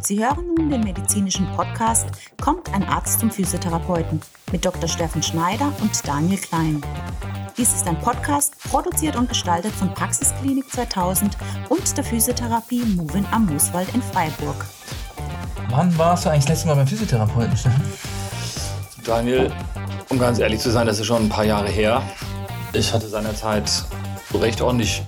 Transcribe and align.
Sie 0.00 0.24
hören 0.24 0.54
nun 0.56 0.70
den 0.70 0.82
medizinischen 0.82 1.46
Podcast 1.56 2.06
Kommt 2.40 2.72
ein 2.72 2.84
Arzt 2.84 3.20
zum 3.20 3.30
Physiotherapeuten 3.30 4.20
mit 4.52 4.64
Dr. 4.64 4.88
Steffen 4.88 5.22
Schneider 5.22 5.72
und 5.80 6.06
Daniel 6.06 6.38
Klein. 6.38 6.80
Dies 7.56 7.74
ist 7.74 7.88
ein 7.88 7.98
Podcast, 8.00 8.54
produziert 8.70 9.16
und 9.16 9.28
gestaltet 9.28 9.72
von 9.72 9.92
Praxisklinik 9.92 10.70
2000 10.70 11.36
und 11.68 11.96
der 11.96 12.04
Physiotherapie 12.04 12.84
Movin 12.96 13.26
am 13.32 13.46
Mooswald 13.46 13.92
in 13.94 14.02
Freiburg. 14.02 14.64
Wann 15.70 15.96
warst 15.98 16.24
du 16.24 16.30
eigentlich 16.30 16.44
das 16.44 16.50
letzte 16.50 16.68
Mal 16.68 16.76
beim 16.76 16.86
Physiotherapeuten, 16.86 17.56
Steffen? 17.56 17.82
Daniel, 19.04 19.52
um 20.08 20.18
ganz 20.18 20.38
ehrlich 20.38 20.60
zu 20.60 20.70
sein, 20.70 20.86
das 20.86 21.00
ist 21.00 21.06
schon 21.06 21.24
ein 21.24 21.28
paar 21.28 21.44
Jahre 21.44 21.68
her. 21.68 22.02
Ich 22.72 22.92
hatte 22.92 23.08
seinerzeit 23.08 23.84
recht 24.32 24.60
ordentlich 24.60 25.02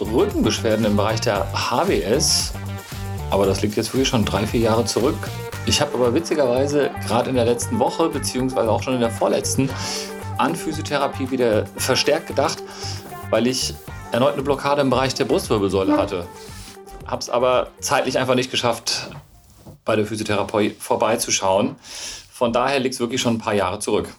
Rückenbeschwerden 0.00 0.84
im 0.84 0.96
Bereich 0.96 1.20
der 1.20 1.46
HWS. 1.52 2.52
Aber 3.32 3.46
das 3.46 3.62
liegt 3.62 3.76
jetzt 3.76 3.94
wirklich 3.94 4.08
schon 4.08 4.26
drei, 4.26 4.46
vier 4.46 4.60
Jahre 4.60 4.84
zurück. 4.84 5.16
Ich 5.64 5.80
habe 5.80 5.94
aber 5.94 6.12
witzigerweise 6.12 6.90
gerade 7.06 7.30
in 7.30 7.36
der 7.36 7.46
letzten 7.46 7.78
Woche, 7.78 8.10
beziehungsweise 8.10 8.70
auch 8.70 8.82
schon 8.82 8.92
in 8.92 9.00
der 9.00 9.10
vorletzten, 9.10 9.70
an 10.36 10.54
Physiotherapie 10.54 11.30
wieder 11.30 11.64
verstärkt 11.78 12.26
gedacht, 12.26 12.62
weil 13.30 13.46
ich 13.46 13.72
erneut 14.12 14.34
eine 14.34 14.42
Blockade 14.42 14.82
im 14.82 14.90
Bereich 14.90 15.14
der 15.14 15.24
Brustwirbelsäule 15.24 15.96
hatte. 15.96 16.26
Habe 17.06 17.22
es 17.22 17.30
aber 17.30 17.68
zeitlich 17.80 18.18
einfach 18.18 18.34
nicht 18.34 18.50
geschafft, 18.50 19.08
bei 19.86 19.96
der 19.96 20.04
Physiotherapie 20.04 20.76
vorbeizuschauen. 20.78 21.76
Von 22.30 22.52
daher 22.52 22.80
liegt 22.80 22.96
es 22.96 23.00
wirklich 23.00 23.22
schon 23.22 23.36
ein 23.36 23.38
paar 23.38 23.54
Jahre 23.54 23.78
zurück. 23.78 24.14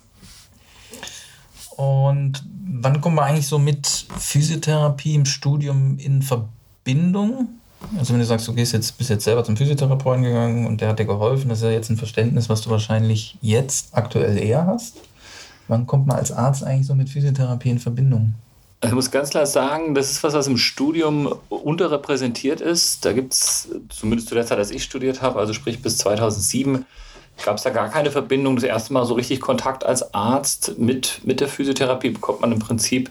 Und 1.77 2.43
wann 2.65 2.99
kommen 2.99 3.17
wir 3.17 3.25
eigentlich 3.25 3.47
so 3.47 3.59
mit 3.59 4.07
Physiotherapie 4.17 5.13
im 5.13 5.25
Studium 5.25 5.99
in 5.99 6.23
Verbindung? 6.23 7.59
Also 7.97 8.13
wenn 8.13 8.19
du 8.19 8.25
sagst, 8.25 8.47
du 8.47 8.53
gehst 8.53 8.73
jetzt, 8.73 8.97
bist 8.97 9.09
jetzt 9.09 9.23
selber 9.23 9.43
zum 9.43 9.57
Physiotherapeuten 9.57 10.23
gegangen 10.23 10.65
und 10.65 10.81
der 10.81 10.89
hat 10.89 10.99
dir 10.99 11.05
geholfen, 11.05 11.49
das 11.49 11.59
ist 11.59 11.65
ja 11.65 11.71
jetzt 11.71 11.89
ein 11.89 11.97
Verständnis, 11.97 12.49
was 12.49 12.61
du 12.61 12.69
wahrscheinlich 12.69 13.37
jetzt 13.41 13.89
aktuell 13.91 14.37
eher 14.37 14.65
hast. 14.65 14.97
Wann 15.67 15.87
kommt 15.87 16.07
man 16.07 16.17
als 16.17 16.31
Arzt 16.31 16.63
eigentlich 16.63 16.87
so 16.87 16.95
mit 16.95 17.09
Physiotherapie 17.09 17.69
in 17.69 17.79
Verbindung? 17.79 18.33
Ich 18.85 18.91
muss 18.91 19.11
ganz 19.11 19.29
klar 19.29 19.45
sagen, 19.45 19.95
das 19.95 20.11
ist 20.11 20.23
was, 20.23 20.33
was 20.33 20.47
im 20.47 20.57
Studium 20.57 21.33
unterrepräsentiert 21.47 22.59
ist. 22.59 23.05
Da 23.05 23.13
gibt 23.13 23.33
es, 23.33 23.69
zumindest 23.87 24.27
zu 24.27 24.35
der 24.35 24.45
Zeit, 24.45 24.57
als 24.57 24.71
ich 24.71 24.83
studiert 24.83 25.21
habe, 25.21 25.39
also 25.39 25.53
sprich 25.53 25.81
bis 25.81 25.97
2007, 25.99 26.85
gab 27.45 27.57
es 27.57 27.63
da 27.63 27.69
gar 27.69 27.89
keine 27.89 28.11
Verbindung. 28.11 28.55
Das 28.55 28.65
erste 28.65 28.91
Mal 28.91 29.05
so 29.05 29.13
richtig 29.13 29.39
Kontakt 29.39 29.85
als 29.85 30.13
Arzt 30.13 30.77
mit, 30.77 31.21
mit 31.23 31.39
der 31.39 31.47
Physiotherapie 31.47 32.09
bekommt 32.09 32.41
man 32.41 32.51
im 32.51 32.59
Prinzip 32.59 33.09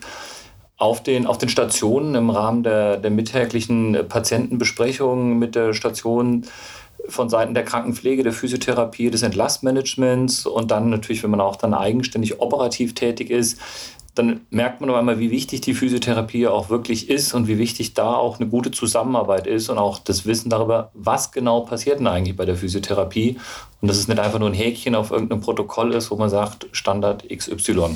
auf 0.83 1.01
den, 1.01 1.25
auf 1.25 1.37
den 1.37 1.47
Stationen 1.47 2.13
im 2.13 2.29
Rahmen 2.29 2.61
der, 2.61 2.97
der 2.97 3.09
mittäglichen 3.09 3.97
Patientenbesprechungen 4.09 5.39
mit 5.39 5.55
der 5.55 5.73
Station 5.73 6.45
von 7.07 7.29
Seiten 7.29 7.53
der 7.53 7.63
Krankenpflege, 7.63 8.21
der 8.23 8.33
Physiotherapie, 8.33 9.09
des 9.09 9.23
Entlastmanagements 9.23 10.45
und 10.45 10.71
dann 10.71 10.89
natürlich, 10.89 11.23
wenn 11.23 11.31
man 11.31 11.39
auch 11.39 11.55
dann 11.55 11.73
eigenständig 11.73 12.41
operativ 12.41 12.95
tätig 12.95 13.29
ist, 13.29 13.59
dann 14.13 14.41
merkt 14.49 14.81
man 14.81 14.89
auf 14.89 14.97
einmal, 14.97 15.19
wie 15.19 15.31
wichtig 15.31 15.61
die 15.61 15.73
Physiotherapie 15.73 16.47
auch 16.47 16.69
wirklich 16.69 17.09
ist 17.09 17.33
und 17.33 17.47
wie 17.47 17.57
wichtig 17.57 17.93
da 17.93 18.13
auch 18.13 18.39
eine 18.39 18.49
gute 18.49 18.71
Zusammenarbeit 18.71 19.47
ist 19.47 19.69
und 19.69 19.77
auch 19.77 19.99
das 19.99 20.25
Wissen 20.25 20.49
darüber, 20.49 20.91
was 20.93 21.31
genau 21.31 21.61
passiert 21.61 21.99
denn 21.99 22.07
eigentlich 22.07 22.35
bei 22.35 22.45
der 22.45 22.57
Physiotherapie 22.57 23.37
und 23.81 23.87
dass 23.87 23.97
es 23.97 24.09
nicht 24.09 24.19
einfach 24.19 24.39
nur 24.39 24.49
ein 24.49 24.53
Häkchen 24.53 24.95
auf 24.95 25.11
irgendeinem 25.11 25.41
Protokoll 25.41 25.93
ist, 25.93 26.11
wo 26.11 26.17
man 26.17 26.29
sagt, 26.29 26.67
Standard 26.73 27.27
XY. 27.29 27.95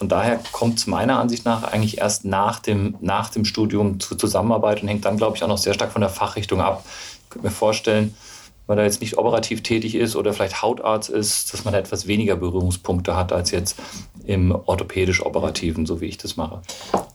Von 0.00 0.08
daher 0.08 0.40
kommt 0.52 0.78
es 0.78 0.86
meiner 0.86 1.18
Ansicht 1.18 1.44
nach 1.44 1.62
eigentlich 1.62 1.98
erst 1.98 2.24
nach 2.24 2.58
dem, 2.58 2.96
nach 3.02 3.28
dem 3.28 3.44
Studium 3.44 4.00
zur 4.00 4.16
Zusammenarbeit 4.16 4.80
und 4.80 4.88
hängt 4.88 5.04
dann, 5.04 5.18
glaube 5.18 5.36
ich, 5.36 5.44
auch 5.44 5.48
noch 5.48 5.58
sehr 5.58 5.74
stark 5.74 5.92
von 5.92 6.00
der 6.00 6.08
Fachrichtung 6.08 6.62
ab. 6.62 6.82
Ich 7.24 7.28
könnte 7.28 7.46
mir 7.46 7.52
vorstellen, 7.52 8.14
weil 8.66 8.78
er 8.78 8.84
jetzt 8.84 9.02
nicht 9.02 9.18
operativ 9.18 9.62
tätig 9.62 9.94
ist 9.94 10.16
oder 10.16 10.32
vielleicht 10.32 10.62
Hautarzt 10.62 11.10
ist, 11.10 11.52
dass 11.52 11.66
man 11.66 11.74
etwas 11.74 12.06
weniger 12.06 12.36
Berührungspunkte 12.36 13.14
hat 13.14 13.30
als 13.30 13.50
jetzt 13.50 13.78
im 14.24 14.52
orthopädisch-operativen, 14.52 15.84
so 15.84 16.00
wie 16.00 16.06
ich 16.06 16.16
das 16.16 16.38
mache. 16.38 16.62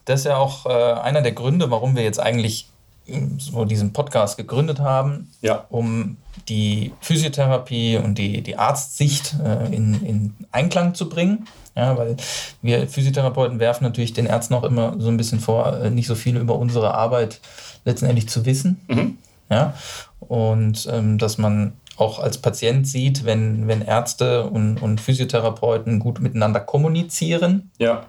Das 0.06 0.19
ist 0.19 0.25
ja 0.28 0.38
auch 0.38 0.68
äh, 0.68 0.69
einer 0.69 1.24
der 1.24 1.31
Gründe, 1.31 1.72
warum 1.72 1.95
wir 1.95 2.03
jetzt 2.03 2.19
eigentlich 2.19 2.69
so 3.38 3.66
diesen 3.66 3.93
Podcast 3.93 4.38
gegründet 4.38 4.79
haben, 4.79 5.31
ja. 5.41 5.66
um 5.69 6.17
die 6.47 6.93
Physiotherapie 7.01 7.97
und 7.97 8.17
die, 8.17 8.41
die 8.41 8.57
Arztsicht 8.57 9.35
äh, 9.43 9.73
in, 9.73 10.05
in 10.05 10.33
Einklang 10.51 10.95
zu 10.95 11.09
bringen. 11.09 11.47
Ja, 11.75 11.97
weil 11.97 12.15
wir 12.61 12.88
Physiotherapeuten 12.88 13.59
werfen 13.59 13.83
natürlich 13.83 14.13
den 14.13 14.27
Ärzten 14.27 14.53
auch 14.53 14.63
immer 14.63 14.95
so 14.97 15.09
ein 15.09 15.17
bisschen 15.17 15.39
vor, 15.39 15.77
äh, 15.77 15.89
nicht 15.89 16.07
so 16.07 16.15
viel 16.15 16.38
über 16.38 16.57
unsere 16.57 16.94
Arbeit 16.94 17.41
letztendlich 17.83 18.29
zu 18.29 18.45
wissen. 18.45 18.81
Mhm. 18.88 19.17
Ja? 19.49 19.73
Und 20.19 20.88
ähm, 20.91 21.17
dass 21.17 21.38
man 21.38 21.73
auch 21.97 22.19
als 22.19 22.38
Patient 22.38 22.88
sieht, 22.88 23.25
wenn, 23.25 23.67
wenn 23.67 23.81
Ärzte 23.81 24.45
und, 24.45 24.81
und 24.81 24.99
Physiotherapeuten 24.99 25.99
gut 25.99 26.19
miteinander 26.19 26.59
kommunizieren, 26.59 27.71
ja. 27.77 28.05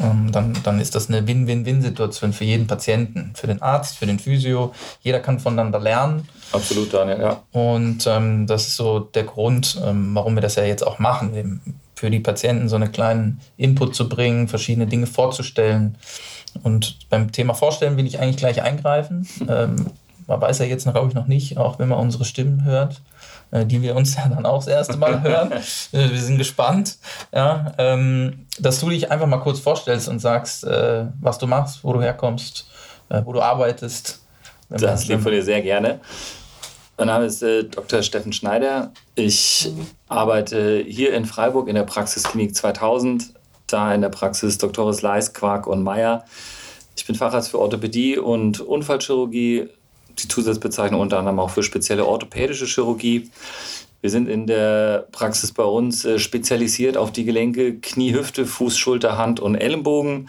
Ähm, 0.00 0.30
dann, 0.32 0.56
dann 0.62 0.80
ist 0.80 0.94
das 0.94 1.08
eine 1.08 1.26
Win-Win-Win-Situation 1.26 2.32
für 2.32 2.44
jeden 2.44 2.66
Patienten, 2.66 3.32
für 3.34 3.46
den 3.46 3.62
Arzt, 3.62 3.96
für 3.96 4.06
den 4.06 4.18
Physio. 4.18 4.72
Jeder 5.02 5.20
kann 5.20 5.40
voneinander 5.40 5.78
lernen. 5.78 6.28
Absolut, 6.52 6.92
Daniel, 6.92 7.20
ja. 7.20 7.42
Und 7.52 8.06
ähm, 8.06 8.46
das 8.46 8.68
ist 8.68 8.76
so 8.76 9.00
der 9.00 9.24
Grund, 9.24 9.80
ähm, 9.84 10.14
warum 10.14 10.34
wir 10.34 10.42
das 10.42 10.56
ja 10.56 10.64
jetzt 10.64 10.86
auch 10.86 10.98
machen, 10.98 11.34
eben 11.34 11.60
für 11.94 12.10
die 12.10 12.20
Patienten 12.20 12.68
so 12.68 12.76
einen 12.76 12.92
kleinen 12.92 13.40
Input 13.56 13.94
zu 13.94 14.08
bringen, 14.08 14.48
verschiedene 14.48 14.86
Dinge 14.86 15.06
vorzustellen. 15.06 15.96
Und 16.62 16.98
beim 17.10 17.30
Thema 17.30 17.54
Vorstellen 17.54 17.96
will 17.96 18.06
ich 18.06 18.18
eigentlich 18.18 18.38
gleich 18.38 18.62
eingreifen. 18.62 19.28
Ähm, 19.48 19.86
man 20.30 20.40
weiß 20.40 20.60
ja 20.60 20.64
jetzt, 20.64 20.84
glaube 20.84 21.08
ich, 21.08 21.14
noch 21.14 21.26
nicht, 21.26 21.58
auch 21.58 21.80
wenn 21.80 21.88
man 21.88 21.98
unsere 21.98 22.24
Stimmen 22.24 22.64
hört, 22.64 23.02
äh, 23.50 23.66
die 23.66 23.82
wir 23.82 23.96
uns 23.96 24.14
ja 24.14 24.28
dann 24.28 24.46
auch 24.46 24.58
das 24.58 24.68
erste 24.68 24.96
Mal 24.96 25.22
hören. 25.24 25.50
Äh, 25.50 26.10
wir 26.10 26.20
sind 26.20 26.38
gespannt, 26.38 26.98
ja, 27.34 27.72
ähm, 27.78 28.46
dass 28.60 28.78
du 28.78 28.88
dich 28.88 29.10
einfach 29.10 29.26
mal 29.26 29.38
kurz 29.38 29.58
vorstellst 29.58 30.08
und 30.08 30.20
sagst, 30.20 30.62
äh, 30.62 31.06
was 31.20 31.38
du 31.38 31.48
machst, 31.48 31.82
wo 31.82 31.92
du 31.92 32.00
herkommst, 32.00 32.68
wo 33.24 33.32
du 33.32 33.40
arbeitest. 33.40 34.20
Das 34.68 35.08
liegt 35.08 35.22
von 35.22 35.32
dir 35.32 35.42
sehr 35.42 35.62
gerne. 35.62 35.98
Mein 36.96 37.08
Name 37.08 37.24
ist 37.24 37.42
Dr. 37.42 38.04
Steffen 38.04 38.32
Schneider. 38.32 38.92
Ich 39.16 39.68
arbeite 40.06 40.84
hier 40.86 41.12
in 41.14 41.24
Freiburg 41.24 41.66
in 41.66 41.74
der 41.74 41.82
Praxisklinik 41.82 42.54
2000, 42.54 43.34
da 43.66 43.92
in 43.92 44.00
der 44.00 44.10
Praxis 44.10 44.58
Dr. 44.58 44.94
Leis, 45.00 45.32
Quark 45.32 45.66
und 45.66 45.82
Meyer. 45.82 46.24
Ich 46.94 47.04
bin 47.04 47.16
Facharzt 47.16 47.50
für 47.50 47.58
Orthopädie 47.58 48.16
und 48.18 48.60
Unfallchirurgie, 48.60 49.70
die 50.22 50.28
Zusatzbezeichnung 50.28 51.00
unter 51.00 51.18
anderem 51.18 51.38
auch 51.40 51.50
für 51.50 51.62
spezielle 51.62 52.06
orthopädische 52.06 52.66
Chirurgie. 52.66 53.30
Wir 54.00 54.10
sind 54.10 54.28
in 54.28 54.46
der 54.46 55.06
Praxis 55.12 55.52
bei 55.52 55.64
uns 55.64 56.04
äh, 56.04 56.18
spezialisiert 56.18 56.96
auf 56.96 57.12
die 57.12 57.24
Gelenke 57.24 57.78
Knie, 57.78 58.14
Hüfte, 58.14 58.46
Fuß, 58.46 58.78
Schulter, 58.78 59.18
Hand 59.18 59.40
und 59.40 59.56
Ellenbogen. 59.56 60.28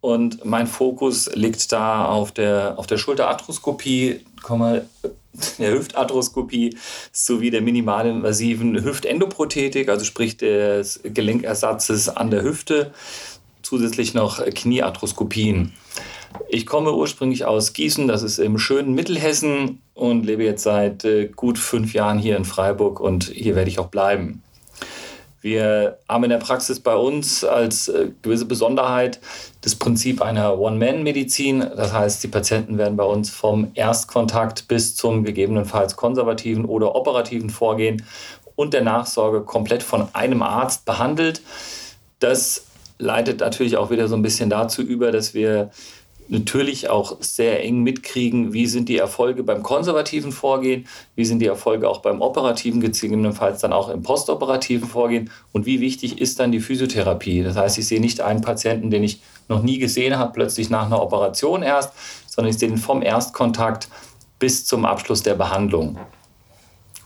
Und 0.00 0.44
mein 0.44 0.66
Fokus 0.66 1.30
liegt 1.34 1.72
da 1.72 2.06
auf 2.06 2.32
der, 2.32 2.74
auf 2.76 2.86
der 2.86 2.98
Schulterarthroskopie, 2.98 4.20
der 5.58 5.72
Hüftarthroskopie 5.72 6.76
sowie 7.12 7.50
der 7.50 7.62
minimalinvasiven 7.62 8.84
Hüftendoprothetik, 8.84 9.88
also 9.88 10.04
sprich 10.04 10.36
des 10.36 11.00
Gelenkersatzes 11.04 12.08
an 12.08 12.30
der 12.30 12.42
Hüfte, 12.42 12.92
zusätzlich 13.62 14.12
noch 14.12 14.44
Kniearthroskopien. 14.44 15.72
Ich 16.48 16.66
komme 16.66 16.94
ursprünglich 16.94 17.44
aus 17.44 17.72
Gießen, 17.72 18.08
das 18.08 18.22
ist 18.22 18.38
im 18.38 18.58
schönen 18.58 18.94
Mittelhessen 18.94 19.82
und 19.94 20.24
lebe 20.24 20.44
jetzt 20.44 20.62
seit 20.62 21.04
äh, 21.04 21.26
gut 21.28 21.58
fünf 21.58 21.94
Jahren 21.94 22.18
hier 22.18 22.36
in 22.36 22.44
Freiburg 22.44 23.00
und 23.00 23.24
hier 23.24 23.54
werde 23.56 23.70
ich 23.70 23.78
auch 23.78 23.88
bleiben. 23.88 24.42
Wir 25.44 25.98
haben 26.08 26.24
in 26.24 26.30
der 26.30 26.38
Praxis 26.38 26.80
bei 26.80 26.96
uns 26.96 27.44
als 27.44 27.88
äh, 27.88 28.08
gewisse 28.22 28.46
Besonderheit 28.46 29.20
das 29.60 29.74
Prinzip 29.74 30.22
einer 30.22 30.58
One-Man-Medizin. 30.58 31.60
Das 31.60 31.92
heißt, 31.92 32.24
die 32.24 32.28
Patienten 32.28 32.78
werden 32.78 32.96
bei 32.96 33.04
uns 33.04 33.28
vom 33.28 33.70
Erstkontakt 33.74 34.68
bis 34.68 34.96
zum 34.96 35.22
gegebenenfalls 35.22 35.96
konservativen 35.96 36.64
oder 36.64 36.94
operativen 36.94 37.50
Vorgehen 37.50 38.06
und 38.56 38.72
der 38.72 38.82
Nachsorge 38.82 39.42
komplett 39.42 39.82
von 39.82 40.08
einem 40.14 40.42
Arzt 40.42 40.86
behandelt. 40.86 41.42
Das 42.20 42.64
leitet 42.98 43.40
natürlich 43.40 43.76
auch 43.76 43.90
wieder 43.90 44.08
so 44.08 44.16
ein 44.16 44.22
bisschen 44.22 44.48
dazu 44.48 44.80
über, 44.80 45.12
dass 45.12 45.34
wir 45.34 45.70
natürlich 46.28 46.88
auch 46.88 47.16
sehr 47.20 47.62
eng 47.62 47.82
mitkriegen, 47.82 48.52
wie 48.52 48.66
sind 48.66 48.88
die 48.88 48.98
Erfolge 48.98 49.42
beim 49.42 49.62
konservativen 49.62 50.32
Vorgehen, 50.32 50.86
wie 51.14 51.24
sind 51.24 51.40
die 51.40 51.46
Erfolge 51.46 51.88
auch 51.88 51.98
beim 51.98 52.22
operativen, 52.22 52.80
gegebenenfalls 52.80 53.60
dann 53.60 53.72
auch 53.72 53.88
im 53.88 54.02
postoperativen 54.02 54.88
Vorgehen 54.88 55.30
und 55.52 55.66
wie 55.66 55.80
wichtig 55.80 56.20
ist 56.20 56.40
dann 56.40 56.52
die 56.52 56.60
Physiotherapie. 56.60 57.42
Das 57.42 57.56
heißt, 57.56 57.78
ich 57.78 57.86
sehe 57.86 58.00
nicht 58.00 58.20
einen 58.20 58.40
Patienten, 58.40 58.90
den 58.90 59.04
ich 59.04 59.20
noch 59.48 59.62
nie 59.62 59.78
gesehen 59.78 60.18
habe, 60.18 60.32
plötzlich 60.32 60.70
nach 60.70 60.86
einer 60.86 61.02
Operation 61.02 61.62
erst, 61.62 61.92
sondern 62.26 62.50
ich 62.50 62.58
sehe 62.58 62.68
den 62.68 62.78
vom 62.78 63.02
Erstkontakt 63.02 63.88
bis 64.38 64.64
zum 64.66 64.84
Abschluss 64.84 65.22
der 65.22 65.34
Behandlung. 65.34 65.98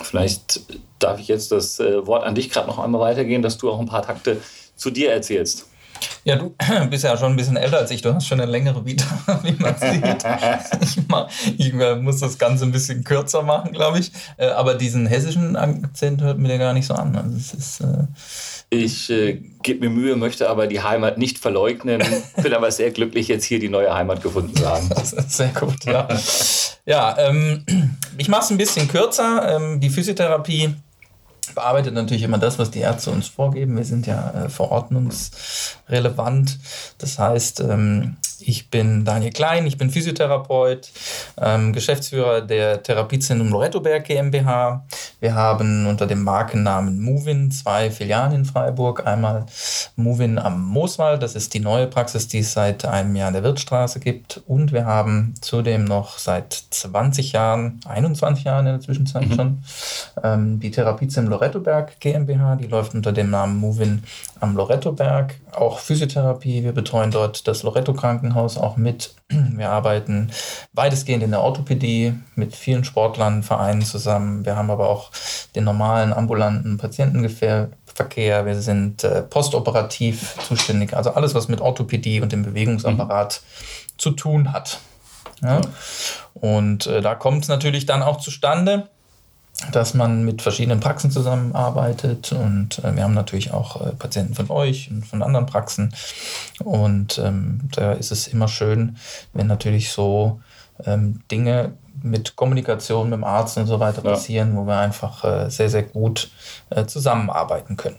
Vielleicht 0.00 0.60
darf 0.98 1.18
ich 1.18 1.28
jetzt 1.28 1.50
das 1.52 1.80
äh, 1.80 2.06
Wort 2.06 2.24
an 2.24 2.34
dich 2.34 2.50
gerade 2.50 2.68
noch 2.68 2.78
einmal 2.78 3.00
weitergehen, 3.00 3.42
dass 3.42 3.58
du 3.58 3.70
auch 3.70 3.80
ein 3.80 3.86
paar 3.86 4.02
Takte 4.02 4.40
zu 4.76 4.90
dir 4.90 5.10
erzählst. 5.10 5.67
Ja, 6.24 6.36
du 6.36 6.54
bist 6.90 7.04
ja 7.04 7.16
schon 7.16 7.32
ein 7.32 7.36
bisschen 7.36 7.56
älter 7.56 7.78
als 7.78 7.90
ich. 7.90 8.02
Du 8.02 8.14
hast 8.14 8.26
schon 8.26 8.40
eine 8.40 8.50
längere 8.50 8.84
Vita, 8.84 9.06
wie 9.42 9.52
man 9.52 9.74
sieht. 9.78 10.24
ich, 10.82 11.08
mal, 11.08 11.28
ich 11.56 11.72
muss 11.72 12.20
das 12.20 12.38
Ganze 12.38 12.64
ein 12.64 12.72
bisschen 12.72 13.04
kürzer 13.04 13.42
machen, 13.42 13.72
glaube 13.72 13.98
ich. 13.98 14.12
Äh, 14.36 14.48
aber 14.48 14.74
diesen 14.74 15.06
hessischen 15.06 15.56
Akzent 15.56 16.22
hört 16.22 16.38
mir 16.38 16.48
der 16.48 16.58
gar 16.58 16.72
nicht 16.72 16.86
so 16.86 16.94
an. 16.94 17.16
Also 17.16 17.36
es 17.36 17.54
ist, 17.54 17.80
äh 17.80 18.06
ich 18.70 19.08
äh, 19.08 19.40
gebe 19.62 19.88
mir 19.88 19.90
Mühe, 19.90 20.16
möchte 20.16 20.50
aber 20.50 20.66
die 20.66 20.82
Heimat 20.82 21.16
nicht 21.16 21.38
verleugnen. 21.38 22.02
Bin 22.42 22.52
aber 22.52 22.70
sehr 22.70 22.90
glücklich, 22.90 23.28
jetzt 23.28 23.44
hier 23.44 23.58
die 23.58 23.70
neue 23.70 23.94
Heimat 23.94 24.22
gefunden 24.22 24.54
zu 24.54 24.68
haben. 24.68 24.88
Das 24.90 25.12
ist 25.14 25.32
sehr 25.32 25.48
gut, 25.48 25.84
ja. 25.86 26.06
ja, 26.84 27.16
ähm, 27.18 27.64
ich 28.18 28.28
mache 28.28 28.42
es 28.42 28.50
ein 28.50 28.58
bisschen 28.58 28.86
kürzer. 28.88 29.56
Ähm, 29.56 29.80
die 29.80 29.88
Physiotherapie 29.88 30.74
bearbeitet 31.54 31.94
natürlich 31.94 32.22
immer 32.22 32.38
das, 32.38 32.58
was 32.58 32.70
die 32.70 32.80
Ärzte 32.80 33.10
uns 33.10 33.28
vorgeben. 33.28 33.76
Wir 33.76 33.84
sind 33.84 34.06
ja 34.06 34.30
äh, 34.30 34.48
verordnungsrelevant. 34.48 36.58
Das 36.98 37.18
heißt, 37.18 37.60
ähm, 37.60 38.16
ich 38.40 38.70
bin 38.70 39.04
Daniel 39.04 39.32
Klein, 39.32 39.66
ich 39.66 39.78
bin 39.78 39.90
Physiotherapeut, 39.90 40.90
ähm, 41.40 41.72
Geschäftsführer 41.72 42.40
der 42.40 42.82
Therapiezentrum 42.82 43.48
Lorettoberg 43.50 44.04
GmbH. 44.04 44.84
Wir 45.20 45.34
haben 45.34 45.86
unter 45.86 46.06
dem 46.06 46.22
Markennamen 46.22 47.00
Movin 47.00 47.50
zwei 47.50 47.90
Filialen 47.90 48.32
in 48.32 48.44
Freiburg. 48.44 49.06
Einmal 49.06 49.46
Movin 49.96 50.38
am 50.38 50.64
Mooswald, 50.64 51.22
das 51.22 51.34
ist 51.34 51.54
die 51.54 51.60
neue 51.60 51.86
Praxis, 51.86 52.28
die 52.28 52.38
es 52.38 52.52
seit 52.52 52.84
einem 52.84 53.16
Jahr 53.16 53.28
in 53.28 53.34
der 53.34 53.42
Wirtstraße 53.42 54.00
gibt. 54.00 54.42
Und 54.46 54.72
wir 54.72 54.86
haben 54.86 55.34
zudem 55.40 55.84
noch 55.84 56.18
seit 56.18 56.52
20 56.70 57.32
Jahren, 57.32 57.80
21 57.86 58.44
Jahren 58.44 58.66
in 58.66 58.72
der 58.74 58.80
Zwischenzeit 58.80 59.28
mhm. 59.28 59.34
schon, 59.34 59.62
ähm, 60.22 60.60
die 60.60 60.70
Therapiezentrum 60.70 61.32
Lorettoberg 61.32 61.98
GmbH. 62.00 62.56
Die 62.56 62.66
läuft 62.66 62.94
unter 62.94 63.12
dem 63.12 63.30
Namen 63.30 63.58
Movin 63.58 64.02
am 64.40 64.56
Lorettoberg. 64.56 65.34
Auch 65.52 65.78
Physiotherapie. 65.78 66.62
Wir 66.62 66.72
betreuen 66.72 67.10
dort 67.10 67.48
das 67.48 67.62
Loretto 67.62 67.92
Krankenhaus 68.28 68.58
auch 68.58 68.76
mit. 68.76 69.14
Wir 69.28 69.70
arbeiten 69.70 70.30
weitestgehend 70.72 71.22
in 71.22 71.30
der 71.30 71.42
Orthopädie 71.42 72.14
mit 72.34 72.54
vielen 72.54 72.84
Sportlern, 72.84 73.42
Vereinen 73.42 73.82
zusammen. 73.82 74.44
Wir 74.44 74.56
haben 74.56 74.70
aber 74.70 74.88
auch 74.88 75.10
den 75.54 75.64
normalen 75.64 76.12
ambulanten 76.12 76.78
Patientenverkehr. 76.78 78.46
Wir 78.46 78.56
sind 78.60 79.04
äh, 79.04 79.22
postoperativ 79.22 80.36
zuständig. 80.46 80.94
Also 80.94 81.10
alles, 81.10 81.34
was 81.34 81.48
mit 81.48 81.60
Orthopädie 81.60 82.20
und 82.20 82.32
dem 82.32 82.42
Bewegungsapparat 82.42 83.40
mhm. 83.42 83.98
zu 83.98 84.10
tun 84.12 84.52
hat. 84.52 84.78
Ja? 85.42 85.60
Und 86.34 86.86
äh, 86.86 87.00
da 87.00 87.14
kommt 87.14 87.42
es 87.42 87.48
natürlich 87.48 87.86
dann 87.86 88.02
auch 88.02 88.18
zustande, 88.18 88.88
dass 89.72 89.94
man 89.94 90.24
mit 90.24 90.40
verschiedenen 90.40 90.80
Praxen 90.80 91.10
zusammenarbeitet 91.10 92.32
und 92.32 92.78
äh, 92.84 92.94
wir 92.94 93.02
haben 93.02 93.14
natürlich 93.14 93.52
auch 93.52 93.80
äh, 93.80 93.92
Patienten 93.92 94.34
von 94.34 94.50
euch 94.50 94.90
und 94.90 95.04
von 95.04 95.22
anderen 95.22 95.46
Praxen 95.46 95.92
und 96.62 97.18
ähm, 97.18 97.60
da 97.72 97.92
ist 97.92 98.12
es 98.12 98.28
immer 98.28 98.48
schön, 98.48 98.96
wenn 99.32 99.46
natürlich 99.46 99.90
so 99.90 100.40
ähm, 100.84 101.22
Dinge 101.30 101.72
mit 102.02 102.36
Kommunikation 102.36 103.10
mit 103.10 103.18
dem 103.18 103.24
Arzt 103.24 103.58
und 103.58 103.66
so 103.66 103.80
weiter 103.80 104.02
ja. 104.04 104.12
passieren, 104.12 104.56
wo 104.56 104.64
wir 104.64 104.78
einfach 104.78 105.24
äh, 105.24 105.50
sehr, 105.50 105.68
sehr 105.68 105.82
gut 105.82 106.30
äh, 106.70 106.86
zusammenarbeiten 106.86 107.76
können. 107.76 107.98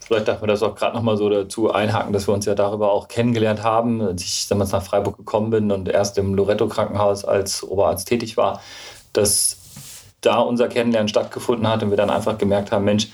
Vielleicht 0.00 0.28
darf 0.28 0.40
man 0.40 0.48
das 0.48 0.62
auch 0.62 0.74
gerade 0.74 0.96
nochmal 0.96 1.18
so 1.18 1.28
dazu 1.28 1.70
einhaken, 1.70 2.12
dass 2.12 2.26
wir 2.26 2.34
uns 2.34 2.46
ja 2.46 2.54
darüber 2.54 2.92
auch 2.92 3.08
kennengelernt 3.08 3.62
haben, 3.62 4.00
als 4.00 4.22
ich 4.22 4.48
damals 4.48 4.72
nach 4.72 4.82
Freiburg 4.82 5.18
gekommen 5.18 5.50
bin 5.50 5.70
und 5.70 5.88
erst 5.88 6.16
im 6.16 6.34
Loretto-Krankenhaus 6.34 7.24
als 7.24 7.62
Oberarzt 7.62 8.08
tätig 8.08 8.36
war, 8.38 8.60
dass 9.12 9.57
da 10.20 10.40
unser 10.40 10.68
Kennenlernen 10.68 11.08
stattgefunden 11.08 11.68
hat 11.68 11.82
und 11.82 11.90
wir 11.90 11.96
dann 11.96 12.10
einfach 12.10 12.38
gemerkt 12.38 12.72
haben, 12.72 12.84
Mensch, 12.84 13.08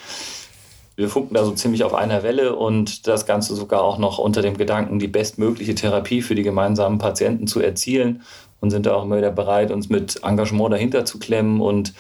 wir 0.96 1.08
funken 1.08 1.34
da 1.34 1.44
so 1.44 1.50
ziemlich 1.52 1.82
auf 1.82 1.92
einer 1.92 2.22
Welle 2.22 2.54
und 2.54 3.08
das 3.08 3.26
Ganze 3.26 3.54
sogar 3.56 3.82
auch 3.82 3.98
noch 3.98 4.18
unter 4.18 4.42
dem 4.42 4.56
Gedanken, 4.56 4.98
die 4.98 5.08
bestmögliche 5.08 5.74
Therapie 5.74 6.22
für 6.22 6.34
die 6.34 6.44
gemeinsamen 6.44 6.98
Patienten 6.98 7.46
zu 7.46 7.60
erzielen 7.60 8.22
und 8.60 8.70
sind 8.70 8.86
da 8.86 8.94
auch 8.94 9.04
immer 9.04 9.18
wieder 9.18 9.32
bereit, 9.32 9.70
uns 9.70 9.88
mit 9.88 10.22
Engagement 10.22 10.72
dahinter 10.72 11.04
zu 11.04 11.18
klemmen 11.18 11.60
und 11.60 11.94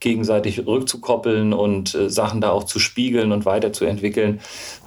gegenseitig 0.00 0.66
rückzukoppeln 0.66 1.54
und 1.54 1.94
äh, 1.94 2.10
Sachen 2.10 2.42
da 2.42 2.50
auch 2.50 2.64
zu 2.64 2.78
spiegeln 2.78 3.32
und 3.32 3.46
weiterzuentwickeln. 3.46 4.40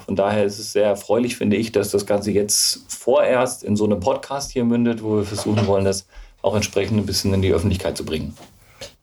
Von 0.05 0.15
daher 0.15 0.45
ist 0.45 0.59
es 0.59 0.73
sehr 0.73 0.85
erfreulich, 0.85 1.35
finde 1.35 1.57
ich, 1.57 1.71
dass 1.71 1.89
das 1.89 2.05
Ganze 2.05 2.31
jetzt 2.31 2.85
vorerst 2.87 3.63
in 3.63 3.75
so 3.75 3.85
einem 3.85 3.99
Podcast 3.99 4.51
hier 4.51 4.63
mündet, 4.63 5.03
wo 5.03 5.17
wir 5.17 5.23
versuchen 5.23 5.65
wollen, 5.65 5.85
das 5.85 6.05
auch 6.43 6.55
entsprechend 6.55 6.99
ein 6.99 7.05
bisschen 7.07 7.33
in 7.33 7.41
die 7.41 7.51
Öffentlichkeit 7.51 7.97
zu 7.97 8.05
bringen. 8.05 8.35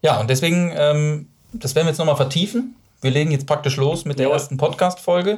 Ja, 0.04 0.20
und 0.20 0.28
deswegen, 0.28 0.70
ähm, 0.76 1.28
das 1.54 1.74
werden 1.74 1.86
wir 1.86 1.92
jetzt 1.92 1.98
nochmal 1.98 2.16
vertiefen. 2.16 2.76
Wir 3.04 3.10
legen 3.10 3.32
jetzt 3.32 3.46
praktisch 3.46 3.76
los 3.76 4.06
mit 4.06 4.18
der 4.18 4.28
ja. 4.28 4.32
ersten 4.32 4.56
Podcast-Folge. 4.56 5.36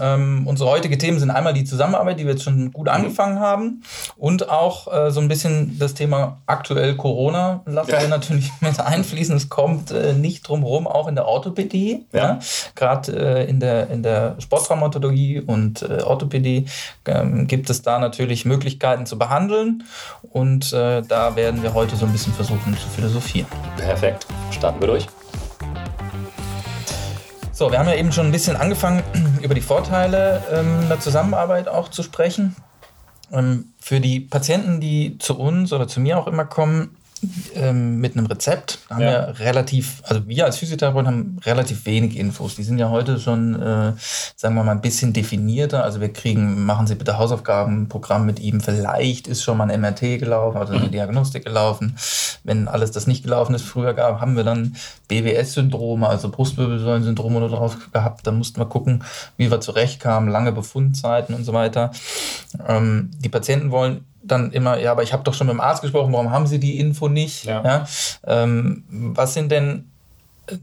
Ähm, 0.00 0.46
unsere 0.46 0.70
heutigen 0.70 0.98
Themen 0.98 1.18
sind 1.18 1.30
einmal 1.30 1.52
die 1.52 1.64
Zusammenarbeit, 1.64 2.18
die 2.18 2.24
wir 2.24 2.32
jetzt 2.32 2.44
schon 2.44 2.72
gut 2.72 2.86
mhm. 2.86 2.92
angefangen 2.92 3.40
haben, 3.40 3.82
und 4.16 4.48
auch 4.48 4.90
äh, 4.90 5.10
so 5.10 5.20
ein 5.20 5.28
bisschen 5.28 5.78
das 5.78 5.92
Thema 5.92 6.38
aktuell 6.46 6.96
Corona 6.96 7.60
lassen 7.66 7.90
ja. 7.90 8.00
wir 8.00 8.08
natürlich 8.08 8.50
mit 8.62 8.80
einfließen. 8.80 9.36
Es 9.36 9.50
kommt 9.50 9.90
äh, 9.90 10.14
nicht 10.14 10.48
drum 10.48 10.62
herum, 10.62 10.86
auch 10.86 11.08
in 11.08 11.14
der 11.14 11.26
Orthopädie. 11.26 12.06
Ja. 12.14 12.20
ja? 12.20 12.38
Gerade 12.74 13.12
äh, 13.12 13.50
in, 13.50 13.60
der, 13.60 13.90
in 13.90 14.02
der 14.02 14.36
Sporttraumatologie 14.38 15.40
und 15.40 15.82
äh, 15.82 16.00
Orthopädie 16.02 16.64
ähm, 17.04 17.46
gibt 17.46 17.68
es 17.68 17.82
da 17.82 17.98
natürlich 17.98 18.46
Möglichkeiten 18.46 19.04
zu 19.04 19.18
behandeln. 19.18 19.84
Und 20.22 20.72
äh, 20.72 21.02
da 21.02 21.36
werden 21.36 21.62
wir 21.62 21.74
heute 21.74 21.96
so 21.96 22.06
ein 22.06 22.12
bisschen 22.12 22.32
versuchen 22.32 22.78
zu 22.78 22.88
philosophieren. 22.88 23.46
Perfekt. 23.76 24.26
Starten 24.52 24.80
wir 24.80 24.86
durch. 24.86 25.06
So, 27.58 27.72
wir 27.72 27.80
haben 27.80 27.88
ja 27.88 27.96
eben 27.96 28.12
schon 28.12 28.26
ein 28.26 28.30
bisschen 28.30 28.56
angefangen, 28.56 29.02
über 29.42 29.52
die 29.52 29.60
Vorteile 29.60 30.44
ähm, 30.52 30.88
der 30.88 31.00
Zusammenarbeit 31.00 31.66
auch 31.66 31.88
zu 31.88 32.04
sprechen. 32.04 32.54
Ähm, 33.32 33.72
für 33.80 33.98
die 33.98 34.20
Patienten, 34.20 34.78
die 34.78 35.18
zu 35.18 35.36
uns 35.36 35.72
oder 35.72 35.88
zu 35.88 35.98
mir 35.98 36.20
auch 36.20 36.28
immer 36.28 36.44
kommen, 36.44 36.96
ähm, 37.54 38.00
mit 38.00 38.16
einem 38.16 38.26
Rezept 38.26 38.78
haben 38.90 39.00
ja. 39.00 39.28
wir 39.28 39.40
relativ, 39.40 40.02
also 40.04 40.26
wir 40.26 40.44
als 40.44 40.58
Physiotherapeuten 40.58 41.06
haben 41.06 41.38
relativ 41.44 41.86
wenig 41.86 42.16
Infos. 42.16 42.56
Die 42.56 42.62
sind 42.62 42.78
ja 42.78 42.90
heute 42.90 43.18
schon, 43.18 43.54
äh, 43.54 43.92
sagen 44.36 44.54
wir 44.54 44.64
mal, 44.64 44.72
ein 44.72 44.80
bisschen 44.80 45.12
definierter. 45.12 45.84
Also 45.84 46.00
wir 46.00 46.12
kriegen, 46.12 46.64
machen 46.64 46.86
Sie 46.86 46.94
bitte 46.94 47.18
Hausaufgabenprogramm 47.18 48.26
mit 48.26 48.40
ihm. 48.40 48.60
Vielleicht 48.60 49.26
ist 49.26 49.42
schon 49.42 49.56
mal 49.56 49.70
ein 49.70 49.80
MRT 49.80 50.18
gelaufen, 50.18 50.58
also 50.58 50.74
eine. 50.74 50.88
Diagnostik 50.98 51.44
gelaufen. 51.44 51.96
Wenn 52.44 52.68
alles 52.68 52.90
das 52.90 53.06
nicht 53.06 53.22
gelaufen 53.22 53.54
ist, 53.54 53.62
früher 53.62 53.94
gab, 53.94 54.20
haben 54.20 54.36
wir 54.36 54.44
dann 54.44 54.76
BWS-Syndrome, 55.08 56.08
also 56.08 56.28
Brustwirbelsäulen-Syndrome 56.30 57.36
oder 57.36 57.48
drauf 57.48 57.76
gehabt. 57.92 58.26
Da 58.26 58.32
mussten 58.32 58.60
wir 58.60 58.66
gucken, 58.66 59.04
wie 59.36 59.50
wir 59.50 59.60
zurechtkamen, 59.60 60.28
lange 60.28 60.52
Befundzeiten 60.52 61.34
und 61.34 61.44
so 61.44 61.52
weiter. 61.52 61.92
Ähm, 62.66 63.10
die 63.18 63.28
Patienten 63.28 63.70
wollen 63.70 64.04
dann 64.30 64.52
immer, 64.52 64.78
ja, 64.78 64.92
aber 64.92 65.02
ich 65.02 65.12
habe 65.12 65.22
doch 65.24 65.34
schon 65.34 65.46
mit 65.46 65.54
dem 65.54 65.60
Arzt 65.60 65.82
gesprochen, 65.82 66.12
warum 66.12 66.30
haben 66.30 66.46
Sie 66.46 66.58
die 66.58 66.78
Info 66.78 67.08
nicht? 67.08 67.44
Ja. 67.44 67.64
ja? 67.64 67.86
Ähm, 68.26 68.84
was 68.88 69.34
sind 69.34 69.50
denn 69.50 69.90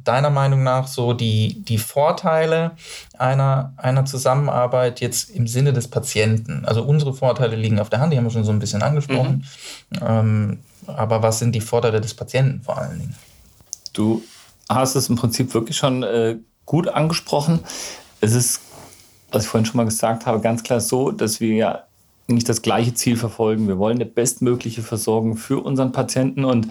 deiner 0.03 0.29
Meinung 0.29 0.63
nach 0.63 0.87
so 0.87 1.13
die, 1.13 1.63
die 1.63 1.77
Vorteile 1.77 2.71
einer, 3.17 3.73
einer 3.77 4.05
Zusammenarbeit 4.05 4.99
jetzt 4.99 5.29
im 5.29 5.47
Sinne 5.47 5.73
des 5.73 5.87
Patienten? 5.87 6.65
Also 6.65 6.83
unsere 6.83 7.13
Vorteile 7.13 7.55
liegen 7.55 7.79
auf 7.79 7.89
der 7.89 7.99
Hand, 7.99 8.13
die 8.13 8.17
haben 8.17 8.25
wir 8.25 8.31
schon 8.31 8.45
so 8.45 8.51
ein 8.51 8.59
bisschen 8.59 8.81
angesprochen. 8.81 9.45
Mhm. 9.89 9.99
Ähm, 10.01 10.59
aber 10.87 11.21
was 11.21 11.39
sind 11.39 11.53
die 11.53 11.61
Vorteile 11.61 12.01
des 12.01 12.13
Patienten 12.13 12.61
vor 12.63 12.77
allen 12.77 12.99
Dingen? 12.99 13.15
Du 13.93 14.23
hast 14.69 14.95
es 14.95 15.09
im 15.09 15.15
Prinzip 15.15 15.53
wirklich 15.53 15.77
schon 15.77 16.03
äh, 16.03 16.37
gut 16.65 16.87
angesprochen. 16.87 17.59
Es 18.21 18.33
ist, 18.33 18.61
was 19.31 19.43
ich 19.43 19.49
vorhin 19.49 19.65
schon 19.65 19.77
mal 19.77 19.85
gesagt 19.85 20.25
habe, 20.25 20.41
ganz 20.41 20.63
klar 20.63 20.79
so, 20.79 21.11
dass 21.11 21.39
wir 21.39 21.53
ja 21.53 21.83
nicht 22.27 22.49
das 22.49 22.61
gleiche 22.61 22.93
Ziel 22.93 23.17
verfolgen. 23.17 23.67
Wir 23.67 23.77
wollen 23.77 23.97
eine 23.97 24.05
bestmögliche 24.05 24.81
Versorgung 24.81 25.37
für 25.37 25.63
unseren 25.63 25.91
Patienten 25.91 26.45
und 26.45 26.67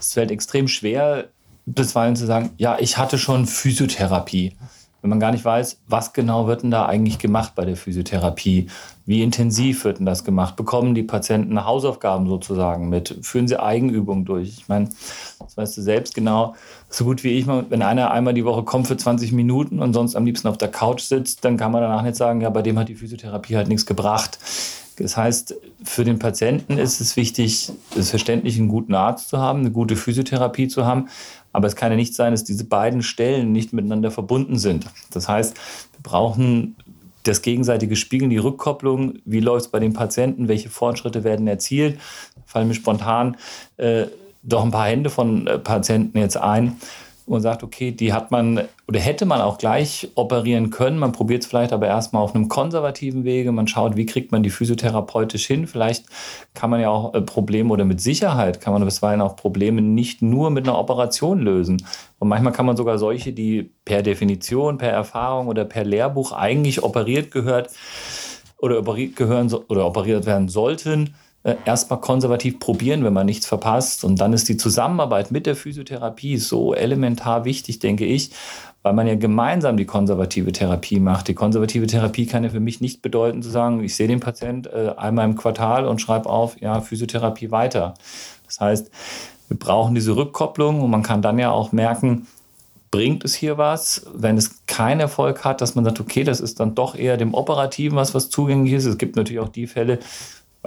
es 0.00 0.14
fällt 0.14 0.30
extrem 0.30 0.68
schwer, 0.68 1.28
bisweilen 1.66 2.16
zu 2.16 2.26
sagen, 2.26 2.50
ja, 2.56 2.78
ich 2.78 2.96
hatte 2.96 3.18
schon 3.18 3.46
Physiotherapie. 3.46 4.54
Wenn 5.00 5.10
man 5.10 5.20
gar 5.20 5.30
nicht 5.30 5.44
weiß, 5.44 5.80
was 5.86 6.12
genau 6.12 6.48
wird 6.48 6.64
denn 6.64 6.72
da 6.72 6.86
eigentlich 6.86 7.18
gemacht 7.18 7.52
bei 7.54 7.64
der 7.64 7.76
Physiotherapie? 7.76 8.66
Wie 9.06 9.22
intensiv 9.22 9.84
wird 9.84 9.98
denn 9.98 10.06
das 10.06 10.24
gemacht? 10.24 10.56
Bekommen 10.56 10.94
die 10.94 11.04
Patienten 11.04 11.64
Hausaufgaben 11.64 12.28
sozusagen 12.28 12.88
mit? 12.88 13.16
Führen 13.22 13.46
sie 13.46 13.62
Eigenübungen 13.62 14.24
durch? 14.24 14.48
Ich 14.48 14.68
meine, 14.68 14.88
das 15.38 15.56
weißt 15.56 15.76
du 15.76 15.82
selbst 15.82 16.14
genau, 16.14 16.54
so 16.90 17.04
gut 17.04 17.22
wie 17.22 17.38
ich, 17.38 17.46
wenn 17.46 17.82
einer 17.82 18.10
einmal 18.10 18.34
die 18.34 18.44
Woche 18.44 18.64
kommt 18.64 18.88
für 18.88 18.96
20 18.96 19.32
Minuten 19.32 19.80
und 19.80 19.94
sonst 19.94 20.16
am 20.16 20.26
liebsten 20.26 20.48
auf 20.48 20.58
der 20.58 20.68
Couch 20.68 21.02
sitzt, 21.02 21.44
dann 21.44 21.56
kann 21.56 21.70
man 21.70 21.82
danach 21.82 22.02
nicht 22.02 22.16
sagen, 22.16 22.40
ja, 22.40 22.50
bei 22.50 22.62
dem 22.62 22.78
hat 22.78 22.88
die 22.88 22.96
Physiotherapie 22.96 23.56
halt 23.56 23.68
nichts 23.68 23.86
gebracht. 23.86 24.38
Das 24.96 25.16
heißt, 25.16 25.54
für 25.84 26.04
den 26.04 26.18
Patienten 26.18 26.76
ist 26.76 27.00
es 27.00 27.16
wichtig, 27.16 27.70
es 27.96 28.10
verständlich 28.10 28.58
einen 28.58 28.68
guten 28.68 28.94
Arzt 28.94 29.28
zu 29.28 29.38
haben, 29.38 29.60
eine 29.60 29.70
gute 29.70 29.94
Physiotherapie 29.94 30.66
zu 30.66 30.84
haben. 30.84 31.08
Aber 31.58 31.66
es 31.66 31.74
kann 31.74 31.90
ja 31.90 31.96
nicht 31.96 32.14
sein, 32.14 32.32
dass 32.32 32.44
diese 32.44 32.62
beiden 32.62 33.02
Stellen 33.02 33.50
nicht 33.50 33.72
miteinander 33.72 34.12
verbunden 34.12 34.58
sind. 34.58 34.86
Das 35.10 35.28
heißt, 35.28 35.56
wir 35.56 36.02
brauchen 36.04 36.76
das 37.24 37.42
gegenseitige 37.42 37.96
Spiegeln, 37.96 38.30
die 38.30 38.36
Rückkopplung. 38.36 39.14
Wie 39.24 39.40
läuft 39.40 39.66
es 39.66 39.68
bei 39.72 39.80
den 39.80 39.92
Patienten? 39.92 40.46
Welche 40.46 40.68
Fortschritte 40.68 41.24
werden 41.24 41.48
erzielt? 41.48 41.98
Fallen 42.46 42.68
mir 42.68 42.74
spontan 42.74 43.36
äh, 43.76 44.06
doch 44.44 44.64
ein 44.64 44.70
paar 44.70 44.86
Hände 44.86 45.10
von 45.10 45.48
äh, 45.48 45.58
Patienten 45.58 46.16
jetzt 46.18 46.36
ein, 46.36 46.76
wo 47.28 47.34
man 47.34 47.42
sagt, 47.42 47.62
okay, 47.62 47.92
die 47.92 48.12
hat 48.12 48.30
man 48.30 48.62
oder 48.86 49.00
hätte 49.00 49.26
man 49.26 49.40
auch 49.40 49.58
gleich 49.58 50.08
operieren 50.14 50.70
können. 50.70 50.98
Man 50.98 51.12
probiert 51.12 51.42
es 51.42 51.48
vielleicht 51.48 51.72
aber 51.72 51.86
erstmal 51.86 52.22
auf 52.22 52.34
einem 52.34 52.48
konservativen 52.48 53.24
Wege. 53.24 53.52
Man 53.52 53.68
schaut, 53.68 53.96
wie 53.96 54.06
kriegt 54.06 54.32
man 54.32 54.42
die 54.42 54.50
physiotherapeutisch 54.50 55.46
hin. 55.46 55.66
Vielleicht 55.66 56.06
kann 56.54 56.70
man 56.70 56.80
ja 56.80 56.88
auch 56.88 57.14
äh, 57.14 57.20
Probleme 57.20 57.70
oder 57.72 57.84
mit 57.84 58.00
Sicherheit 58.00 58.60
kann 58.60 58.72
man 58.72 58.84
bisweilen 58.84 59.20
auch 59.20 59.36
Probleme 59.36 59.82
nicht 59.82 60.22
nur 60.22 60.50
mit 60.50 60.66
einer 60.66 60.78
Operation 60.78 61.40
lösen. 61.40 61.84
Und 62.18 62.28
manchmal 62.28 62.52
kann 62.52 62.66
man 62.66 62.76
sogar 62.76 62.98
solche, 62.98 63.32
die 63.32 63.70
per 63.84 64.02
Definition, 64.02 64.78
per 64.78 64.90
Erfahrung 64.90 65.48
oder 65.48 65.64
per 65.64 65.84
Lehrbuch 65.84 66.32
eigentlich 66.32 66.82
operiert 66.82 67.30
gehört 67.30 67.70
oder 68.56 68.78
operiert 68.78 69.16
gehören 69.16 69.52
oder 69.68 69.86
operiert 69.86 70.26
werden 70.26 70.48
sollten, 70.48 71.14
äh, 71.44 71.54
erstmal 71.64 72.00
konservativ 72.00 72.58
probieren, 72.58 73.04
wenn 73.04 73.12
man 73.12 73.26
nichts 73.26 73.46
verpasst. 73.46 74.04
Und 74.04 74.20
dann 74.20 74.32
ist 74.32 74.48
die 74.48 74.56
Zusammenarbeit 74.56 75.30
mit 75.30 75.46
der 75.46 75.56
Physiotherapie 75.56 76.36
so 76.36 76.74
elementar 76.74 77.44
wichtig, 77.44 77.78
denke 77.78 78.04
ich, 78.04 78.32
weil 78.82 78.92
man 78.92 79.06
ja 79.06 79.14
gemeinsam 79.14 79.76
die 79.76 79.84
konservative 79.84 80.52
Therapie 80.52 81.00
macht. 81.00 81.28
Die 81.28 81.34
konservative 81.34 81.86
Therapie 81.86 82.26
kann 82.26 82.44
ja 82.44 82.50
für 82.50 82.60
mich 82.60 82.80
nicht 82.80 83.02
bedeuten 83.02 83.42
zu 83.42 83.50
sagen, 83.50 83.82
ich 83.82 83.94
sehe 83.94 84.08
den 84.08 84.20
Patient 84.20 84.66
äh, 84.66 84.94
einmal 84.96 85.26
im 85.26 85.36
Quartal 85.36 85.86
und 85.86 86.00
schreibe 86.00 86.28
auf, 86.28 86.60
ja, 86.60 86.80
Physiotherapie 86.80 87.50
weiter. 87.50 87.94
Das 88.46 88.60
heißt, 88.60 88.90
wir 89.48 89.58
brauchen 89.58 89.94
diese 89.94 90.16
Rückkopplung 90.16 90.80
und 90.80 90.90
man 90.90 91.02
kann 91.02 91.22
dann 91.22 91.38
ja 91.38 91.50
auch 91.50 91.72
merken, 91.72 92.26
bringt 92.90 93.24
es 93.24 93.34
hier 93.34 93.58
was? 93.58 94.06
Wenn 94.14 94.36
es 94.36 94.66
keinen 94.66 95.00
Erfolg 95.00 95.44
hat, 95.44 95.60
dass 95.60 95.74
man 95.74 95.84
sagt, 95.84 96.00
okay, 96.00 96.24
das 96.24 96.40
ist 96.40 96.60
dann 96.60 96.74
doch 96.74 96.94
eher 96.94 97.16
dem 97.16 97.34
Operativen 97.34 97.96
was, 97.96 98.14
was 98.14 98.30
zugänglich 98.30 98.72
ist. 98.72 98.86
Es 98.86 98.98
gibt 98.98 99.16
natürlich 99.16 99.40
auch 99.40 99.50
die 99.50 99.66
Fälle, 99.66 99.98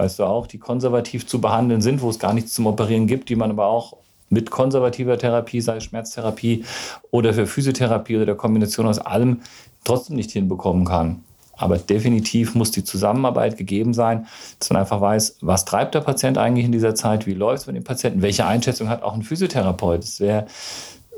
weißt 0.02 0.18
du 0.18 0.24
auch, 0.24 0.46
die 0.46 0.58
konservativ 0.58 1.26
zu 1.26 1.40
behandeln 1.40 1.80
sind, 1.80 2.02
wo 2.02 2.10
es 2.10 2.18
gar 2.18 2.34
nichts 2.34 2.52
zum 2.54 2.66
Operieren 2.66 3.06
gibt, 3.06 3.28
die 3.28 3.36
man 3.36 3.50
aber 3.50 3.66
auch 3.66 3.96
mit 4.30 4.50
konservativer 4.50 5.18
Therapie, 5.18 5.60
sei 5.60 5.76
es 5.76 5.84
Schmerztherapie 5.84 6.64
oder 7.10 7.32
für 7.34 7.46
Physiotherapie 7.46 8.16
oder 8.16 8.26
der 8.26 8.34
Kombination 8.34 8.86
aus 8.86 8.98
allem, 8.98 9.42
trotzdem 9.84 10.16
nicht 10.16 10.32
hinbekommen 10.32 10.84
kann. 10.84 11.22
Aber 11.56 11.78
definitiv 11.78 12.54
muss 12.54 12.70
die 12.70 12.82
Zusammenarbeit 12.82 13.56
gegeben 13.56 13.94
sein, 13.94 14.26
dass 14.58 14.70
man 14.70 14.80
einfach 14.80 15.00
weiß, 15.00 15.36
was 15.42 15.64
treibt 15.64 15.94
der 15.94 16.00
Patient 16.00 16.38
eigentlich 16.38 16.64
in 16.64 16.72
dieser 16.72 16.94
Zeit, 16.94 17.26
wie 17.26 17.34
läuft 17.34 17.62
es 17.62 17.66
mit 17.66 17.76
dem 17.76 17.84
Patienten, 17.84 18.22
welche 18.22 18.46
Einschätzung 18.46 18.88
hat 18.88 19.02
auch 19.02 19.14
ein 19.14 19.22
Physiotherapeut. 19.22 20.02
Es 20.02 20.18
wäre, 20.18 20.46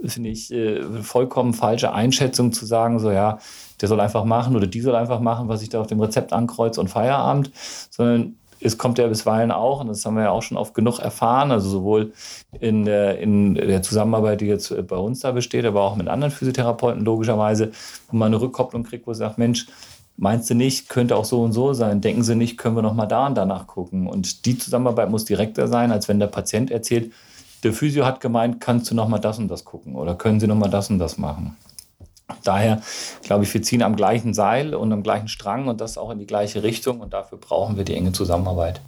finde 0.04 0.30
ich, 0.30 0.52
äh, 0.52 0.82
vollkommen 1.02 1.54
falsche 1.54 1.92
Einschätzung 1.92 2.52
zu 2.52 2.66
sagen, 2.66 2.98
so 2.98 3.10
ja, 3.10 3.38
der 3.80 3.88
soll 3.88 4.00
einfach 4.00 4.24
machen 4.24 4.56
oder 4.56 4.66
die 4.66 4.80
soll 4.80 4.94
einfach 4.94 5.20
machen, 5.20 5.48
was 5.48 5.62
ich 5.62 5.68
da 5.68 5.80
auf 5.80 5.86
dem 5.86 6.00
Rezept 6.00 6.32
ankreuze 6.32 6.80
und 6.80 6.88
Feierabend, 6.88 7.50
sondern 7.90 8.36
es 8.60 8.78
kommt 8.78 8.98
ja 8.98 9.06
bisweilen 9.06 9.50
auch, 9.50 9.80
und 9.80 9.88
das 9.88 10.04
haben 10.04 10.16
wir 10.16 10.24
ja 10.24 10.30
auch 10.30 10.42
schon 10.42 10.56
oft 10.56 10.74
genug 10.74 10.98
erfahren, 10.98 11.50
also 11.50 11.68
sowohl 11.68 12.12
in 12.60 12.84
der, 12.84 13.18
in 13.18 13.54
der 13.54 13.82
Zusammenarbeit, 13.82 14.40
die 14.40 14.46
jetzt 14.46 14.74
bei 14.86 14.96
uns 14.96 15.20
da 15.20 15.32
besteht, 15.32 15.64
aber 15.64 15.82
auch 15.82 15.96
mit 15.96 16.08
anderen 16.08 16.32
Physiotherapeuten 16.32 17.04
logischerweise, 17.04 17.72
wo 18.10 18.16
man 18.16 18.28
eine 18.28 18.40
Rückkopplung 18.40 18.84
kriegt, 18.84 19.06
wo 19.06 19.12
sie 19.12 19.18
sagt, 19.18 19.38
Mensch, 19.38 19.66
meinst 20.16 20.48
du 20.50 20.54
nicht, 20.54 20.88
könnte 20.88 21.16
auch 21.16 21.24
so 21.24 21.42
und 21.42 21.52
so 21.52 21.72
sein, 21.72 22.00
denken 22.00 22.22
Sie 22.22 22.36
nicht, 22.36 22.56
können 22.56 22.76
wir 22.76 22.82
noch 22.82 22.94
mal 22.94 23.06
da 23.06 23.26
und 23.26 23.34
danach 23.34 23.66
gucken. 23.66 24.06
Und 24.06 24.46
die 24.46 24.56
Zusammenarbeit 24.56 25.10
muss 25.10 25.24
direkter 25.24 25.68
sein, 25.68 25.90
als 25.90 26.08
wenn 26.08 26.20
der 26.20 26.28
Patient 26.28 26.70
erzählt, 26.70 27.12
der 27.64 27.72
Physio 27.72 28.04
hat 28.04 28.20
gemeint, 28.20 28.60
kannst 28.60 28.90
du 28.90 28.94
noch 28.94 29.08
mal 29.08 29.18
das 29.18 29.38
und 29.38 29.48
das 29.48 29.64
gucken 29.64 29.96
oder 29.96 30.14
können 30.14 30.38
Sie 30.38 30.46
noch 30.46 30.54
mal 30.54 30.68
das 30.68 30.90
und 30.90 30.98
das 30.98 31.18
machen. 31.18 31.56
Daher 32.42 32.80
glaube 33.22 33.44
ich, 33.44 33.52
wir 33.52 33.62
ziehen 33.62 33.82
am 33.82 33.96
gleichen 33.96 34.32
Seil 34.32 34.74
und 34.74 34.92
am 34.92 35.02
gleichen 35.02 35.28
Strang 35.28 35.68
und 35.68 35.80
das 35.80 35.98
auch 35.98 36.10
in 36.10 36.18
die 36.18 36.26
gleiche 36.26 36.62
Richtung 36.62 37.00
und 37.00 37.12
dafür 37.12 37.38
brauchen 37.38 37.76
wir 37.76 37.84
die 37.84 37.94
enge 37.94 38.12
Zusammenarbeit. 38.12 38.80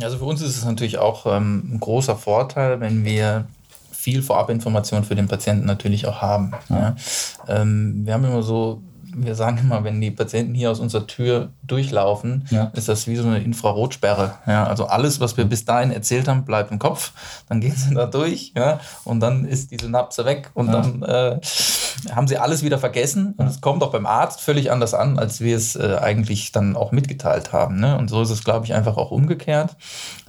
Also 0.00 0.18
für 0.18 0.24
uns 0.24 0.42
ist 0.42 0.56
es 0.56 0.64
natürlich 0.64 0.98
auch 0.98 1.26
ähm, 1.26 1.70
ein 1.74 1.80
großer 1.80 2.16
Vorteil, 2.16 2.80
wenn 2.80 3.04
wir 3.04 3.46
viel 3.92 4.22
Vorabinformation 4.22 5.04
für 5.04 5.14
den 5.14 5.28
Patienten 5.28 5.66
natürlich 5.66 6.06
auch 6.06 6.20
haben. 6.20 6.52
Ja. 6.68 6.78
Ja. 6.78 6.96
Ähm, 7.48 8.02
wir 8.04 8.12
haben 8.12 8.24
immer 8.24 8.42
so 8.42 8.82
wir 9.16 9.34
sagen 9.34 9.58
immer, 9.58 9.84
wenn 9.84 10.00
die 10.00 10.10
Patienten 10.10 10.54
hier 10.54 10.70
aus 10.70 10.80
unserer 10.80 11.06
Tür 11.06 11.50
durchlaufen, 11.62 12.46
ja. 12.50 12.70
ist 12.74 12.88
das 12.88 13.06
wie 13.06 13.16
so 13.16 13.26
eine 13.26 13.38
Infrarotsperre. 13.38 14.34
Ja, 14.46 14.66
also 14.66 14.86
alles, 14.86 15.20
was 15.20 15.36
wir 15.36 15.44
bis 15.44 15.64
dahin 15.64 15.90
erzählt 15.90 16.28
haben, 16.28 16.44
bleibt 16.44 16.70
im 16.70 16.78
Kopf. 16.78 17.12
Dann 17.48 17.60
gehen 17.60 17.74
sie 17.76 17.94
da 17.94 18.06
durch 18.06 18.52
ja, 18.56 18.80
und 19.04 19.20
dann 19.20 19.44
ist 19.44 19.70
die 19.70 19.78
Synapse 19.80 20.24
weg 20.24 20.50
und 20.54 20.72
dann 20.72 21.02
äh, 21.02 21.40
haben 22.14 22.28
sie 22.28 22.38
alles 22.38 22.62
wieder 22.62 22.78
vergessen. 22.78 23.34
Und 23.36 23.46
es 23.46 23.60
kommt 23.60 23.82
auch 23.82 23.92
beim 23.92 24.06
Arzt 24.06 24.40
völlig 24.40 24.70
anders 24.70 24.94
an, 24.94 25.18
als 25.18 25.40
wir 25.40 25.56
es 25.56 25.76
äh, 25.76 25.98
eigentlich 26.00 26.52
dann 26.52 26.76
auch 26.76 26.92
mitgeteilt 26.92 27.52
haben. 27.52 27.80
Ne? 27.80 27.96
Und 27.96 28.08
so 28.08 28.22
ist 28.22 28.30
es, 28.30 28.44
glaube 28.44 28.66
ich, 28.66 28.74
einfach 28.74 28.96
auch 28.96 29.10
umgekehrt. 29.10 29.76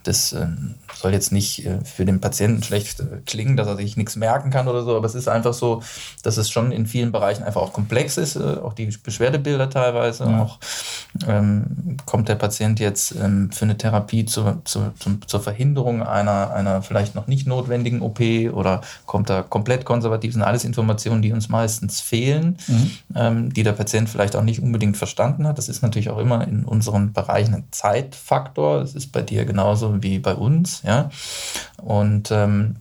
Das 0.07 0.33
äh, 0.33 0.47
soll 0.93 1.13
jetzt 1.13 1.31
nicht 1.31 1.65
äh, 1.65 1.79
für 1.83 2.05
den 2.05 2.21
Patienten 2.21 2.63
schlecht 2.63 2.99
äh, 2.99 3.21
klingen, 3.25 3.57
dass 3.57 3.67
er 3.67 3.75
sich 3.75 3.97
nichts 3.97 4.15
merken 4.15 4.49
kann 4.49 4.67
oder 4.67 4.83
so, 4.83 4.95
aber 4.95 5.05
es 5.05 5.15
ist 5.15 5.27
einfach 5.27 5.53
so, 5.53 5.81
dass 6.23 6.37
es 6.37 6.49
schon 6.49 6.71
in 6.71 6.85
vielen 6.85 7.11
Bereichen 7.11 7.43
einfach 7.43 7.61
auch 7.61 7.73
komplex 7.73 8.17
ist, 8.17 8.35
äh, 8.35 8.57
auch 8.63 8.73
die 8.73 8.85
Beschwerdebilder 8.85 9.69
teilweise. 9.69 10.25
Ja. 10.25 10.41
Auch 10.41 10.59
ähm, 11.27 11.97
kommt 12.05 12.29
der 12.29 12.35
Patient 12.35 12.79
jetzt 12.79 13.15
ähm, 13.15 13.51
für 13.51 13.65
eine 13.65 13.77
Therapie 13.77 14.25
zur, 14.25 14.61
zur, 14.65 14.93
zur 15.25 15.39
Verhinderung 15.39 16.03
einer, 16.03 16.51
einer 16.53 16.81
vielleicht 16.81 17.15
noch 17.15 17.27
nicht 17.27 17.47
notwendigen 17.47 18.01
OP 18.01 18.19
oder 18.53 18.81
kommt 19.05 19.29
er 19.29 19.43
komplett 19.43 19.85
konservativ, 19.85 20.31
das 20.31 20.35
sind 20.35 20.43
alles 20.43 20.63
Informationen, 20.63 21.21
die 21.21 21.31
uns 21.31 21.49
meistens 21.49 22.01
fehlen, 22.01 22.57
mhm. 22.67 22.91
ähm, 23.15 23.53
die 23.53 23.63
der 23.63 23.73
Patient 23.73 24.09
vielleicht 24.09 24.35
auch 24.35 24.43
nicht 24.43 24.61
unbedingt 24.61 24.97
verstanden 24.97 25.47
hat. 25.47 25.57
Das 25.57 25.69
ist 25.69 25.81
natürlich 25.81 26.09
auch 26.09 26.19
immer 26.19 26.47
in 26.47 26.63
unseren 26.65 27.13
Bereichen 27.13 27.55
ein 27.55 27.63
Zeitfaktor. 27.71 28.79
Das 28.79 28.95
ist 28.95 29.11
bei 29.11 29.21
dir 29.21 29.45
genauso 29.45 29.94
wie 30.03 30.19
bei 30.19 30.35
uns. 30.35 30.81
Ja? 30.83 31.09
Und 31.77 32.31
ähm, 32.31 32.77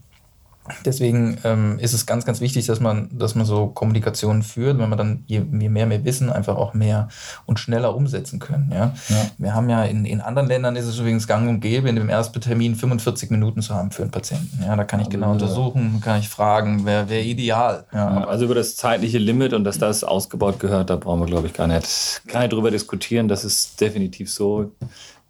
Deswegen 0.86 1.36
ähm, 1.44 1.78
ist 1.78 1.92
es 1.92 2.06
ganz, 2.06 2.24
ganz 2.24 2.40
wichtig, 2.40 2.64
dass 2.66 2.80
man, 2.80 3.10
dass 3.12 3.34
man 3.34 3.44
so 3.44 3.66
Kommunikation 3.66 4.42
führt, 4.42 4.78
wenn 4.78 4.88
man 4.88 4.96
dann 4.96 5.22
je, 5.26 5.42
je 5.60 5.68
mehr 5.68 5.90
wir 5.90 6.06
wissen, 6.06 6.30
einfach 6.30 6.56
auch 6.56 6.72
mehr 6.72 7.08
und 7.44 7.60
schneller 7.60 7.94
umsetzen 7.94 8.38
können. 8.38 8.70
Ja? 8.72 8.94
ja. 9.10 9.26
Wir 9.36 9.54
haben 9.54 9.68
ja 9.68 9.84
in, 9.84 10.06
in 10.06 10.22
anderen 10.22 10.48
Ländern 10.48 10.74
ist 10.76 10.86
es 10.86 10.98
übrigens 10.98 11.26
gang 11.26 11.50
und 11.50 11.60
gäbe, 11.60 11.90
in 11.90 11.96
dem 11.96 12.08
Ersttermin 12.08 12.76
45 12.76 13.30
Minuten 13.30 13.60
zu 13.60 13.74
haben 13.74 13.90
für 13.90 14.02
einen 14.02 14.10
Patienten. 14.10 14.58
Ja, 14.64 14.74
da 14.74 14.84
kann 14.84 15.00
ich 15.00 15.06
also, 15.08 15.18
genau 15.18 15.32
untersuchen, 15.32 16.00
kann 16.00 16.20
ich 16.20 16.30
fragen, 16.30 16.86
wer 16.86 17.10
wäre 17.10 17.24
ideal. 17.24 17.84
Ja. 17.92 18.24
Also 18.24 18.46
über 18.46 18.54
das 18.54 18.74
zeitliche 18.74 19.18
Limit 19.18 19.52
und 19.52 19.64
dass 19.64 19.78
das 19.78 20.02
ausgebaut 20.02 20.60
gehört, 20.60 20.88
da 20.88 20.96
brauchen 20.96 21.20
wir, 21.20 21.26
glaube 21.26 21.46
ich, 21.46 21.52
gar 21.52 21.66
nicht, 21.66 22.22
gar 22.26 22.40
nicht 22.40 22.54
drüber 22.54 22.70
diskutieren. 22.70 23.28
Das 23.28 23.44
ist 23.44 23.78
definitiv 23.82 24.32
so. 24.32 24.72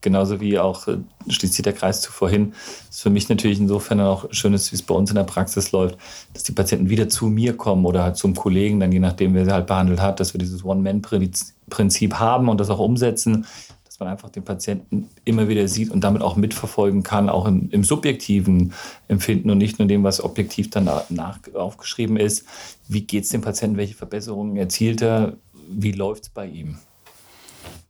Genauso 0.04 0.38
wie 0.38 0.58
auch, 0.58 0.86
äh, 0.86 0.98
schließt 1.28 1.54
sich 1.54 1.62
der 1.62 1.72
Kreis 1.72 2.02
zu 2.02 2.12
vorhin, 2.12 2.52
ist 2.90 3.00
für 3.00 3.08
mich 3.08 3.30
natürlich 3.30 3.58
insofern 3.58 4.02
auch 4.02 4.26
schön 4.32 4.52
wie 4.52 4.56
es 4.56 4.82
bei 4.82 4.94
uns 4.94 5.08
in 5.08 5.16
der 5.16 5.24
Praxis 5.24 5.72
läuft, 5.72 5.96
dass 6.34 6.42
die 6.42 6.52
Patienten 6.52 6.90
wieder 6.90 7.08
zu 7.08 7.28
mir 7.28 7.56
kommen 7.56 7.86
oder 7.86 8.02
halt 8.02 8.18
zum 8.18 8.34
Kollegen, 8.34 8.80
dann 8.80 8.92
je 8.92 8.98
nachdem, 8.98 9.32
wer 9.32 9.46
sie 9.46 9.52
halt 9.52 9.66
behandelt 9.66 10.02
hat, 10.02 10.20
dass 10.20 10.34
wir 10.34 10.38
dieses 10.38 10.62
One-Man-Prinzip 10.62 12.14
haben 12.16 12.50
und 12.50 12.60
das 12.60 12.68
auch 12.68 12.80
umsetzen, 12.80 13.46
dass 13.86 13.98
man 13.98 14.10
einfach 14.10 14.28
den 14.28 14.44
Patienten 14.44 15.08
immer 15.24 15.48
wieder 15.48 15.68
sieht 15.68 15.90
und 15.90 16.04
damit 16.04 16.20
auch 16.20 16.36
mitverfolgen 16.36 17.02
kann, 17.02 17.30
auch 17.30 17.46
im, 17.46 17.70
im 17.70 17.82
subjektiven 17.82 18.74
Empfinden 19.08 19.48
und 19.48 19.56
nicht 19.56 19.78
nur 19.78 19.88
dem, 19.88 20.04
was 20.04 20.22
objektiv 20.22 20.68
dann 20.68 20.84
nach, 21.08 21.38
aufgeschrieben 21.54 22.18
ist. 22.18 22.44
Wie 22.88 23.00
geht 23.00 23.24
es 23.24 23.30
dem 23.30 23.40
Patienten, 23.40 23.78
welche 23.78 23.94
Verbesserungen 23.94 24.58
erzielt 24.58 25.00
er, 25.00 25.38
wie 25.66 25.92
läuft 25.92 26.24
es 26.24 26.28
bei 26.28 26.46
ihm? 26.46 26.76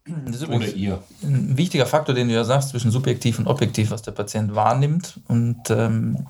Das 0.06 0.42
ist 0.42 0.48
Oder 0.48 0.68
ihr. 0.68 1.02
Ein 1.22 1.56
wichtiger 1.56 1.86
Faktor, 1.86 2.14
den 2.14 2.28
du 2.28 2.34
ja 2.34 2.44
sagst, 2.44 2.68
zwischen 2.68 2.90
subjektiv 2.90 3.38
und 3.38 3.46
objektiv, 3.46 3.90
was 3.90 4.02
der 4.02 4.12
Patient 4.12 4.54
wahrnimmt 4.54 5.18
und 5.28 5.70
ähm, 5.70 6.26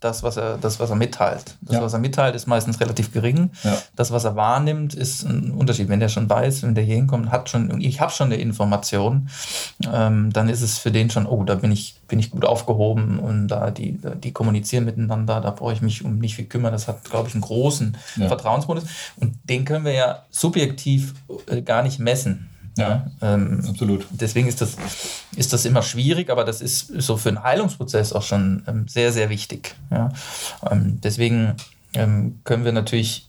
das, 0.00 0.22
was 0.22 0.38
er, 0.38 0.56
das, 0.56 0.80
was 0.80 0.88
er 0.88 0.96
mitteilt. 0.96 1.56
Das, 1.60 1.76
ja. 1.76 1.82
was 1.82 1.92
er 1.92 1.98
mitteilt, 1.98 2.34
ist 2.34 2.46
meistens 2.46 2.80
relativ 2.80 3.12
gering. 3.12 3.50
Ja. 3.64 3.76
Das, 3.96 4.12
was 4.12 4.24
er 4.24 4.34
wahrnimmt, 4.34 4.94
ist 4.94 5.24
ein 5.24 5.50
Unterschied. 5.50 5.90
Wenn 5.90 6.00
der 6.00 6.08
schon 6.08 6.30
weiß, 6.30 6.62
wenn 6.62 6.74
der 6.74 6.84
hier 6.84 6.94
hinkommt, 6.94 7.30
hat 7.30 7.50
schon, 7.50 7.82
ich 7.82 8.00
habe 8.00 8.12
schon 8.12 8.28
eine 8.28 8.36
Information, 8.36 9.28
ähm, 9.92 10.32
dann 10.32 10.48
ist 10.48 10.62
es 10.62 10.78
für 10.78 10.90
den 10.90 11.10
schon, 11.10 11.26
oh, 11.26 11.44
da 11.44 11.56
bin 11.56 11.72
ich, 11.72 11.96
bin 12.08 12.18
ich 12.18 12.30
gut 12.30 12.46
aufgehoben 12.46 13.18
und 13.18 13.48
da 13.48 13.70
die, 13.70 14.00
die 14.22 14.32
kommunizieren 14.32 14.86
miteinander, 14.86 15.42
da 15.42 15.50
brauche 15.50 15.74
ich 15.74 15.82
mich 15.82 16.02
um 16.02 16.18
nicht 16.18 16.34
viel 16.34 16.46
kümmern. 16.46 16.72
Das 16.72 16.88
hat, 16.88 17.04
glaube 17.04 17.28
ich, 17.28 17.34
einen 17.34 17.42
großen 17.42 17.94
ja. 18.16 18.28
Vertrauensbonus. 18.28 18.84
Und 19.16 19.34
den 19.44 19.66
können 19.66 19.84
wir 19.84 19.92
ja 19.92 20.22
subjektiv 20.30 21.12
äh, 21.46 21.60
gar 21.60 21.82
nicht 21.82 21.98
messen. 21.98 22.48
Ja, 22.76 23.06
ähm, 23.22 23.64
absolut. 23.66 24.06
Deswegen 24.10 24.48
ist 24.48 24.60
das, 24.60 24.76
ist 25.34 25.52
das 25.52 25.64
immer 25.64 25.82
schwierig, 25.82 26.28
aber 26.28 26.44
das 26.44 26.60
ist 26.60 26.88
so 27.00 27.16
für 27.16 27.30
einen 27.30 27.42
Heilungsprozess 27.42 28.12
auch 28.12 28.22
schon 28.22 28.64
ähm, 28.66 28.86
sehr, 28.86 29.12
sehr 29.12 29.30
wichtig. 29.30 29.74
Ja? 29.90 30.10
Ähm, 30.70 31.00
deswegen 31.02 31.54
ähm, 31.94 32.40
können 32.44 32.64
wir 32.64 32.72
natürlich 32.72 33.28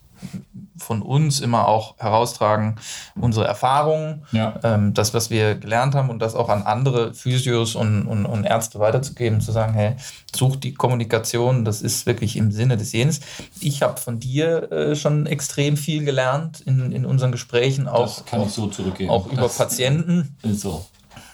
von 0.77 1.01
uns 1.01 1.39
immer 1.39 1.67
auch 1.67 1.97
heraustragen, 1.97 2.75
unsere 3.15 3.47
Erfahrungen, 3.47 4.25
ja. 4.31 4.59
ähm, 4.63 4.93
das, 4.93 5.13
was 5.13 5.29
wir 5.29 5.55
gelernt 5.55 5.95
haben 5.95 6.09
und 6.09 6.19
das 6.19 6.35
auch 6.35 6.49
an 6.49 6.63
andere 6.63 7.13
Physios 7.13 7.75
und, 7.75 8.07
und, 8.07 8.25
und 8.25 8.43
Ärzte 8.43 8.79
weiterzugeben, 8.79 9.41
zu 9.41 9.51
sagen, 9.51 9.73
hey, 9.73 9.95
such 10.35 10.57
die 10.57 10.73
Kommunikation, 10.73 11.65
das 11.65 11.81
ist 11.81 12.05
wirklich 12.05 12.35
im 12.35 12.51
Sinne 12.51 12.77
des 12.77 12.91
Jenes. 12.91 13.21
Ich 13.59 13.81
habe 13.81 13.99
von 13.99 14.19
dir 14.19 14.71
äh, 14.71 14.95
schon 14.95 15.25
extrem 15.25 15.77
viel 15.77 16.05
gelernt 16.05 16.61
in, 16.61 16.91
in 16.91 17.05
unseren 17.05 17.31
Gesprächen, 17.31 17.87
auch, 17.87 18.17
das 18.17 18.25
kann 18.25 18.43
ich 18.43 18.51
so 18.51 18.67
zurückgeben. 18.67 19.09
auch 19.09 19.27
über 19.31 19.43
das 19.43 19.57
Patienten. 19.57 20.35
So. 20.43 20.85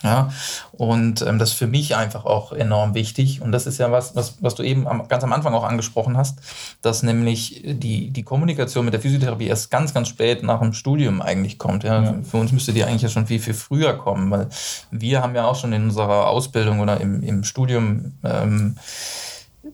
Ja, 0.03 0.31
und 0.73 1.21
ähm, 1.21 1.39
das 1.39 1.51
ist 1.51 1.55
für 1.55 1.67
mich 1.67 1.95
einfach 1.95 2.25
auch 2.25 2.51
enorm 2.51 2.93
wichtig. 2.93 3.41
Und 3.41 3.53
das 3.53 3.65
ist 3.65 3.77
ja 3.77 3.89
was, 3.89 4.17
was, 4.17 4.35
was 4.41 4.53
du 4.53 4.61
eben 4.61 4.85
am, 4.85 5.07
ganz 5.07 5.23
am 5.23 5.31
Anfang 5.31 5.53
auch 5.53 5.63
angesprochen 5.63 6.17
hast, 6.17 6.39
dass 6.81 7.03
nämlich 7.03 7.63
die, 7.65 8.09
die 8.09 8.23
Kommunikation 8.23 8.83
mit 8.83 8.93
der 8.93 8.99
Physiotherapie 8.99 9.47
erst 9.47 9.71
ganz, 9.71 9.93
ganz 9.93 10.09
spät 10.09 10.43
nach 10.43 10.59
dem 10.59 10.73
Studium 10.73 11.21
eigentlich 11.21 11.57
kommt. 11.57 11.85
Ja. 11.85 12.03
ja. 12.03 12.15
Für 12.21 12.37
uns 12.37 12.51
müsste 12.51 12.73
die 12.73 12.83
eigentlich 12.83 13.01
ja 13.01 13.09
schon 13.09 13.27
viel, 13.27 13.39
viel 13.39 13.53
früher 13.53 13.93
kommen, 13.93 14.29
weil 14.29 14.49
wir 14.91 15.21
haben 15.21 15.35
ja 15.35 15.45
auch 15.45 15.55
schon 15.55 15.71
in 15.71 15.83
unserer 15.83 16.27
Ausbildung 16.27 16.81
oder 16.81 16.99
im, 16.99 17.23
im 17.23 17.45
Studium 17.45 18.11
ähm, 18.25 18.75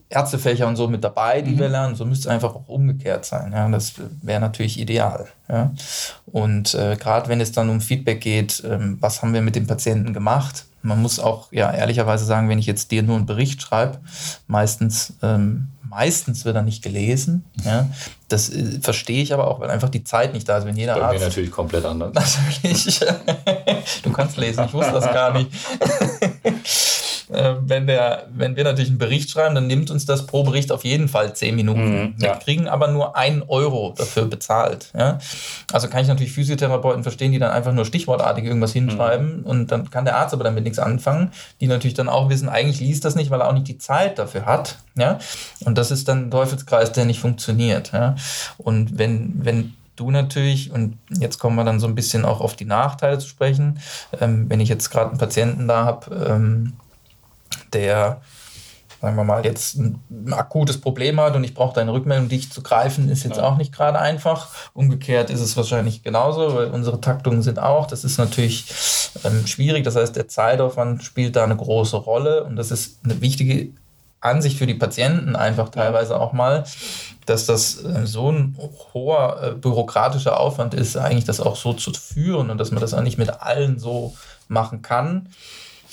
Ärztefächer 0.09 0.67
und 0.67 0.75
so 0.75 0.87
mit 0.87 1.03
dabei, 1.03 1.41
die 1.41 1.51
mhm. 1.51 1.59
wir 1.59 1.69
lernen. 1.69 1.95
So 1.95 2.05
müsste 2.05 2.29
es 2.29 2.33
einfach 2.33 2.55
auch 2.55 2.67
umgekehrt 2.67 3.25
sein. 3.25 3.51
Ja, 3.51 3.67
das 3.69 3.93
wäre 4.21 4.39
natürlich 4.39 4.79
ideal. 4.79 5.27
Ja. 5.47 5.71
Und 6.27 6.73
äh, 6.75 6.95
gerade 6.95 7.29
wenn 7.29 7.41
es 7.41 7.51
dann 7.51 7.69
um 7.69 7.81
Feedback 7.81 8.21
geht, 8.21 8.63
ähm, 8.65 8.97
was 8.99 9.21
haben 9.21 9.33
wir 9.33 9.41
mit 9.41 9.55
dem 9.55 9.67
Patienten 9.67 10.13
gemacht? 10.13 10.65
Man 10.81 11.01
muss 11.01 11.19
auch 11.19 11.51
ja 11.51 11.71
ehrlicherweise 11.71 12.25
sagen, 12.25 12.49
wenn 12.49 12.59
ich 12.59 12.65
jetzt 12.65 12.91
dir 12.91 13.03
nur 13.03 13.17
einen 13.17 13.25
Bericht 13.25 13.61
schreibe, 13.61 13.99
meistens 14.47 15.13
ähm, 15.21 15.69
meistens 15.89 16.45
wird 16.45 16.55
er 16.55 16.61
nicht 16.61 16.83
gelesen. 16.83 17.43
Ja. 17.65 17.87
Das 18.27 18.49
äh, 18.49 18.79
verstehe 18.81 19.21
ich 19.21 19.33
aber 19.33 19.47
auch, 19.47 19.59
weil 19.59 19.69
einfach 19.69 19.89
die 19.89 20.03
Zeit 20.03 20.33
nicht 20.33 20.47
da 20.47 20.59
ist. 20.59 20.65
Wenn 20.65 20.77
jeder 20.77 20.95
Bei 20.95 21.01
Arzt, 21.01 21.19
mir 21.19 21.25
natürlich 21.25 21.51
komplett 21.51 21.83
anders. 21.85 22.37
Natürlich. 22.63 22.99
du 24.03 24.11
kannst 24.11 24.37
lesen, 24.37 24.65
ich 24.65 24.73
wusste 24.73 24.93
das 24.93 25.05
gar 25.05 25.33
nicht. 25.33 25.51
äh, 27.29 27.55
wenn, 27.61 27.87
der, 27.87 28.27
wenn 28.33 28.55
wir 28.55 28.63
natürlich 28.63 28.89
einen 28.89 28.97
Bericht 28.97 29.29
schreiben, 29.29 29.55
dann 29.55 29.67
nimmt 29.67 29.91
uns 29.91 30.05
das 30.05 30.25
pro 30.25 30.43
Bericht 30.43 30.71
auf 30.71 30.83
jeden 30.83 31.07
Fall 31.07 31.35
zehn 31.35 31.55
Minuten. 31.55 31.89
Mhm, 31.89 32.13
ja. 32.17 32.33
Wir 32.33 32.35
kriegen 32.35 32.67
aber 32.67 32.87
nur 32.87 33.15
einen 33.15 33.43
Euro 33.43 33.93
dafür 33.97 34.25
bezahlt. 34.25 34.91
Ja? 34.97 35.19
Also 35.71 35.87
kann 35.87 36.01
ich 36.01 36.07
natürlich 36.07 36.33
Physiotherapeuten 36.33 37.03
verstehen, 37.03 37.31
die 37.31 37.39
dann 37.39 37.51
einfach 37.51 37.73
nur 37.73 37.85
stichwortartig 37.85 38.45
irgendwas 38.45 38.73
hinschreiben 38.73 39.39
mhm. 39.39 39.45
und 39.45 39.71
dann 39.71 39.89
kann 39.89 40.05
der 40.05 40.17
Arzt 40.17 40.33
aber 40.33 40.43
damit 40.43 40.63
nichts 40.63 40.79
anfangen, 40.79 41.31
die 41.61 41.67
natürlich 41.67 41.95
dann 41.95 42.09
auch 42.09 42.29
wissen, 42.29 42.49
eigentlich 42.49 42.79
liest 42.79 43.05
das 43.05 43.15
nicht, 43.15 43.29
weil 43.29 43.41
er 43.41 43.47
auch 43.47 43.53
nicht 43.53 43.67
die 43.67 43.77
Zeit 43.77 44.17
dafür 44.19 44.45
hat. 44.45 44.77
Ja? 44.95 45.19
Und 45.65 45.77
das 45.77 45.91
ist 45.91 46.07
dann 46.07 46.27
ein 46.27 46.31
Teufelskreis, 46.31 46.91
der 46.91 47.05
nicht 47.05 47.19
funktioniert. 47.19 47.91
Ja? 47.91 48.15
Und 48.57 48.97
wenn, 48.97 49.33
wenn 49.43 49.73
du 49.99 50.11
natürlich, 50.11 50.71
und 50.71 50.97
jetzt 51.09 51.39
kommen 51.39 51.55
wir 51.55 51.63
dann 51.63 51.79
so 51.79 51.87
ein 51.87 51.95
bisschen 51.95 52.25
auch 52.25 52.41
auf 52.41 52.55
die 52.55 52.65
Nachteile 52.65 53.19
zu 53.19 53.27
sprechen, 53.27 53.79
ähm, 54.19 54.49
wenn 54.49 54.59
ich 54.59 54.69
jetzt 54.69 54.89
gerade 54.89 55.09
einen 55.09 55.19
Patienten 55.19 55.67
da 55.67 55.83
habe, 55.85 56.15
ähm, 56.27 56.73
der, 57.73 58.21
sagen 59.01 59.15
wir 59.15 59.23
mal, 59.23 59.45
jetzt 59.45 59.77
ein, 59.77 60.01
akutes 60.31 60.79
Problem 60.79 61.19
hat 61.19 61.35
und 61.35 61.43
ich 61.43 61.53
brauche 61.53 61.73
deine 61.73 61.93
Rückmeldung, 61.93 62.29
dich 62.29 62.51
zu 62.51 62.61
greifen, 62.61 63.09
ist 63.09 63.23
jetzt 63.23 63.37
ja. 63.37 63.43
auch 63.43 63.57
nicht 63.57 63.73
gerade 63.73 63.99
einfach. 63.99 64.49
Umgekehrt 64.73 65.29
ist 65.29 65.41
es 65.41 65.55
wahrscheinlich 65.57 66.03
genauso, 66.03 66.55
weil 66.55 66.67
unsere 66.67 67.01
Taktungen 67.01 67.41
sind 67.41 67.59
auch. 67.59 67.87
Das 67.87 68.03
ist 68.03 68.17
natürlich 68.17 68.65
ähm, 69.23 69.47
schwierig. 69.47 69.83
Das 69.83 69.95
heißt, 69.95 70.15
der 70.15 70.27
Zeitaufwand 70.27 71.03
spielt 71.03 71.35
da 71.35 71.43
eine 71.43 71.57
große 71.57 71.97
Rolle 71.97 72.43
und 72.43 72.55
das 72.55 72.71
ist 72.71 72.99
eine 73.03 73.21
wichtige 73.21 73.69
Ansicht 74.21 74.57
für 74.57 74.67
die 74.67 74.73
Patienten 74.73 75.35
einfach 75.35 75.69
teilweise 75.69 76.19
auch 76.19 76.33
mal, 76.33 76.65
dass 77.25 77.45
das 77.45 77.83
äh, 77.83 78.05
so 78.05 78.31
ein 78.31 78.57
hoher 78.93 79.41
äh, 79.41 79.51
bürokratischer 79.51 80.39
Aufwand 80.39 80.73
ist, 80.73 80.97
eigentlich 80.97 81.25
das 81.25 81.39
auch 81.39 81.55
so 81.55 81.73
zu 81.73 81.93
führen 81.93 82.49
und 82.49 82.57
dass 82.57 82.71
man 82.71 82.81
das 82.81 82.93
auch 82.93 83.01
nicht 83.01 83.17
mit 83.17 83.41
allen 83.41 83.79
so 83.79 84.15
machen 84.47 84.81
kann. 84.81 85.29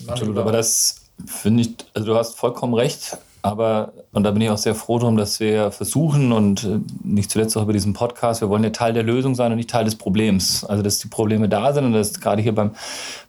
Absolut, 0.09 0.39
aber 0.39 0.53
das 0.53 1.06
finde 1.25 1.63
ich, 1.63 1.71
also 1.95 2.09
du 2.09 2.17
hast 2.17 2.37
vollkommen 2.37 2.75
recht, 2.75 3.19
aber, 3.43 3.93
und 4.13 4.25
da 4.25 4.33
bin 4.33 4.43
ich 4.43 4.51
auch 4.51 4.59
sehr 4.59 4.75
froh 4.75 4.99
drum, 4.99 5.17
dass 5.17 5.39
wir 5.39 5.71
versuchen 5.71 6.33
und 6.33 6.65
äh, 6.65 6.81
nicht 7.05 7.31
zuletzt 7.31 7.57
auch 7.57 7.63
über 7.63 7.73
diesen 7.73 7.93
Podcast, 7.93 8.41
wir 8.41 8.49
wollen 8.49 8.65
ja 8.65 8.71
Teil 8.71 8.93
der 8.93 9.05
Lösung 9.05 9.37
sein 9.37 9.53
und 9.53 9.57
nicht 9.57 9.71
Teil 9.71 9.85
des 9.85 9.95
Problems. 9.95 10.65
Also, 10.65 10.83
dass 10.83 10.99
die 10.99 11.07
Probleme 11.07 11.49
da 11.49 11.73
sind 11.73 11.85
und 11.85 11.93
dass 11.93 12.21
gerade 12.21 12.43
hier 12.43 12.55
beim, 12.55 12.73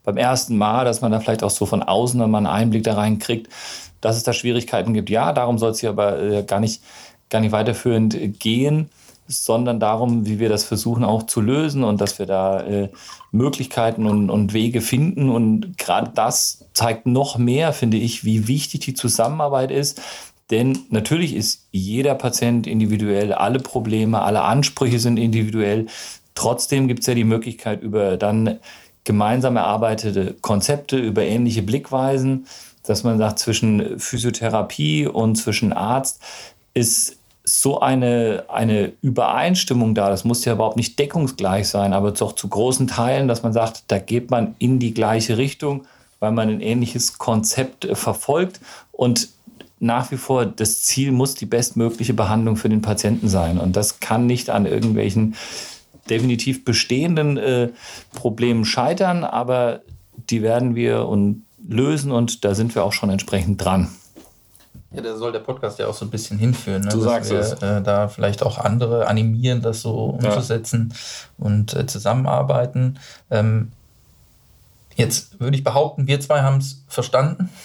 beim 0.04 0.18
ersten 0.18 0.58
Mal, 0.58 0.86
dass 0.86 1.02
man 1.02 1.12
da 1.12 1.20
vielleicht 1.20 1.44
auch 1.44 1.52
so 1.52 1.68
von 1.68 1.84
außen 1.84 2.20
mal 2.20 2.38
einen 2.38 2.48
Einblick 2.48 2.84
da 2.84 2.96
rein 2.96 3.20
kriegt, 3.20 3.52
dass 4.02 4.18
es 4.18 4.24
da 4.24 4.34
Schwierigkeiten 4.34 4.94
gibt. 4.96 5.12
Ja, 5.12 5.34
darum 5.34 5.60
soll 5.60 5.72
es 5.72 5.82
hier 5.82 5.90
aber 5.90 6.20
äh, 6.20 6.44
gar 6.44 6.60
nicht, 6.60 6.82
gar 7.30 7.40
nicht 7.40 7.52
weiterführend 7.52 8.40
gehen 8.40 8.90
sondern 9.28 9.80
darum, 9.80 10.26
wie 10.26 10.40
wir 10.40 10.50
das 10.50 10.64
versuchen 10.64 11.04
auch 11.04 11.24
zu 11.24 11.42
lösen 11.42 11.84
und 11.84 12.02
dass 12.02 12.20
wir 12.20 12.26
da 12.26 12.62
äh, 12.62 12.90
Möglichkeiten 13.32 14.06
und, 14.06 14.30
und 14.30 14.54
Wege 14.54 14.82
finden. 14.82 15.30
Und 15.30 15.78
gerade 15.78 16.12
das 16.14 16.66
zeigt 16.74 17.06
noch 17.06 17.38
mehr, 17.38 17.74
finde 17.74 17.98
ich, 17.98 18.24
wie 18.24 18.48
wichtig 18.48 18.82
die 18.82 18.94
Zusammenarbeit 18.94 19.72
ist. 19.72 20.02
Denn 20.50 20.80
natürlich 20.90 21.36
ist 21.36 21.68
jeder 21.72 22.16
Patient 22.16 22.68
individuell, 22.68 23.34
alle 23.34 23.60
Probleme, 23.60 24.22
alle 24.22 24.44
Ansprüche 24.44 25.00
sind 25.00 25.18
individuell. 25.18 25.88
Trotzdem 26.36 26.88
gibt 26.88 27.02
es 27.02 27.08
ja 27.08 27.16
die 27.16 27.26
Möglichkeit, 27.26 27.82
über 27.82 28.16
dann 28.16 28.60
gemeinsam 29.04 29.56
erarbeitete 29.56 30.36
Konzepte, 30.42 30.98
über 30.98 31.24
ähnliche 31.24 31.64
Blickweisen, 31.64 32.46
dass 32.84 33.04
man 33.04 33.18
sagt, 33.18 33.40
zwischen 33.40 34.00
Physiotherapie 34.00 35.08
und 35.08 35.36
zwischen 35.36 35.74
Arzt 35.74 36.22
ist 36.74 37.17
so 37.48 37.80
eine, 37.80 38.44
eine 38.50 38.92
Übereinstimmung 39.02 39.96
da. 39.96 40.10
Das 40.10 40.26
muss 40.26 40.44
ja 40.44 40.54
überhaupt 40.54 40.76
nicht 40.76 41.00
deckungsgleich 41.00 41.70
sein, 41.70 41.94
aber 41.94 42.12
doch 42.12 42.34
zu 42.34 42.50
großen 42.50 42.88
Teilen, 42.88 43.30
dass 43.30 43.42
man 43.42 43.54
sagt, 43.54 43.86
da 43.88 44.00
geht 44.00 44.30
man 44.30 44.56
in 44.60 44.80
die 44.80 44.94
gleiche 44.94 45.38
Richtung, 45.38 45.86
weil 46.20 46.34
man 46.34 46.50
ein 46.50 46.60
ähnliches 46.60 47.18
Konzept 47.18 47.86
äh, 47.86 47.96
verfolgt 47.96 48.60
und 48.92 49.30
nach 49.80 50.12
wie 50.12 50.18
vor 50.18 50.46
das 50.46 50.82
Ziel 50.82 51.12
muss 51.12 51.36
die 51.36 51.46
bestmögliche 51.46 52.14
Behandlung 52.14 52.58
für 52.58 52.68
den 52.68 52.82
Patienten 52.82 53.30
sein. 53.30 53.60
Und 53.60 53.76
das 53.76 54.00
kann 54.00 54.26
nicht 54.26 54.50
an 54.50 54.66
irgendwelchen 54.66 55.36
definitiv 56.10 56.66
bestehenden 56.66 57.38
äh, 57.38 57.70
Problemen 58.14 58.66
scheitern, 58.66 59.24
aber 59.24 59.82
die 60.30 60.42
werden 60.42 60.76
wir 60.76 61.06
und 61.06 61.44
lösen 61.66 62.12
und 62.12 62.44
da 62.44 62.56
sind 62.56 62.76
wir 62.76 62.84
auch 62.84 62.94
schon 62.94 63.10
entsprechend 63.10 63.64
dran. 63.64 63.90
Ja, 64.92 65.02
da 65.02 65.16
soll 65.18 65.34
der 65.34 65.40
Podcast 65.40 65.80
ja 65.80 65.88
auch 65.88 65.94
so 65.94 66.06
ein 66.06 66.10
bisschen 66.10 66.40
hinführen. 66.40 66.84
Ne? 66.84 66.90
Du 66.90 67.02
sagst 67.02 67.32
wir, 67.32 67.40
es. 67.40 67.54
Äh, 67.62 67.82
da 67.82 68.08
vielleicht 68.08 68.42
auch 68.42 68.58
andere 68.58 69.08
animieren, 69.08 69.62
das 69.62 69.82
so 69.82 69.94
umzusetzen 70.06 70.94
ja. 70.94 71.46
und 71.46 71.74
äh, 71.74 71.86
zusammenarbeiten. 71.86 72.98
Ähm, 73.30 73.74
jetzt 74.96 75.40
würde 75.40 75.58
ich 75.58 75.64
behaupten, 75.64 76.08
wir 76.08 76.20
zwei 76.22 76.42
haben 76.42 76.58
es 76.58 76.84
verstanden. 76.88 77.50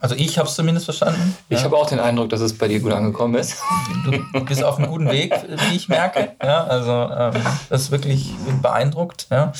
Also 0.00 0.14
ich 0.14 0.38
habe 0.38 0.48
es 0.48 0.54
zumindest 0.54 0.84
verstanden. 0.84 1.36
Ich 1.48 1.58
ja. 1.58 1.64
habe 1.64 1.76
auch 1.76 1.88
den 1.88 1.98
Eindruck, 1.98 2.28
dass 2.28 2.40
es 2.40 2.56
bei 2.56 2.68
dir 2.68 2.78
gut 2.78 2.92
angekommen 2.92 3.34
ist. 3.34 3.56
Du 4.04 4.44
bist 4.44 4.62
auf 4.62 4.78
einem 4.78 4.90
guten 4.90 5.10
Weg, 5.10 5.34
wie 5.48 5.74
ich 5.74 5.88
merke. 5.88 6.36
Ja, 6.40 6.62
also 6.64 6.92
ähm, 6.92 7.42
das 7.68 7.82
ist 7.82 7.90
wirklich 7.90 8.32
beeindruckt. 8.62 9.26
Ja. 9.28 9.52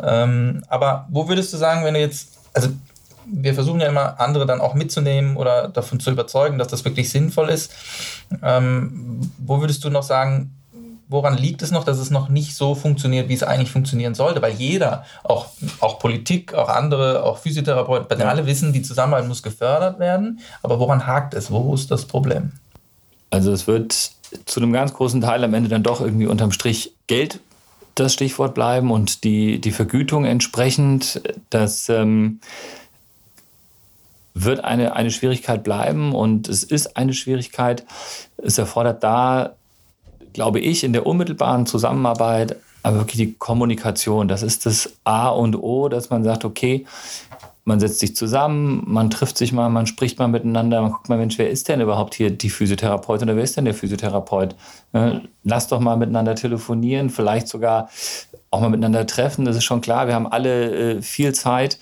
Ähm, 0.00 0.62
aber 0.68 1.08
wo 1.10 1.28
würdest 1.28 1.52
du 1.52 1.56
sagen, 1.56 1.84
wenn 1.84 1.94
du 1.94 2.00
jetzt, 2.00 2.38
also 2.52 2.68
wir 3.26 3.54
versuchen 3.54 3.80
ja 3.80 3.88
immer, 3.88 4.20
andere 4.20 4.46
dann 4.46 4.60
auch 4.60 4.74
mitzunehmen 4.74 5.36
oder 5.36 5.68
davon 5.68 6.00
zu 6.00 6.10
überzeugen, 6.10 6.58
dass 6.58 6.68
das 6.68 6.84
wirklich 6.84 7.10
sinnvoll 7.10 7.48
ist. 7.48 7.72
Ähm, 8.42 9.20
wo 9.38 9.60
würdest 9.60 9.84
du 9.84 9.90
noch 9.90 10.02
sagen, 10.02 10.52
woran 11.08 11.36
liegt 11.36 11.62
es 11.62 11.70
noch, 11.70 11.84
dass 11.84 11.98
es 11.98 12.10
noch 12.10 12.28
nicht 12.28 12.54
so 12.56 12.74
funktioniert, 12.74 13.28
wie 13.28 13.34
es 13.34 13.42
eigentlich 13.42 13.70
funktionieren 13.70 14.14
sollte? 14.14 14.42
Weil 14.42 14.54
jeder, 14.54 15.04
auch, 15.22 15.48
auch 15.80 15.98
Politik, 15.98 16.54
auch 16.54 16.68
andere, 16.68 17.22
auch 17.22 17.38
Physiotherapeuten, 17.38 18.20
ja. 18.20 18.28
alle 18.28 18.46
wissen, 18.46 18.72
die 18.72 18.82
Zusammenarbeit 18.82 19.28
muss 19.28 19.42
gefördert 19.42 19.98
werden. 19.98 20.40
Aber 20.62 20.78
woran 20.78 21.06
hakt 21.06 21.34
es? 21.34 21.50
Wo 21.50 21.74
ist 21.74 21.90
das 21.90 22.06
Problem? 22.06 22.52
Also 23.30 23.52
es 23.52 23.66
wird 23.66 24.12
zu 24.46 24.60
einem 24.60 24.72
ganz 24.72 24.94
großen 24.94 25.20
Teil 25.20 25.44
am 25.44 25.54
Ende 25.54 25.68
dann 25.68 25.82
doch 25.82 26.00
irgendwie 26.00 26.26
unterm 26.26 26.52
Strich 26.52 26.94
Geld 27.06 27.40
das 27.94 28.12
Stichwort 28.12 28.54
bleiben 28.54 28.90
und 28.90 29.22
die, 29.22 29.60
die 29.60 29.70
Vergütung 29.70 30.24
entsprechend, 30.24 31.22
dass... 31.50 31.88
Ähm, 31.88 32.40
wird 34.34 34.64
eine, 34.64 34.94
eine 34.96 35.10
Schwierigkeit 35.10 35.62
bleiben 35.62 36.14
und 36.14 36.48
es 36.48 36.64
ist 36.64 36.96
eine 36.96 37.14
Schwierigkeit. 37.14 37.84
Es 38.36 38.58
erfordert 38.58 39.02
da, 39.02 39.54
glaube 40.32 40.60
ich, 40.60 40.84
in 40.84 40.92
der 40.92 41.06
unmittelbaren 41.06 41.66
Zusammenarbeit 41.66 42.56
aber 42.84 42.98
wirklich 42.98 43.16
die 43.16 43.32
Kommunikation. 43.32 44.28
Das 44.28 44.42
ist 44.42 44.66
das 44.66 44.92
A 45.04 45.30
und 45.30 45.56
O, 45.56 45.88
dass 45.88 46.10
man 46.10 46.22
sagt, 46.22 46.44
okay, 46.44 46.84
man 47.64 47.80
setzt 47.80 48.00
sich 48.00 48.14
zusammen, 48.14 48.84
man 48.86 49.08
trifft 49.08 49.38
sich 49.38 49.52
mal, 49.52 49.70
man 49.70 49.86
spricht 49.86 50.18
mal 50.18 50.28
miteinander, 50.28 50.82
man 50.82 50.92
guckt 50.92 51.08
mal, 51.08 51.16
Mensch, 51.16 51.38
wer 51.38 51.48
ist 51.48 51.68
denn 51.68 51.80
überhaupt 51.80 52.14
hier 52.14 52.28
die 52.28 52.50
Physiotherapeutin 52.50 53.26
oder 53.26 53.36
wer 53.36 53.44
ist 53.44 53.56
denn 53.56 53.64
der 53.64 53.72
Physiotherapeut? 53.72 54.54
Lass 55.44 55.66
doch 55.68 55.80
mal 55.80 55.96
miteinander 55.96 56.34
telefonieren, 56.34 57.08
vielleicht 57.08 57.48
sogar 57.48 57.88
auch 58.50 58.60
mal 58.60 58.68
miteinander 58.68 59.06
treffen. 59.06 59.46
Das 59.46 59.56
ist 59.56 59.64
schon 59.64 59.80
klar, 59.80 60.06
wir 60.06 60.14
haben 60.14 60.26
alle 60.26 60.96
äh, 60.96 61.02
viel 61.02 61.34
Zeit 61.34 61.78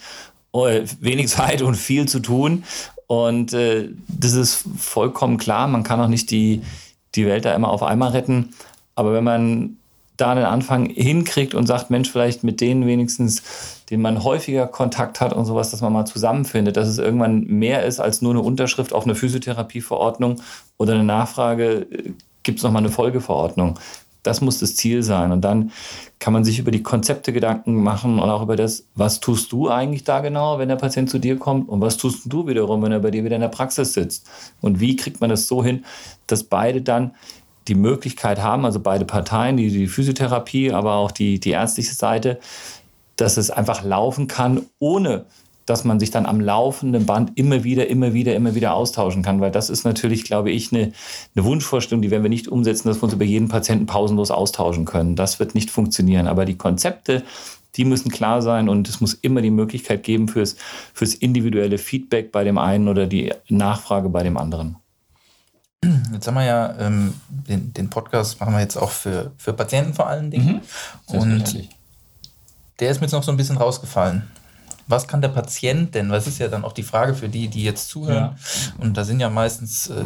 wenig 0.53 1.29
Zeit 1.29 1.63
und 1.63 1.77
viel 1.77 2.07
zu 2.07 2.21
tun. 2.21 2.65
Und 3.07 3.53
äh, 3.53 3.91
das 4.09 4.33
ist 4.33 4.65
vollkommen 4.79 5.37
klar. 5.37 5.67
Man 5.67 5.83
kann 5.83 6.01
auch 6.01 6.09
nicht 6.09 6.31
die, 6.31 6.63
die 7.15 7.27
Welt 7.27 7.45
da 7.45 7.55
immer 7.55 7.71
auf 7.71 7.83
einmal 7.83 8.11
retten. 8.11 8.55
Aber 8.95 9.13
wenn 9.13 9.25
man 9.25 9.77
da 10.17 10.35
den 10.35 10.45
Anfang 10.45 10.87
hinkriegt 10.87 11.55
und 11.55 11.67
sagt, 11.67 11.91
Mensch, 11.91 12.11
vielleicht 12.11 12.45
mit 12.45 12.61
denen 12.61 12.87
wenigstens, 12.87 13.83
denen 13.91 14.03
man 14.03 14.23
häufiger 14.23 14.67
Kontakt 14.67 15.21
hat 15.21 15.33
und 15.33 15.47
sowas, 15.47 15.71
dass 15.71 15.81
man 15.81 15.93
mal 15.93 16.05
zusammenfindet, 16.05 16.77
dass 16.77 16.89
es 16.89 16.99
irgendwann 16.99 17.45
mehr 17.47 17.85
ist 17.85 17.99
als 17.99 18.23
nur 18.23 18.33
eine 18.33 18.41
Unterschrift 18.41 18.93
auf 18.93 19.05
eine 19.05 19.15
Physiotherapieverordnung 19.15 20.41
oder 20.79 20.95
eine 20.95 21.05
Nachfrage, 21.05 21.87
äh, 21.91 22.13
gibt 22.43 22.59
es 22.59 22.65
nochmal 22.65 22.83
eine 22.83 22.93
Folgeverordnung. 22.93 23.79
Das 24.23 24.41
muss 24.41 24.59
das 24.59 24.77
Ziel 24.77 25.03
sein. 25.03 25.33
Und 25.33 25.43
dann 25.43 25.73
kann 26.19 26.33
man 26.33 26.45
sich 26.45 26.59
über 26.59 26.71
die 26.71 26.83
Konzepte 26.83 27.33
Gedanken 27.33 27.83
machen 27.83 28.19
und 28.19 28.31
auch 28.31 28.43
über 28.43 28.57
das, 28.57 28.85
was 28.95 29.21
tust 29.21 29.51
du 29.53 29.69
eigentlich 29.69 30.05
da 30.05 30.21
genau, 30.21 30.59
wenn 30.59 30.69
der 30.69 30.77
Patient 30.77 31.11
zu 31.11 31.19
dir 31.19 31.37
kommt 31.39 31.69
und 31.69 31.81
was 31.81 31.97
tust 31.97 32.21
du 32.27 32.47
wiederum, 32.47 32.83
wenn 32.83 32.93
er 32.93 33.01
bei 33.01 33.11
dir 33.11 33.25
wieder 33.25 33.37
in 33.37 33.43
der 33.43 33.49
Praxis 33.49 33.93
sitzt. 33.93 34.29
Und 34.61 34.81
wie 34.81 34.97
kriegt 34.97 35.21
man 35.21 35.31
das 35.31 35.49
so 35.49 35.65
hin, 35.65 35.85
dass 36.27 36.45
beide 36.45 36.83
dann 36.83 37.13
die 37.69 37.75
Möglichkeit 37.75 38.41
haben, 38.43 38.65
also 38.65 38.81
beide 38.81 39.05
Parteien, 39.05 39.57
die, 39.57 39.71
die 39.71 39.87
Physiotherapie, 39.87 40.73
aber 40.73 40.95
auch 40.95 41.11
die, 41.11 41.39
die 41.39 41.51
ärztliche 41.51 41.95
Seite, 41.95 42.41
dass 43.17 43.37
es 43.37 43.51
einfach 43.51 43.85
laufen 43.85 44.27
kann, 44.27 44.67
ohne 44.79 45.27
dass 45.73 45.85
man 45.85 45.99
sich 45.99 46.11
dann 46.11 46.27
am 46.27 46.39
laufenden 46.39 47.07
Band 47.07 47.33
immer 47.37 47.65
wieder, 47.65 47.89
immer 47.89 48.13
wieder, 48.13 48.37
immer 48.37 48.55
wieder 48.55 48.75
austauschen 48.75 49.23
kann. 49.23 49.41
Weil 49.41 49.51
das 49.51 49.71
ist 49.71 49.85
natürlich, 49.85 50.25
glaube 50.25 50.51
ich, 50.51 50.71
eine, 50.71 50.93
eine 51.35 51.45
Wunschvorstellung, 51.47 52.03
die 52.03 52.11
werden 52.11 52.23
wir 52.23 52.29
nicht 52.29 52.47
umsetzen, 52.47 52.89
dass 52.89 52.99
wir 52.99 53.05
uns 53.05 53.15
über 53.15 53.25
jeden 53.25 53.49
Patienten 53.49 53.87
pausenlos 53.87 54.31
austauschen 54.31 54.85
können. 54.85 55.17
Das 55.17 55.41
wird 55.41 55.55
nicht 55.55 55.71
funktionieren. 55.71 56.27
Aber 56.27 56.45
die 56.45 56.59
Konzepte, 56.59 57.23
die 57.77 57.87
müssen 57.87 58.11
klar 58.11 58.43
sein 58.43 58.69
und 58.69 58.87
es 58.87 59.01
muss 59.01 59.15
immer 59.15 59.41
die 59.41 59.51
Möglichkeit 59.51 60.03
geben 60.03 60.29
fürs, 60.29 60.57
fürs 60.93 61.15
individuelle 61.15 61.79
Feedback 61.79 62.33
bei 62.33 62.45
dem 62.45 62.59
einen 62.59 62.87
oder 62.87 63.07
die 63.07 63.33
Nachfrage 63.49 64.11
bei 64.11 64.23
dem 64.23 64.37
anderen. 64.37 64.77
Jetzt 66.13 66.27
haben 66.27 66.35
wir 66.35 66.45
ja 66.45 66.75
ähm, 66.81 67.15
den, 67.31 67.73
den, 67.73 67.89
Podcast 67.89 68.39
machen 68.39 68.53
wir 68.53 68.61
jetzt 68.61 68.77
auch 68.77 68.91
für, 68.91 69.33
für 69.39 69.55
Patienten 69.55 69.95
vor 69.95 70.07
allen 70.07 70.31
Dingen. 70.31 70.61
Mhm. 71.09 71.19
Und 71.19 71.69
der 72.79 72.91
ist 72.91 73.01
mir 73.01 73.07
jetzt 73.07 73.13
noch 73.13 73.23
so 73.23 73.33
ein 73.33 73.39
bisschen 73.39 73.57
rausgefallen 73.57 74.31
was 74.87 75.07
kann 75.07 75.21
der 75.21 75.29
Patient 75.29 75.95
denn? 75.95 76.11
Was 76.11 76.27
ist 76.27 76.39
ja 76.39 76.49
dann 76.49 76.65
auch 76.65 76.73
die 76.73 76.83
Frage 76.83 77.15
für 77.15 77.29
die, 77.29 77.49
die 77.49 77.65
jetzt 77.65 77.89
zuhören. 77.89 78.37
Ja. 78.37 78.37
Und 78.79 78.97
da 78.97 79.05
sind 79.05 79.21
ja 79.21 79.31
meistens 79.31 79.89
äh, 79.89 80.05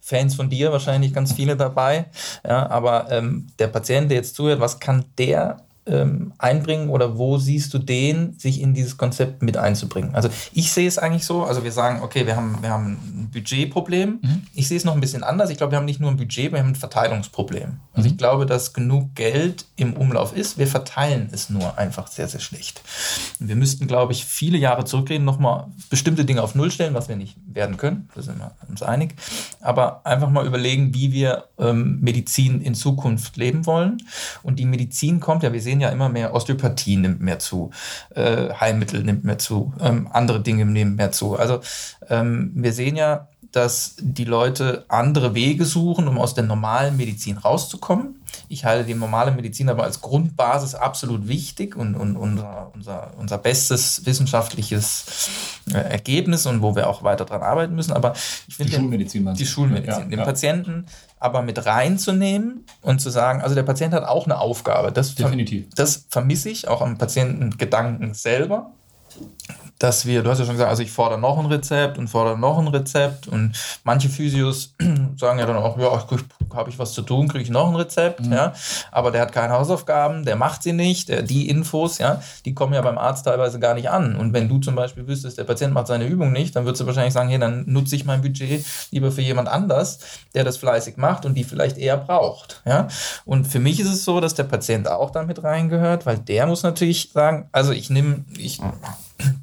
Fans 0.00 0.34
von 0.34 0.50
dir 0.50 0.72
wahrscheinlich 0.72 1.12
ganz 1.12 1.32
viele 1.32 1.56
dabei. 1.56 2.06
Ja, 2.44 2.68
aber 2.68 3.10
ähm, 3.10 3.48
der 3.58 3.68
Patient, 3.68 4.10
der 4.10 4.18
jetzt 4.18 4.34
zuhört, 4.34 4.60
was 4.60 4.80
kann 4.80 5.04
der 5.18 5.58
ähm, 5.90 6.32
einbringen 6.38 6.88
oder 6.88 7.18
wo 7.18 7.38
siehst 7.38 7.74
du 7.74 7.78
den, 7.78 8.38
sich 8.38 8.60
in 8.60 8.74
dieses 8.74 8.96
Konzept 8.96 9.42
mit 9.42 9.56
einzubringen? 9.56 10.14
Also 10.14 10.30
ich 10.52 10.72
sehe 10.72 10.86
es 10.86 10.98
eigentlich 10.98 11.24
so, 11.24 11.44
also 11.44 11.64
wir 11.64 11.72
sagen, 11.72 12.00
okay, 12.02 12.26
wir 12.26 12.36
haben, 12.36 12.58
wir 12.60 12.70
haben 12.70 12.92
ein 12.92 13.30
Budgetproblem. 13.32 14.20
Mhm. 14.22 14.42
Ich 14.54 14.68
sehe 14.68 14.76
es 14.76 14.84
noch 14.84 14.94
ein 14.94 15.00
bisschen 15.00 15.24
anders. 15.24 15.50
Ich 15.50 15.56
glaube, 15.56 15.72
wir 15.72 15.78
haben 15.78 15.84
nicht 15.84 16.00
nur 16.00 16.10
ein 16.10 16.16
Budget, 16.16 16.52
wir 16.52 16.60
haben 16.60 16.68
ein 16.68 16.76
Verteilungsproblem. 16.76 17.80
Also 17.92 18.06
mhm. 18.06 18.12
ich 18.12 18.18
glaube, 18.18 18.46
dass 18.46 18.72
genug 18.72 19.14
Geld 19.14 19.66
im 19.76 19.94
Umlauf 19.94 20.36
ist. 20.36 20.58
Wir 20.58 20.66
verteilen 20.66 21.28
es 21.32 21.50
nur 21.50 21.76
einfach 21.76 22.06
sehr, 22.06 22.28
sehr 22.28 22.40
schlecht. 22.40 22.82
Wir 23.38 23.56
müssten, 23.56 23.86
glaube 23.86 24.12
ich, 24.12 24.24
viele 24.24 24.58
Jahre 24.58 24.84
zurückgehen, 24.84 25.24
nochmal 25.24 25.66
bestimmte 25.88 26.24
Dinge 26.24 26.42
auf 26.42 26.54
Null 26.54 26.70
stellen, 26.70 26.94
was 26.94 27.08
wir 27.08 27.16
nicht 27.16 27.36
werden 27.46 27.76
können. 27.76 28.08
Da 28.14 28.22
sind 28.22 28.38
wir 28.38 28.52
uns 28.68 28.82
einig. 28.82 29.14
Aber 29.60 30.06
einfach 30.06 30.30
mal 30.30 30.46
überlegen, 30.46 30.94
wie 30.94 31.12
wir 31.12 31.44
ähm, 31.58 31.98
Medizin 32.00 32.60
in 32.60 32.74
Zukunft 32.74 33.36
leben 33.36 33.66
wollen. 33.66 33.98
Und 34.42 34.58
die 34.58 34.64
Medizin 34.64 35.20
kommt 35.20 35.42
ja, 35.42 35.52
wir 35.52 35.62
sehen 35.62 35.79
ja 35.80 35.88
immer 35.88 36.08
mehr, 36.08 36.34
Osteopathie 36.34 36.96
nimmt 36.96 37.20
mehr 37.20 37.38
zu, 37.38 37.70
äh, 38.14 38.52
Heilmittel 38.52 39.02
nimmt 39.02 39.24
mehr 39.24 39.38
zu, 39.38 39.72
ähm, 39.80 40.08
andere 40.12 40.40
Dinge 40.40 40.64
nehmen 40.64 40.96
mehr 40.96 41.12
zu. 41.12 41.36
Also 41.36 41.60
ähm, 42.08 42.52
wir 42.54 42.72
sehen 42.72 42.96
ja, 42.96 43.28
dass 43.52 43.96
die 43.98 44.24
Leute 44.24 44.84
andere 44.88 45.34
Wege 45.34 45.64
suchen, 45.64 46.06
um 46.06 46.18
aus 46.18 46.34
der 46.34 46.44
normalen 46.44 46.96
Medizin 46.96 47.36
rauszukommen. 47.36 48.22
Ich 48.48 48.64
halte 48.64 48.86
die 48.86 48.94
normale 48.94 49.32
Medizin 49.32 49.68
aber 49.68 49.84
als 49.84 50.00
Grundbasis 50.00 50.74
absolut 50.74 51.26
wichtig 51.26 51.76
und, 51.76 51.94
und 51.94 52.16
unser, 52.16 52.70
unser, 52.74 53.12
unser 53.18 53.38
bestes 53.38 54.06
wissenschaftliches 54.06 55.28
Ergebnis 55.74 56.46
und 56.46 56.62
wo 56.62 56.74
wir 56.76 56.88
auch 56.88 57.02
weiter 57.02 57.24
dran 57.24 57.42
arbeiten 57.42 57.74
müssen. 57.74 57.92
Aber 57.92 58.14
ich 58.48 58.56
finde. 58.56 58.72
Die 58.72 58.76
Schulmedizin, 58.78 59.34
Die 59.34 59.46
Schulmedizin. 59.46 60.02
Ja, 60.02 60.08
den 60.08 60.18
ja. 60.18 60.24
Patienten 60.24 60.86
aber 61.18 61.42
mit 61.42 61.66
reinzunehmen 61.66 62.64
und 62.80 63.00
zu 63.00 63.10
sagen, 63.10 63.42
also 63.42 63.54
der 63.54 63.62
Patient 63.62 63.92
hat 63.92 64.04
auch 64.04 64.24
eine 64.24 64.38
Aufgabe. 64.38 64.90
Das 64.90 65.14
Definitiv. 65.14 65.66
Das 65.74 66.06
vermisse 66.08 66.48
ich 66.48 66.66
auch 66.66 66.80
am 66.80 66.96
Patientengedanken 66.96 68.14
selber 68.14 68.72
dass 69.78 70.04
wir, 70.04 70.22
du 70.22 70.30
hast 70.30 70.38
ja 70.38 70.44
schon 70.44 70.54
gesagt, 70.54 70.70
also 70.70 70.82
ich 70.82 70.92
fordere 70.92 71.18
noch 71.18 71.38
ein 71.38 71.46
Rezept 71.46 71.98
und 71.98 72.08
fordere 72.08 72.38
noch 72.38 72.58
ein 72.58 72.68
Rezept 72.68 73.26
und 73.26 73.52
manche 73.82 74.08
Physios 74.08 74.74
sagen 75.16 75.38
ja 75.38 75.46
dann 75.46 75.56
auch, 75.56 75.78
ja, 75.78 76.06
habe 76.54 76.70
ich 76.70 76.78
was 76.78 76.92
zu 76.92 77.02
tun, 77.02 77.28
kriege 77.28 77.42
ich 77.42 77.50
noch 77.50 77.68
ein 77.68 77.76
Rezept, 77.76 78.20
mhm. 78.20 78.32
ja, 78.32 78.52
aber 78.90 79.10
der 79.10 79.22
hat 79.22 79.32
keine 79.32 79.54
Hausaufgaben, 79.54 80.24
der 80.24 80.36
macht 80.36 80.62
sie 80.62 80.72
nicht, 80.72 81.08
der, 81.08 81.22
die 81.22 81.48
Infos, 81.48 81.98
ja, 81.98 82.22
die 82.44 82.54
kommen 82.54 82.74
ja 82.74 82.82
beim 82.82 82.98
Arzt 82.98 83.26
teilweise 83.26 83.58
gar 83.58 83.74
nicht 83.74 83.90
an. 83.90 84.16
Und 84.16 84.32
wenn 84.32 84.48
du 84.48 84.58
zum 84.58 84.74
Beispiel 84.74 85.06
wüsstest, 85.06 85.38
der 85.38 85.44
Patient 85.44 85.72
macht 85.74 85.86
seine 85.86 86.06
Übung 86.06 86.32
nicht, 86.32 86.56
dann 86.56 86.64
würdest 86.64 86.82
du 86.82 86.86
wahrscheinlich 86.86 87.14
sagen, 87.14 87.28
hey, 87.28 87.38
dann 87.38 87.64
nutze 87.66 87.96
ich 87.96 88.04
mein 88.04 88.22
Budget 88.22 88.64
lieber 88.90 89.12
für 89.12 89.22
jemand 89.22 89.48
anders, 89.48 90.00
der 90.34 90.44
das 90.44 90.56
fleißig 90.56 90.96
macht 90.96 91.24
und 91.24 91.34
die 91.34 91.44
vielleicht 91.44 91.78
eher 91.78 91.96
braucht, 91.96 92.62
ja, 92.64 92.88
und 93.24 93.46
für 93.46 93.60
mich 93.60 93.80
ist 93.80 93.92
es 93.92 94.04
so, 94.04 94.20
dass 94.20 94.34
der 94.34 94.44
Patient 94.44 94.88
auch 94.88 95.10
damit 95.10 95.42
reingehört, 95.42 96.06
weil 96.06 96.18
der 96.18 96.46
muss 96.46 96.62
natürlich 96.62 97.10
sagen, 97.12 97.48
also 97.52 97.72
ich 97.72 97.90
nehme, 97.90 98.24
ich 98.36 98.60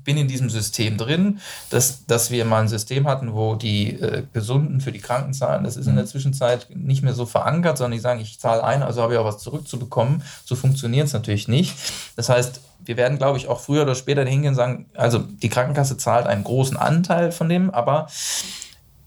bin 0.04 0.18
in 0.18 0.28
diesem 0.28 0.50
System 0.50 0.98
drin, 0.98 1.40
dass, 1.70 2.06
dass 2.06 2.32
wir 2.32 2.46
mal 2.46 2.62
ein 2.62 2.68
System 2.68 3.08
hatten, 3.08 3.34
wo 3.34 3.56
die 3.56 4.00
äh, 4.00 4.24
Gesunden 4.34 4.82
für 4.82 4.92
die 4.92 5.00
Kranken 5.00 5.34
zahlen. 5.34 5.63
Das 5.63 5.78
ist 5.78 5.88
in 5.88 5.96
der 5.96 6.06
mhm. 6.06 6.10
Zwischenzeit 6.10 6.68
nicht 6.76 7.04
mehr 7.04 7.13
so 7.13 7.26
verankert, 7.26 7.78
sondern 7.78 7.94
die 7.94 8.02
sagen, 8.02 8.20
ich 8.20 8.40
zahle 8.40 8.63
ein, 8.63 8.84
also 8.84 9.02
habe 9.02 9.13
ich 9.13 9.20
auch 9.20 9.26
was 9.26 9.40
zurückzubekommen. 9.40 10.24
So 10.46 10.56
funktioniert 10.56 11.08
es 11.08 11.13
natürlich 11.13 11.48
nicht. 11.48 11.76
Das 12.16 12.30
heißt, 12.30 12.62
wir 12.84 12.98
werden, 12.98 13.18
glaube 13.18 13.38
ich, 13.38 13.48
auch 13.48 13.60
früher 13.60 13.84
oder 13.84 13.96
später 13.96 14.24
hingehen 14.24 14.50
und 14.50 14.56
sagen, 14.56 14.86
also 14.96 15.20
die 15.20 15.50
Krankenkasse 15.50 15.98
zahlt 15.98 16.28
einen 16.28 16.44
großen 16.44 16.78
Anteil 16.78 17.32
von 17.32 17.50
dem, 17.50 17.70
aber 17.70 18.08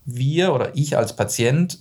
wir 0.04 0.52
oder 0.52 0.76
ich 0.76 0.96
als 0.96 1.14
Patient 1.14 1.78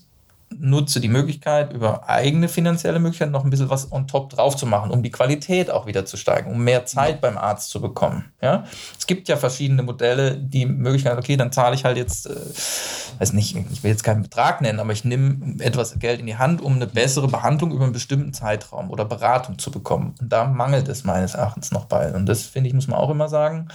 nutze 0.57 0.99
die 0.99 1.07
Möglichkeit, 1.07 1.73
über 1.73 2.09
eigene 2.09 2.47
finanzielle 2.47 2.99
Möglichkeiten 2.99 3.31
noch 3.31 3.43
ein 3.43 3.49
bisschen 3.49 3.69
was 3.69 3.91
on 3.91 4.07
top 4.07 4.29
drauf 4.29 4.55
zu 4.55 4.65
machen, 4.65 4.91
um 4.91 5.03
die 5.03 5.11
Qualität 5.11 5.69
auch 5.69 5.85
wieder 5.85 6.05
zu 6.05 6.17
steigen, 6.17 6.51
um 6.51 6.63
mehr 6.63 6.85
Zeit 6.85 7.21
beim 7.21 7.37
Arzt 7.37 7.69
zu 7.69 7.81
bekommen. 7.81 8.25
Ja? 8.41 8.65
Es 8.97 9.07
gibt 9.07 9.27
ja 9.27 9.37
verschiedene 9.37 9.83
Modelle, 9.83 10.35
die 10.35 10.65
Möglichkeit, 10.65 11.17
okay, 11.17 11.37
dann 11.37 11.51
zahle 11.51 11.75
ich 11.75 11.85
halt 11.85 11.97
jetzt, 11.97 12.27
äh, 12.27 13.19
weiß 13.19 13.33
nicht, 13.33 13.55
ich 13.71 13.83
will 13.83 13.91
jetzt 13.91 14.03
keinen 14.03 14.23
Betrag 14.23 14.61
nennen, 14.61 14.79
aber 14.79 14.91
ich 14.91 15.05
nehme 15.05 15.63
etwas 15.63 15.97
Geld 15.99 16.19
in 16.19 16.25
die 16.25 16.37
Hand, 16.37 16.61
um 16.61 16.75
eine 16.75 16.87
bessere 16.87 17.27
Behandlung 17.27 17.71
über 17.71 17.83
einen 17.83 17.93
bestimmten 17.93 18.33
Zeitraum 18.33 18.89
oder 18.89 19.05
Beratung 19.05 19.59
zu 19.59 19.71
bekommen. 19.71 20.15
Und 20.19 20.31
da 20.31 20.45
mangelt 20.45 20.87
es 20.87 21.03
meines 21.03 21.35
Erachtens 21.35 21.71
noch 21.71 21.85
bei. 21.85 22.13
Und 22.13 22.25
das, 22.25 22.43
finde 22.43 22.69
ich, 22.69 22.73
muss 22.73 22.87
man 22.87 22.99
auch 22.99 23.09
immer 23.09 23.29
sagen 23.29 23.69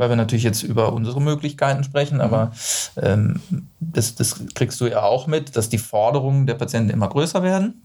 weil 0.00 0.08
wir 0.08 0.16
natürlich 0.16 0.44
jetzt 0.44 0.62
über 0.62 0.92
unsere 0.92 1.20
Möglichkeiten 1.20 1.84
sprechen, 1.84 2.16
mhm. 2.16 2.22
aber 2.22 2.52
ähm, 2.96 3.40
das, 3.80 4.14
das 4.14 4.44
kriegst 4.54 4.80
du 4.80 4.86
ja 4.86 5.02
auch 5.02 5.26
mit, 5.26 5.56
dass 5.56 5.68
die 5.68 5.78
Forderungen 5.78 6.46
der 6.46 6.54
Patienten 6.54 6.90
immer 6.90 7.08
größer 7.08 7.42
werden, 7.42 7.82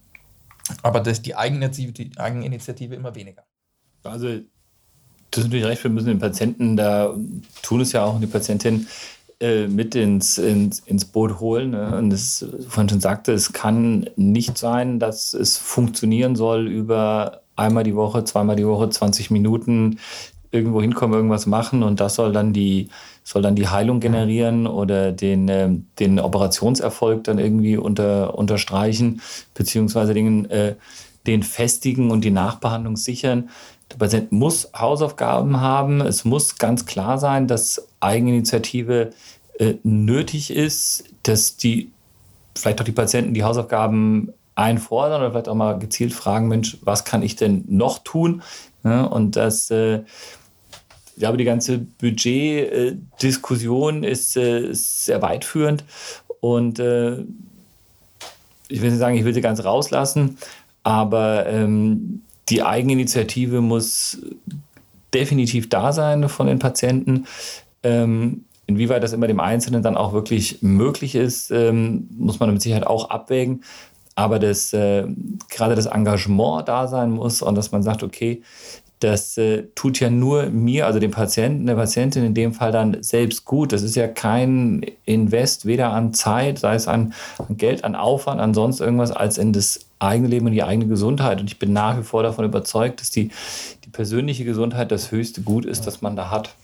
aber 0.84 1.00
dass 1.00 1.22
die 1.22 1.36
Eigeninitiative, 1.36 1.94
die 1.94 2.18
Eigeninitiative 2.18 2.96
immer 2.96 3.16
weniger. 3.16 3.44
Also, 4.04 4.28
du 4.28 4.44
hast 5.36 5.46
natürlich 5.46 5.66
recht, 5.66 5.84
wir 5.84 5.92
müssen 5.92 6.08
den 6.08 6.20
Patienten, 6.20 6.78
da 6.78 7.16
tun 7.62 7.82
es 7.82 7.92
ja 7.94 8.04
auch 8.04 8.20
die 8.20 8.28
Patientin, 8.28 8.88
äh, 9.42 9.68
mit 9.68 9.96
ins, 9.96 10.38
ins, 10.38 10.80
ins 10.80 11.04
Boot 11.04 11.42
holen. 11.42 11.72
Ne? 11.72 11.98
Und 11.98 12.10
das, 12.10 12.46
vorhin 12.70 12.88
schon 12.88 13.02
sagte, 13.02 13.34
es 13.34 13.52
kann 13.52 14.10
nicht 14.16 14.58
sein, 14.58 14.98
dass 14.98 15.34
es 15.34 15.58
funktionieren 15.58 16.38
soll 16.38 16.68
über 16.68 17.42
einmal 17.58 17.84
die 17.84 17.96
Woche, 17.96 18.24
zweimal 18.24 18.56
die 18.56 18.66
Woche, 18.66 18.90
20 18.90 19.32
Minuten 19.32 20.00
irgendwo 20.52 20.82
hinkommen, 20.82 21.16
irgendwas 21.16 21.48
machen 21.48 21.84
und 21.84 22.00
das 22.00 22.16
soll 22.16 22.32
dann 22.32 22.54
die, 22.54 22.90
soll 23.26 23.42
dann 23.42 23.56
die 23.56 23.68
Heilung 23.68 24.00
generieren 24.00 24.68
oder 24.68 25.12
den, 25.12 25.50
äh, 25.50 25.68
den 26.00 26.20
Operationserfolg 26.20 27.24
dann 27.24 27.40
irgendwie 27.40 27.76
unter, 27.76 28.38
unterstreichen, 28.38 29.20
beziehungsweise 29.56 30.14
den, 30.14 30.50
äh, 30.52 30.76
den 31.26 31.42
festigen 31.42 32.12
und 32.12 32.24
die 32.24 32.30
Nachbehandlung 32.30 32.96
sichern. 32.96 33.50
Der 33.92 33.98
Patient 33.98 34.32
muss 34.32 34.70
Hausaufgaben 34.78 35.60
haben. 35.60 36.02
Es 36.02 36.24
muss 36.24 36.58
ganz 36.58 36.86
klar 36.86 37.18
sein, 37.18 37.48
dass 37.48 37.88
Eigeninitiative 38.00 39.12
äh, 39.58 39.74
nötig 39.82 40.52
ist, 40.52 41.06
dass 41.24 41.58
die 41.58 41.92
vielleicht 42.56 42.80
auch 42.80 42.86
die 42.86 42.92
Patienten 42.92 43.34
die 43.34 43.44
Hausaufgaben 43.44 44.34
einfordern 44.54 45.22
oder 45.22 45.32
vielleicht 45.32 45.50
auch 45.50 45.56
mal 45.56 45.80
gezielt 45.80 46.14
fragen, 46.14 46.48
Mensch, 46.48 46.78
was 46.82 47.06
kann 47.06 47.24
ich 47.24 47.36
denn 47.36 47.66
noch 47.68 48.00
tun? 48.00 48.44
Ja, 48.84 49.04
und 49.04 49.36
das 49.36 49.72
äh, 49.72 50.04
ich 51.16 51.20
glaube, 51.20 51.38
die 51.38 51.46
ganze 51.46 51.80
Budgetdiskussion 51.80 54.04
ist, 54.04 54.36
äh, 54.36 54.74
sehr 54.74 55.22
weitführend 55.22 55.86
und 56.42 56.80
äh, 56.80 57.20
ich 58.68 58.82
will 58.82 58.90
nicht 58.90 59.00
sagen, 59.00 59.16
ich 59.16 59.24
will 59.24 59.34
sie 59.34 59.42
ganz 59.42 59.64
rauslassen, 59.64 60.38
aber 60.84 61.46
ähm, 61.46 62.22
die 62.50 62.64
Eigeninitiative 62.64 63.62
muss 63.62 64.18
definitiv 65.14 65.70
da 65.70 65.94
sein 65.94 66.28
von 66.28 66.48
den 66.48 66.60
Patienten. 66.60 67.28
Ähm, 67.84 68.44
inwieweit 68.68 69.04
das 69.04 69.14
immer 69.14 69.28
dem 69.28 69.40
Einzelnen 69.40 69.84
dann 69.84 69.96
auch 69.96 70.12
wirklich 70.12 70.62
möglich 70.62 71.16
ist, 71.16 71.52
ähm, 71.52 72.10
muss 72.18 72.40
man 72.40 72.52
mit 72.52 72.62
Sicherheit 72.62 72.86
auch 72.86 73.10
abwägen. 73.10 73.64
Aber 74.16 74.40
das, 74.40 74.74
äh, 74.74 75.06
gerade 75.50 75.76
das 75.76 75.86
Engagement 75.86 76.68
da 76.68 76.88
sein 76.88 77.12
muss 77.12 77.42
und 77.42 77.56
dass 77.56 77.72
man 77.72 77.84
sagt, 77.84 78.04
okay, 78.04 78.42
das 79.00 79.38
äh, 79.38 79.64
tut 79.76 80.00
ja 80.00 80.10
nur 80.10 80.46
mir, 80.48 80.86
also 80.86 81.00
dem 81.00 81.12
Patienten, 81.12 81.66
der 81.66 81.76
Patientin 81.76 82.24
in 82.24 82.34
dem 82.34 82.54
Fall 82.54 82.72
dann 82.72 83.04
selbst 83.04 83.46
gut. 83.46 83.74
Das 83.74 83.82
ist 83.82 83.96
ja 83.96 84.08
kein 84.08 84.86
Invest, 85.06 85.66
weder 85.66 85.92
an 85.92 86.14
Zeit, 86.14 86.60
sei 86.60 86.76
es 86.76 86.88
an, 86.88 87.14
an 87.38 87.58
Geld, 87.58 87.84
an 87.84 87.96
Aufwand, 87.96 88.40
an 88.40 88.54
sonst 88.54 88.80
irgendwas, 88.80 89.12
als 89.12 89.38
in 89.38 89.52
das 89.52 89.82
eigene 90.00 90.30
Leben 90.30 90.46
und 90.46 90.54
die 90.54 90.64
eigene 90.64 90.88
Gesundheit. 90.88 91.40
Und 91.42 91.48
ich 91.48 91.60
bin 91.60 91.74
nach 91.74 91.98
wie 91.98 92.04
vor 92.04 92.24
davon 92.24 92.46
überzeugt, 92.46 93.02
dass 93.02 93.10
die, 93.10 93.32
die 93.84 93.90
persönliche 93.90 94.46
Gesundheit 94.46 94.92
das 94.92 95.12
höchste 95.12 95.42
Gut 95.42 95.66
ist, 95.66 95.86
das 95.88 96.02
man 96.02 96.16
da 96.16 96.32
hat. 96.32 96.56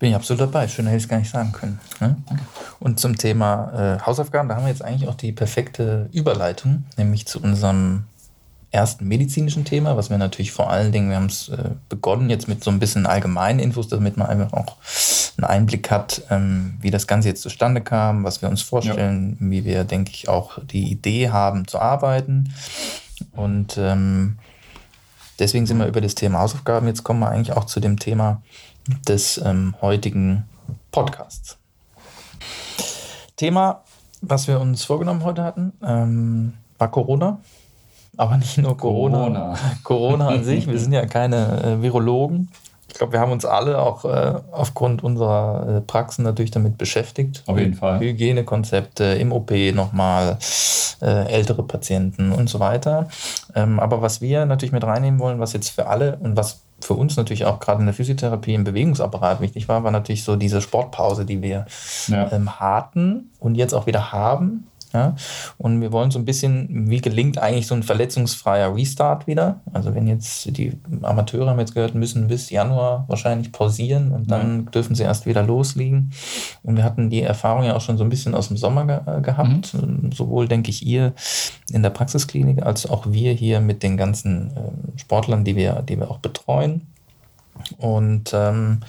Bin 0.00 0.10
ich 0.10 0.16
absolut 0.16 0.40
dabei. 0.40 0.66
Schöner 0.66 0.90
hätte 0.90 0.98
ich 0.98 1.04
es 1.04 1.08
gar 1.08 1.18
nicht 1.18 1.30
sagen 1.30 1.52
können. 1.52 1.80
Ne? 2.00 2.16
Und 2.80 2.98
zum 2.98 3.16
Thema 3.16 3.96
äh, 3.96 4.04
Hausaufgaben, 4.04 4.48
da 4.48 4.56
haben 4.56 4.64
wir 4.64 4.70
jetzt 4.70 4.84
eigentlich 4.84 5.08
auch 5.08 5.14
die 5.14 5.32
perfekte 5.32 6.08
Überleitung, 6.12 6.84
nämlich 6.96 7.26
zu 7.26 7.40
unserem 7.40 8.04
ersten 8.74 9.06
medizinischen 9.06 9.64
Thema, 9.64 9.96
was 9.96 10.10
wir 10.10 10.18
natürlich 10.18 10.50
vor 10.50 10.68
allen 10.68 10.90
Dingen, 10.90 11.08
wir 11.08 11.16
haben 11.16 11.26
es 11.26 11.48
äh, 11.48 11.70
begonnen 11.88 12.28
jetzt 12.28 12.48
mit 12.48 12.64
so 12.64 12.70
ein 12.70 12.80
bisschen 12.80 13.06
allgemeinen 13.06 13.60
Infos, 13.60 13.88
damit 13.88 14.16
man 14.16 14.26
einfach 14.26 14.52
auch 14.52 14.76
einen 15.38 15.44
Einblick 15.44 15.90
hat, 15.90 16.22
ähm, 16.28 16.76
wie 16.80 16.90
das 16.90 17.06
Ganze 17.06 17.28
jetzt 17.28 17.42
zustande 17.42 17.80
kam, 17.80 18.24
was 18.24 18.42
wir 18.42 18.48
uns 18.48 18.62
vorstellen, 18.62 19.38
ja. 19.40 19.50
wie 19.50 19.64
wir, 19.64 19.84
denke 19.84 20.10
ich, 20.12 20.28
auch 20.28 20.58
die 20.62 20.90
Idee 20.90 21.30
haben 21.30 21.68
zu 21.68 21.78
arbeiten. 21.78 22.52
Und 23.32 23.78
ähm, 23.78 24.38
deswegen 25.38 25.66
sind 25.66 25.78
wir 25.78 25.86
über 25.86 26.00
das 26.00 26.16
Thema 26.16 26.40
Hausaufgaben. 26.40 26.88
Jetzt 26.88 27.04
kommen 27.04 27.20
wir 27.20 27.28
eigentlich 27.28 27.56
auch 27.56 27.66
zu 27.66 27.78
dem 27.78 28.00
Thema 28.00 28.42
des 29.08 29.38
ähm, 29.38 29.76
heutigen 29.80 30.44
Podcasts. 30.90 31.58
Thema, 33.36 33.84
was 34.20 34.48
wir 34.48 34.60
uns 34.60 34.82
vorgenommen 34.82 35.22
heute 35.22 35.44
hatten, 35.44 35.72
ähm, 35.80 36.54
war 36.78 36.90
Corona 36.90 37.38
aber 38.16 38.36
nicht 38.36 38.58
nur 38.58 38.76
Corona. 38.76 39.18
Corona, 39.18 39.58
Corona 39.82 40.28
an 40.28 40.44
sich. 40.44 40.66
Wir 40.66 40.78
sind 40.80 40.92
ja 40.92 41.06
keine 41.06 41.62
äh, 41.62 41.82
Virologen. 41.82 42.48
Ich 42.94 42.98
glaube, 42.98 43.14
wir 43.14 43.18
haben 43.18 43.32
uns 43.32 43.44
alle 43.44 43.80
auch 43.80 44.04
äh, 44.04 44.34
aufgrund 44.52 45.02
unserer 45.02 45.78
äh, 45.78 45.80
Praxen 45.80 46.22
natürlich 46.22 46.52
damit 46.52 46.78
beschäftigt. 46.78 47.42
Auf 47.46 47.58
jeden 47.58 47.74
Fall. 47.74 47.98
Hygienekonzepte 47.98 49.04
im 49.04 49.32
OP 49.32 49.50
nochmal, 49.74 50.38
äh, 51.02 51.26
ältere 51.26 51.64
Patienten 51.64 52.30
und 52.30 52.48
so 52.48 52.60
weiter. 52.60 53.08
Ähm, 53.56 53.80
aber 53.80 54.00
was 54.00 54.20
wir 54.20 54.46
natürlich 54.46 54.70
mit 54.70 54.84
reinnehmen 54.84 55.18
wollen, 55.18 55.40
was 55.40 55.54
jetzt 55.54 55.70
für 55.70 55.88
alle 55.88 56.18
und 56.18 56.36
was 56.36 56.60
für 56.80 56.94
uns 56.94 57.16
natürlich 57.16 57.46
auch 57.46 57.58
gerade 57.58 57.80
in 57.80 57.86
der 57.86 57.94
Physiotherapie 57.94 58.54
im 58.54 58.62
Bewegungsapparat 58.62 59.40
wichtig 59.40 59.68
war, 59.68 59.82
war 59.82 59.90
natürlich 59.90 60.22
so 60.22 60.36
diese 60.36 60.60
Sportpause, 60.60 61.24
die 61.24 61.42
wir 61.42 61.66
ja. 62.06 62.30
ähm, 62.30 62.60
hatten 62.60 63.30
und 63.40 63.56
jetzt 63.56 63.74
auch 63.74 63.86
wieder 63.86 64.12
haben. 64.12 64.68
Ja? 64.94 65.16
Und 65.58 65.80
wir 65.80 65.92
wollen 65.92 66.10
so 66.10 66.18
ein 66.18 66.24
bisschen, 66.24 66.88
wie 66.88 67.00
gelingt 67.00 67.38
eigentlich 67.38 67.66
so 67.66 67.74
ein 67.74 67.82
verletzungsfreier 67.82 68.74
Restart 68.74 69.26
wieder? 69.26 69.60
Also 69.72 69.94
wenn 69.94 70.06
jetzt 70.06 70.56
die 70.56 70.72
Amateure 71.02 71.50
haben 71.50 71.58
jetzt 71.58 71.74
gehört, 71.74 71.94
müssen 71.94 72.28
bis 72.28 72.50
Januar 72.50 73.04
wahrscheinlich 73.08 73.52
pausieren 73.52 74.12
und 74.12 74.30
dann 74.30 74.64
ja. 74.64 74.70
dürfen 74.70 74.94
sie 74.94 75.02
erst 75.02 75.26
wieder 75.26 75.42
loslegen. 75.42 76.12
Und 76.62 76.76
wir 76.76 76.84
hatten 76.84 77.10
die 77.10 77.22
Erfahrung 77.22 77.64
ja 77.64 77.74
auch 77.74 77.80
schon 77.80 77.98
so 77.98 78.04
ein 78.04 78.10
bisschen 78.10 78.34
aus 78.34 78.48
dem 78.48 78.56
Sommer 78.56 78.86
ge 78.86 79.00
äh, 79.06 79.20
gehabt. 79.20 79.74
Mhm. 79.74 80.12
Sowohl, 80.12 80.46
denke 80.48 80.70
ich, 80.70 80.86
ihr 80.86 81.12
in 81.72 81.82
der 81.82 81.90
Praxisklinik 81.90 82.62
als 82.62 82.88
auch 82.88 83.10
wir 83.10 83.32
hier 83.32 83.60
mit 83.60 83.82
den 83.82 83.96
ganzen 83.96 84.52
äh, 84.56 84.98
Sportlern, 84.98 85.44
die 85.44 85.56
wir, 85.56 85.82
die 85.82 85.98
wir 85.98 86.10
auch 86.10 86.18
betreuen. 86.18 86.93
Und 87.78 88.32
ähm, 88.32 88.80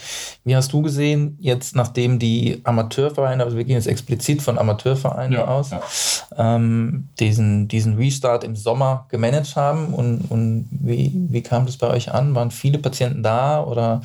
wie 0.43 0.55
hast 0.55 0.73
du 0.73 0.81
gesehen, 0.81 1.37
jetzt 1.39 1.75
nachdem 1.75 2.19
die 2.19 2.61
Amateurvereine, 2.63 3.43
also 3.43 3.57
wir 3.57 3.63
gehen 3.63 3.75
jetzt 3.75 3.87
explizit 3.87 4.41
von 4.41 4.57
Amateurvereinen 4.57 5.33
ja, 5.33 5.45
aus, 5.45 5.71
ja. 5.71 5.81
Ähm, 6.37 7.09
diesen, 7.19 7.67
diesen 7.67 7.95
Restart 7.95 8.43
im 8.43 8.55
Sommer 8.55 9.05
gemanagt 9.09 9.55
haben 9.55 9.93
und, 9.93 10.29
und 10.29 10.67
wie, 10.71 11.11
wie 11.29 11.41
kam 11.41 11.65
das 11.65 11.77
bei 11.77 11.87
euch 11.87 12.13
an? 12.13 12.35
Waren 12.35 12.51
viele 12.51 12.79
Patienten 12.79 13.23
da 13.23 13.63
oder 13.63 14.01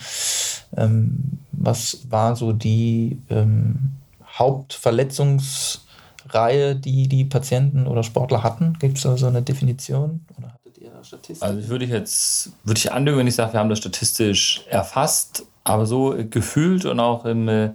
ähm, 0.77 1.39
was 1.53 2.07
war 2.09 2.37
so 2.37 2.53
die 2.53 3.19
ähm, 3.29 3.93
Hauptverletzungsreihe, 4.39 6.77
die 6.77 7.09
die 7.09 7.25
Patienten 7.25 7.87
oder 7.87 8.03
Sportler 8.03 8.43
hatten? 8.43 8.79
Gibt 8.79 8.97
es 8.97 9.03
da 9.03 9.17
so 9.17 9.27
eine 9.27 9.43
Definition? 9.43 10.25
Oder? 10.39 10.60
Statistik? 11.03 11.43
Also 11.43 11.69
würde 11.69 11.85
ich 11.85 11.91
jetzt, 11.91 12.53
würde 12.65 12.79
ich 12.79 12.93
anlügen, 12.93 13.19
wenn 13.19 13.27
ich 13.27 13.35
sage, 13.35 13.53
wir 13.53 13.61
haben 13.61 13.69
das 13.69 13.79
statistisch 13.79 14.63
erfasst, 14.69 15.45
aber 15.65 15.87
so 15.87 16.17
gefühlt 16.31 16.85
und 16.85 17.01
auch 17.01 17.25
im, 17.25 17.49
äh, 17.49 17.67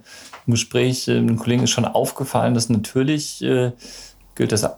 im 0.46 0.52
Gespräch 0.52 1.08
äh, 1.08 1.20
mit 1.20 1.30
dem 1.30 1.38
Kollegen 1.38 1.64
ist 1.64 1.70
schon 1.70 1.84
aufgefallen, 1.84 2.54
dass 2.54 2.68
natürlich 2.68 3.42
äh, 3.42 3.72
gilt 4.34 4.52
das 4.52 4.68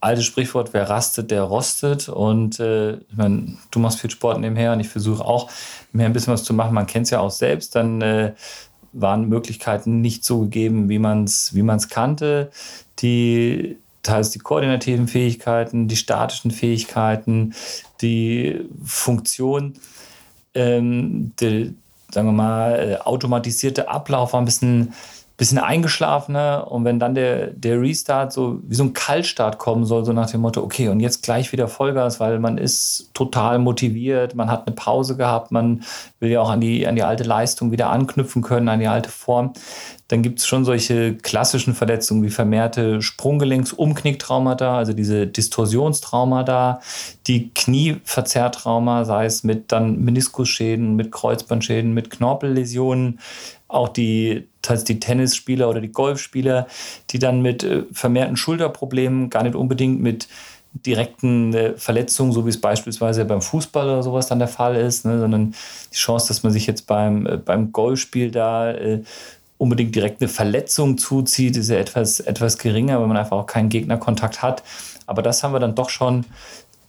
alte 0.00 0.22
Sprichwort, 0.22 0.72
wer 0.72 0.88
rastet, 0.88 1.30
der 1.30 1.42
rostet. 1.42 2.08
Und 2.08 2.60
äh, 2.60 2.94
ich 2.94 3.16
meine, 3.16 3.56
du 3.70 3.78
machst 3.78 4.00
viel 4.00 4.10
Sport 4.10 4.40
nebenher 4.40 4.72
und 4.72 4.80
ich 4.80 4.88
versuche 4.88 5.24
auch 5.24 5.50
mehr 5.92 6.06
ein 6.06 6.12
bisschen 6.12 6.32
was 6.32 6.44
zu 6.44 6.54
machen. 6.54 6.74
Man 6.74 6.86
kennt 6.86 7.06
es 7.06 7.10
ja 7.10 7.20
auch 7.20 7.30
selbst. 7.30 7.74
Dann 7.74 8.00
äh, 8.02 8.34
waren 8.92 9.28
Möglichkeiten 9.28 10.00
nicht 10.00 10.24
so 10.24 10.40
gegeben, 10.40 10.88
wie 10.88 10.98
man 10.98 11.24
es 11.24 11.54
wie 11.54 11.62
man's 11.62 11.88
kannte. 11.88 12.50
Die 13.00 13.78
teils 14.08 14.30
die 14.30 14.38
koordinativen 14.38 15.08
Fähigkeiten, 15.08 15.88
die 15.88 15.96
statischen 15.96 16.50
Fähigkeiten, 16.50 17.54
die 18.00 18.60
Funktion, 18.84 19.74
ähm, 20.54 21.32
der, 21.40 21.68
sagen 22.10 22.28
wir 22.28 22.32
mal, 22.32 22.72
äh, 22.78 22.96
automatisierte 22.96 23.88
Ablauf 23.88 24.32
war 24.32 24.40
ein 24.40 24.46
bisschen 24.46 24.94
bisschen 25.38 25.58
eingeschlafener. 25.58 26.70
Und 26.70 26.84
wenn 26.84 26.98
dann 26.98 27.14
der, 27.14 27.46
der 27.46 27.80
Restart 27.80 28.32
so 28.32 28.58
wie 28.64 28.74
so 28.74 28.82
ein 28.82 28.92
Kaltstart 28.92 29.58
kommen 29.58 29.86
soll, 29.86 30.04
so 30.04 30.12
nach 30.12 30.30
dem 30.30 30.42
Motto, 30.42 30.62
okay, 30.62 30.88
und 30.88 31.00
jetzt 31.00 31.22
gleich 31.22 31.52
wieder 31.52 31.68
Vollgas, 31.68 32.20
weil 32.20 32.40
man 32.40 32.58
ist 32.58 33.10
total 33.14 33.60
motiviert, 33.60 34.34
man 34.34 34.50
hat 34.50 34.66
eine 34.66 34.74
Pause 34.74 35.16
gehabt, 35.16 35.52
man 35.52 35.84
will 36.18 36.30
ja 36.30 36.40
auch 36.40 36.50
an 36.50 36.60
die, 36.60 36.86
an 36.86 36.96
die 36.96 37.04
alte 37.04 37.22
Leistung 37.22 37.70
wieder 37.70 37.88
anknüpfen 37.88 38.42
können, 38.42 38.68
an 38.68 38.80
die 38.80 38.88
alte 38.88 39.10
Form, 39.10 39.52
dann 40.08 40.22
gibt 40.22 40.40
es 40.40 40.46
schon 40.46 40.64
solche 40.64 41.14
klassischen 41.14 41.74
Verletzungen 41.74 42.22
wie 42.22 42.30
vermehrte 42.30 43.02
Sprunggelenksumknicktraumata, 43.02 44.76
also 44.76 44.94
diese 44.94 45.26
Distorsionstraumata, 45.26 46.80
die 47.26 47.50
Knieverzerrtrauma, 47.50 49.04
sei 49.04 49.26
es 49.26 49.44
mit 49.44 49.70
dann 49.70 50.00
Meniskusschäden, 50.00 50.96
mit 50.96 51.12
Kreuzbandschäden, 51.12 51.92
mit 51.92 52.10
Knorpelläsionen, 52.10 53.20
auch 53.68 53.88
die, 53.88 54.48
teils 54.62 54.84
die 54.84 54.98
Tennisspieler 54.98 55.68
oder 55.68 55.80
die 55.80 55.92
Golfspieler, 55.92 56.66
die 57.10 57.18
dann 57.18 57.42
mit 57.42 57.62
äh, 57.62 57.84
vermehrten 57.92 58.36
Schulterproblemen, 58.36 59.30
gar 59.30 59.42
nicht 59.42 59.54
unbedingt 59.54 60.00
mit 60.00 60.28
direkten 60.86 61.54
äh, 61.54 61.76
Verletzungen, 61.76 62.32
so 62.32 62.44
wie 62.44 62.50
es 62.50 62.60
beispielsweise 62.60 63.24
beim 63.24 63.42
Fußball 63.42 63.86
oder 63.86 64.02
sowas 64.02 64.28
dann 64.28 64.38
der 64.38 64.48
Fall 64.48 64.76
ist, 64.76 65.04
ne, 65.04 65.18
sondern 65.18 65.54
die 65.92 65.96
Chance, 65.96 66.28
dass 66.28 66.42
man 66.42 66.52
sich 66.52 66.66
jetzt 66.66 66.86
beim, 66.86 67.26
äh, 67.26 67.36
beim 67.36 67.72
Golfspiel 67.72 68.30
da 68.30 68.72
äh, 68.72 69.02
unbedingt 69.58 69.94
direkt 69.94 70.20
eine 70.20 70.28
Verletzung 70.28 70.98
zuzieht, 70.98 71.56
ist 71.56 71.68
ja 71.68 71.76
etwas, 71.76 72.20
etwas 72.20 72.58
geringer, 72.58 73.00
weil 73.00 73.08
man 73.08 73.16
einfach 73.16 73.36
auch 73.36 73.46
keinen 73.46 73.68
Gegnerkontakt 73.68 74.40
hat. 74.40 74.62
Aber 75.06 75.22
das 75.22 75.42
haben 75.42 75.52
wir 75.52 75.60
dann 75.60 75.74
doch 75.74 75.90
schon, 75.90 76.24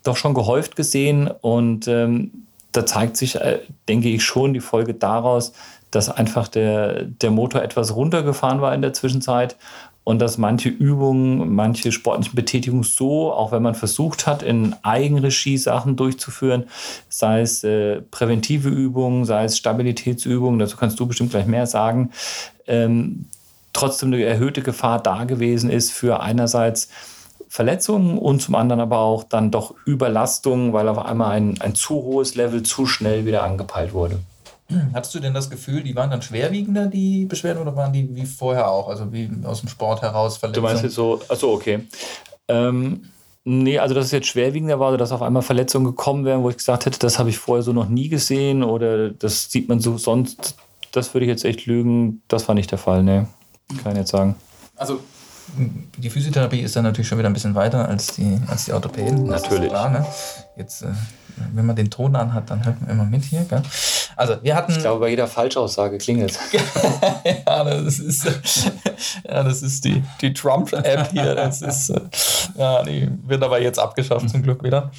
doch 0.04 0.18
schon 0.18 0.34
gehäuft 0.34 0.76
gesehen 0.76 1.30
und 1.42 1.88
ähm, 1.88 2.46
da 2.72 2.86
zeigt 2.86 3.18
sich, 3.18 3.36
äh, 3.36 3.60
denke 3.88 4.10
ich, 4.10 4.24
schon 4.24 4.54
die 4.54 4.60
Folge 4.60 4.94
daraus, 4.94 5.54
dass 5.91 6.10
einfach 6.10 6.47
der, 6.47 7.04
der 7.04 7.32
Motor 7.32 7.62
etwas 7.62 7.95
runtergefahren 7.95 8.62
war 8.62 8.73
in 8.73 8.82
der 8.82 8.93
Zwischenzeit 8.93 9.56
und 10.04 10.19
dass 10.19 10.38
manche 10.38 10.69
Übungen, 10.69 11.54
manche 11.54 11.91
sportlichen 11.91 12.36
Betätigungen 12.36 12.84
so, 12.84 13.32
auch 13.32 13.52
wenn 13.52 13.62
man 13.62 13.75
versucht 13.75 14.25
hat, 14.25 14.41
in 14.41 14.75
Eigenregie 14.82 15.58
Sachen 15.58 15.95
durchzuführen, 15.95 16.65
sei 17.10 17.41
es 17.41 17.63
äh, 17.63 18.02
präventive 18.02 18.69
Übungen, 18.69 19.25
sei 19.25 19.43
es 19.43 19.58
Stabilitätsübungen, 19.58 20.60
dazu 20.60 20.78
kannst 20.78 20.99
du 20.99 21.06
bestimmt 21.06 21.30
gleich 21.30 21.45
mehr 21.45 21.67
sagen, 21.67 22.12
ähm, 22.65 23.28
trotzdem 23.73 24.12
eine 24.12 24.23
erhöhte 24.23 24.62
Gefahr 24.62 24.99
da 24.99 25.25
gewesen 25.25 25.69
ist 25.69 25.91
für 25.91 26.21
einerseits 26.21 26.89
Verletzungen 27.47 28.17
und 28.17 28.41
zum 28.41 28.56
anderen 28.56 28.80
aber 28.80 28.99
auch 28.99 29.23
dann 29.23 29.52
doch 29.52 29.75
Überlastungen, 29.86 30.73
weil 30.73 30.88
auf 30.88 30.99
einmal 30.99 31.32
ein, 31.32 31.62
ein 31.62 31.75
zu 31.75 31.95
hohes 31.95 32.36
Level 32.36 32.63
zu 32.63 32.86
schnell 32.86 33.25
wieder 33.25 33.43
angepeilt 33.43 33.93
wurde. 33.93 34.19
Hattest 34.94 35.16
du 35.16 35.20
denn 35.20 35.34
das 35.34 35.50
Gefühl, 35.50 35.82
die 35.82 35.96
waren 35.96 36.12
dann 36.12 36.22
schwerwiegender, 36.22 36.86
die 36.86 37.26
Beschwerden, 37.26 37.62
oder 37.62 37.76
waren 37.76 37.92
die 37.92 38.16
wie 38.16 38.26
vorher 38.26 38.70
auch, 38.70 38.88
also 38.90 39.12
wie 39.12 39.30
aus 39.44 39.62
dem 39.62 39.70
Sport 39.70 40.02
heraus 40.02 40.38
Verletzungen? 40.38 40.66
Du 40.66 40.70
meinst 40.70 40.84
jetzt 40.84 40.96
so, 40.96 41.22
achso, 41.28 41.52
okay. 41.54 41.88
Ähm, 42.48 43.06
nee, 43.44 43.80
also 43.80 43.96
dass 43.96 44.06
es 44.06 44.12
jetzt 44.12 44.28
schwerwiegender 44.28 44.80
war, 44.80 44.96
dass 44.98 45.12
auf 45.12 45.24
einmal 45.24 45.42
Verletzungen 45.42 45.86
gekommen 45.86 46.24
wären, 46.24 46.44
wo 46.44 46.50
ich 46.50 46.58
gesagt 46.58 46.86
hätte, 46.86 47.00
das 47.00 47.18
habe 47.18 47.30
ich 47.30 47.40
vorher 47.40 47.64
so 47.64 47.74
noch 47.74 47.90
nie 47.90 48.10
gesehen 48.10 48.64
oder 48.64 49.10
das 49.10 49.50
sieht 49.50 49.70
man 49.70 49.80
so 49.80 49.98
sonst, 49.98 50.56
das 50.92 51.14
würde 51.14 51.26
ich 51.26 51.30
jetzt 51.30 51.46
echt 51.46 51.66
lügen, 51.66 52.22
das 52.28 52.48
war 52.48 52.56
nicht 52.56 52.72
der 52.72 52.78
Fall, 52.78 53.04
nee. 53.04 53.26
Kann 53.84 53.94
ich 53.94 54.00
jetzt 54.00 54.12
sagen. 54.12 54.36
Also 54.76 55.00
die 55.98 56.10
Physiotherapie 56.10 56.60
ist 56.60 56.76
dann 56.76 56.84
natürlich 56.84 57.08
schon 57.08 57.18
wieder 57.18 57.30
ein 57.30 57.34
bisschen 57.34 57.56
weiter 57.56 57.88
als 57.88 58.16
die, 58.16 58.40
als 58.48 58.66
die 58.66 58.74
Orthopäden. 58.74 59.26
Natürlich. 59.26 59.70
Klar, 59.70 59.90
ne? 59.90 60.06
Jetzt, 60.58 60.84
äh, 60.84 60.88
wenn 61.54 61.65
man 61.65 61.76
den 61.76 61.89
Ton 61.89 62.15
anhat, 62.15 62.50
dann 62.50 62.65
hört 62.65 62.82
man 62.82 62.89
immer 62.89 63.06
mit 63.06 63.24
hier. 63.24 63.46
Gell? 63.50 63.62
Also 64.15 64.36
wir 64.42 64.56
hatten. 64.56 64.74
Ich 64.74 64.80
glaube, 64.80 65.00
bei 65.00 65.10
jeder 65.10 65.28
Falschaussage 65.28 65.98
klingelt. 65.98 66.38
ja, 67.48 67.63
das 67.63 68.00
ist, 68.00 68.26
ja, 69.28 69.44
das 69.44 69.62
ist 69.62 69.86
die, 69.86 70.04
die 70.22 70.34
Trump-App 70.34 71.12
hier. 71.12 71.36
Das 71.36 71.62
ist, 71.62 71.94
ja, 72.58 72.84
die 72.84 73.10
wird 73.26 73.44
aber 73.44 73.62
jetzt 73.62 73.80
abgeschafft 73.80 74.30
zum 74.30 74.44
Glück 74.44 74.63
wieder. 74.63 74.92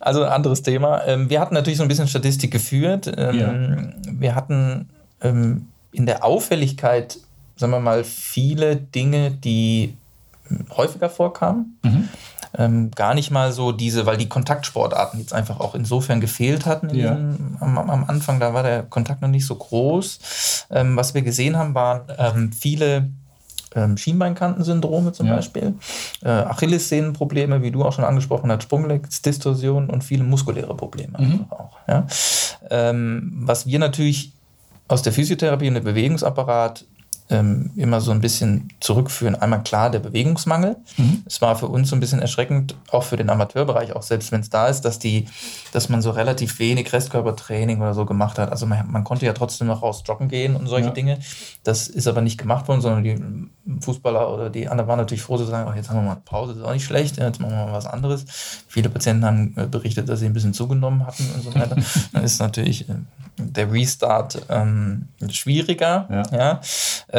Also 0.00 0.22
ein 0.22 0.30
anderes 0.30 0.62
Thema. 0.62 1.04
Ähm, 1.06 1.28
wir 1.28 1.40
hatten 1.40 1.54
natürlich 1.54 1.78
so 1.78 1.82
ein 1.82 1.88
bisschen 1.88 2.08
Statistik 2.08 2.50
geführt. 2.50 3.12
Ähm, 3.16 3.38
ja. 3.38 4.12
Wir 4.20 4.34
hatten 4.34 4.88
ähm, 5.22 5.68
in 5.92 6.06
der 6.06 6.24
Auffälligkeit, 6.24 7.18
sagen 7.56 7.72
wir 7.72 7.80
mal, 7.80 8.04
viele 8.04 8.76
Dinge, 8.76 9.32
die 9.32 9.96
häufiger 10.76 11.10
vorkamen. 11.10 11.78
Mhm. 11.82 12.08
Ähm, 12.56 12.90
gar 12.92 13.14
nicht 13.14 13.30
mal 13.30 13.52
so 13.52 13.72
diese, 13.72 14.06
weil 14.06 14.16
die 14.16 14.28
Kontaktsportarten 14.28 15.20
jetzt 15.20 15.32
einfach 15.32 15.60
auch 15.60 15.74
insofern 15.74 16.20
gefehlt 16.20 16.66
hatten 16.66 16.88
ja. 16.94 17.14
diesem, 17.14 17.56
am, 17.60 17.78
am, 17.78 18.04
Anfang, 18.04 18.40
da 18.40 18.54
war 18.54 18.62
der 18.62 18.82
Kontakt 18.84 19.20
noch 19.22 19.28
nicht 19.28 19.46
so 19.46 19.54
groß. 19.54 20.66
Ähm, 20.70 20.96
was 20.96 21.14
wir 21.14 21.22
gesehen 21.22 21.56
haben, 21.56 21.74
waren 21.74 22.02
ähm, 22.18 22.52
viele 22.52 23.10
ähm, 23.74 23.96
Schienbeinkantensyndrome 23.96 25.12
zum 25.12 25.26
ja. 25.26 25.36
Beispiel, 25.36 25.74
äh, 26.22 26.28
Achillessehnenprobleme, 26.28 27.62
wie 27.62 27.70
du 27.70 27.84
auch 27.84 27.92
schon 27.92 28.04
angesprochen 28.04 28.50
hast, 28.50 28.62
Sprunglechtsdistorsion 28.62 29.90
und 29.90 30.04
viele 30.04 30.24
muskuläre 30.24 30.74
Probleme 30.74 31.18
mhm. 31.18 31.46
auch. 31.50 31.76
Ja? 31.86 32.06
Ähm, 32.70 33.32
was 33.34 33.66
wir 33.66 33.78
natürlich 33.78 34.32
aus 34.88 35.02
der 35.02 35.12
Physiotherapie 35.12 35.68
und 35.68 35.74
dem 35.74 35.84
Bewegungsapparat 35.84 36.86
ähm, 37.30 37.70
immer 37.76 38.00
so 38.00 38.10
ein 38.10 38.20
bisschen 38.20 38.70
zurückführen. 38.80 39.34
Einmal 39.34 39.62
klar 39.62 39.90
der 39.90 39.98
Bewegungsmangel. 39.98 40.76
Mhm. 40.96 41.22
Es 41.26 41.40
war 41.42 41.56
für 41.56 41.66
uns 41.66 41.90
so 41.90 41.96
ein 41.96 42.00
bisschen 42.00 42.20
erschreckend, 42.20 42.74
auch 42.90 43.02
für 43.02 43.16
den 43.16 43.28
Amateurbereich, 43.28 43.94
auch 43.94 44.02
selbst 44.02 44.32
wenn 44.32 44.40
es 44.40 44.50
da 44.50 44.68
ist, 44.68 44.82
dass 44.82 44.98
die, 44.98 45.26
dass 45.72 45.88
man 45.88 46.00
so 46.00 46.10
relativ 46.10 46.58
wenig 46.58 46.92
Restkörpertraining 46.92 47.80
oder 47.80 47.94
so 47.94 48.06
gemacht 48.06 48.38
hat. 48.38 48.50
Also 48.50 48.66
man, 48.66 48.90
man 48.90 49.04
konnte 49.04 49.26
ja 49.26 49.32
trotzdem 49.32 49.66
noch 49.66 49.82
raus 49.82 50.02
joggen 50.06 50.28
gehen 50.28 50.56
und 50.56 50.66
solche 50.66 50.88
ja. 50.88 50.94
Dinge. 50.94 51.18
Das 51.64 51.88
ist 51.88 52.06
aber 52.06 52.22
nicht 52.22 52.38
gemacht 52.38 52.66
worden, 52.68 52.80
sondern 52.80 53.04
die 53.04 53.80
Fußballer 53.80 54.32
oder 54.32 54.50
die 54.50 54.68
anderen 54.68 54.88
waren 54.88 54.98
natürlich 54.98 55.22
froh 55.22 55.36
zu 55.36 55.44
sagen, 55.44 55.70
oh, 55.70 55.76
jetzt 55.76 55.90
haben 55.90 55.96
wir 55.96 56.02
mal 56.02 56.12
eine 56.12 56.20
Pause, 56.24 56.52
das 56.52 56.62
ist 56.62 56.68
auch 56.68 56.72
nicht 56.72 56.84
schlecht, 56.84 57.18
jetzt 57.18 57.40
machen 57.40 57.52
wir 57.52 57.66
mal 57.66 57.72
was 57.72 57.86
anderes. 57.86 58.24
Viele 58.66 58.88
Patienten 58.88 59.24
haben 59.24 59.54
äh, 59.56 59.66
berichtet, 59.66 60.08
dass 60.08 60.20
sie 60.20 60.26
ein 60.26 60.32
bisschen 60.32 60.54
zugenommen 60.54 61.06
hatten 61.06 61.24
und 61.34 61.42
so 61.42 61.54
weiter. 61.54 61.76
Dann 62.12 62.24
ist 62.24 62.40
natürlich 62.40 62.88
äh, 62.88 62.94
der 63.38 63.70
Restart 63.72 64.40
ähm, 64.48 65.08
schwieriger. 65.30 66.06
Ja. 66.10 66.36
ja. 66.36 66.60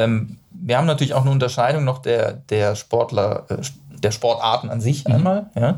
Ähm, 0.03 0.37
wir 0.51 0.77
haben 0.77 0.87
natürlich 0.87 1.13
auch 1.13 1.21
eine 1.21 1.31
Unterscheidung 1.31 1.83
noch 1.83 1.99
der, 1.99 2.33
der 2.33 2.75
Sportler, 2.75 3.45
äh, 3.49 3.57
der 4.01 4.11
Sportarten 4.11 4.69
an 4.69 4.81
sich 4.81 5.07
mhm. 5.07 5.15
einmal. 5.15 5.49
Ja. 5.55 5.77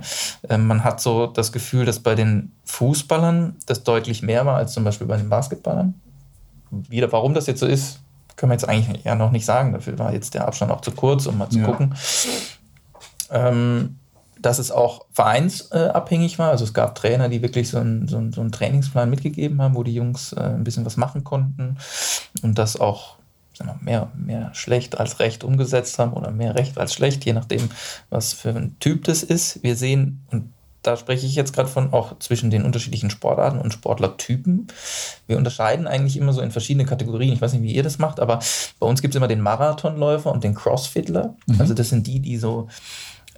Ähm, 0.49 0.67
man 0.67 0.83
hat 0.83 1.01
so 1.01 1.27
das 1.27 1.51
Gefühl, 1.51 1.85
dass 1.85 1.99
bei 1.99 2.15
den 2.15 2.51
Fußballern 2.65 3.55
das 3.65 3.83
deutlich 3.83 4.21
mehr 4.21 4.45
war 4.45 4.57
als 4.57 4.73
zum 4.73 4.83
Beispiel 4.83 5.07
bei 5.07 5.17
den 5.17 5.29
Basketballern. 5.29 5.95
Wieder, 6.69 7.11
warum 7.11 7.33
das 7.33 7.47
jetzt 7.47 7.59
so 7.59 7.65
ist, 7.65 7.99
können 8.35 8.51
wir 8.51 8.55
jetzt 8.55 8.69
eigentlich 8.69 9.03
ja 9.03 9.15
noch 9.15 9.31
nicht 9.31 9.45
sagen. 9.45 9.73
Dafür 9.73 9.99
war 9.99 10.13
jetzt 10.13 10.33
der 10.33 10.47
Abstand 10.47 10.71
auch 10.71 10.81
zu 10.81 10.91
kurz, 10.91 11.25
um 11.25 11.37
mal 11.37 11.49
zu 11.49 11.59
ja. 11.59 11.65
gucken. 11.65 11.95
Ähm, 13.29 13.97
dass 14.39 14.57
es 14.57 14.71
auch 14.71 15.05
vereinsabhängig 15.11 16.39
war. 16.39 16.49
Also 16.49 16.63
es 16.63 16.73
gab 16.73 16.95
Trainer, 16.95 17.29
die 17.29 17.41
wirklich 17.41 17.69
so 17.69 17.77
einen, 17.77 18.07
so 18.07 18.17
einen, 18.17 18.33
so 18.33 18.41
einen 18.41 18.51
Trainingsplan 18.51 19.09
mitgegeben 19.09 19.61
haben, 19.61 19.75
wo 19.75 19.83
die 19.83 19.93
Jungs 19.93 20.33
äh, 20.33 20.39
ein 20.39 20.63
bisschen 20.63 20.85
was 20.85 20.97
machen 20.97 21.23
konnten 21.23 21.77
und 22.41 22.57
das 22.57 22.79
auch 22.79 23.17
mehr, 23.81 24.11
mehr 24.15 24.53
schlecht 24.53 24.99
als 24.99 25.19
recht 25.19 25.43
umgesetzt 25.43 25.99
haben 25.99 26.13
oder 26.13 26.31
mehr 26.31 26.55
recht 26.55 26.77
als 26.77 26.93
schlecht, 26.93 27.25
je 27.25 27.33
nachdem, 27.33 27.69
was 28.09 28.33
für 28.33 28.49
ein 28.49 28.75
Typ 28.79 29.03
das 29.05 29.23
ist. 29.23 29.63
Wir 29.63 29.75
sehen, 29.75 30.25
und 30.31 30.51
da 30.83 30.97
spreche 30.97 31.27
ich 31.27 31.35
jetzt 31.35 31.53
gerade 31.53 31.69
von 31.69 31.93
auch 31.93 32.17
zwischen 32.19 32.49
den 32.49 32.63
unterschiedlichen 32.63 33.11
Sportarten 33.11 33.59
und 33.59 33.71
Sportlertypen. 33.71 34.67
Wir 35.27 35.37
unterscheiden 35.37 35.87
eigentlich 35.87 36.17
immer 36.17 36.33
so 36.33 36.41
in 36.41 36.51
verschiedene 36.51 36.85
Kategorien. 36.85 37.33
Ich 37.33 37.41
weiß 37.41 37.53
nicht, 37.53 37.63
wie 37.63 37.73
ihr 37.73 37.83
das 37.83 37.99
macht, 37.99 38.19
aber 38.19 38.39
bei 38.79 38.87
uns 38.87 39.01
gibt 39.01 39.13
es 39.13 39.17
immer 39.17 39.27
den 39.27 39.41
Marathonläufer 39.41 40.31
und 40.31 40.43
den 40.43 40.55
Crossfitler. 40.55 41.35
Mhm. 41.45 41.61
Also 41.61 41.73
das 41.73 41.89
sind 41.89 42.07
die, 42.07 42.19
die 42.19 42.37
so 42.37 42.67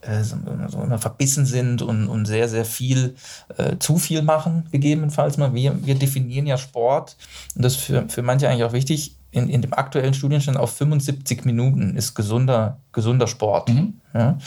äh, 0.05 0.23
so, 0.23 0.35
immer 0.81 0.99
verbissen 0.99 1.45
sind 1.45 1.81
und, 1.81 2.07
und 2.07 2.25
sehr, 2.25 2.49
sehr 2.49 2.65
viel, 2.65 3.15
äh, 3.57 3.77
zu 3.77 3.97
viel 3.97 4.21
machen, 4.21 4.67
gegebenenfalls 4.71 5.37
mal. 5.37 5.53
Wir, 5.53 5.85
wir 5.85 5.95
definieren 5.95 6.45
ja 6.45 6.57
Sport, 6.57 7.15
und 7.55 7.63
das 7.63 7.73
ist 7.73 7.81
für, 7.81 8.05
für 8.09 8.21
manche 8.21 8.49
eigentlich 8.49 8.63
auch 8.63 8.73
wichtig, 8.73 9.15
in, 9.33 9.49
in 9.49 9.61
dem 9.61 9.73
aktuellen 9.73 10.13
Studienstand 10.13 10.57
auf 10.57 10.71
75 10.73 11.43
Minuten 11.43 11.95
ist 11.95 12.13
gesunder, 12.13 12.79
gesunder 12.91 13.27
Sport. 13.27 13.69
Mhm. 13.69 13.95
Ja? 14.13 14.37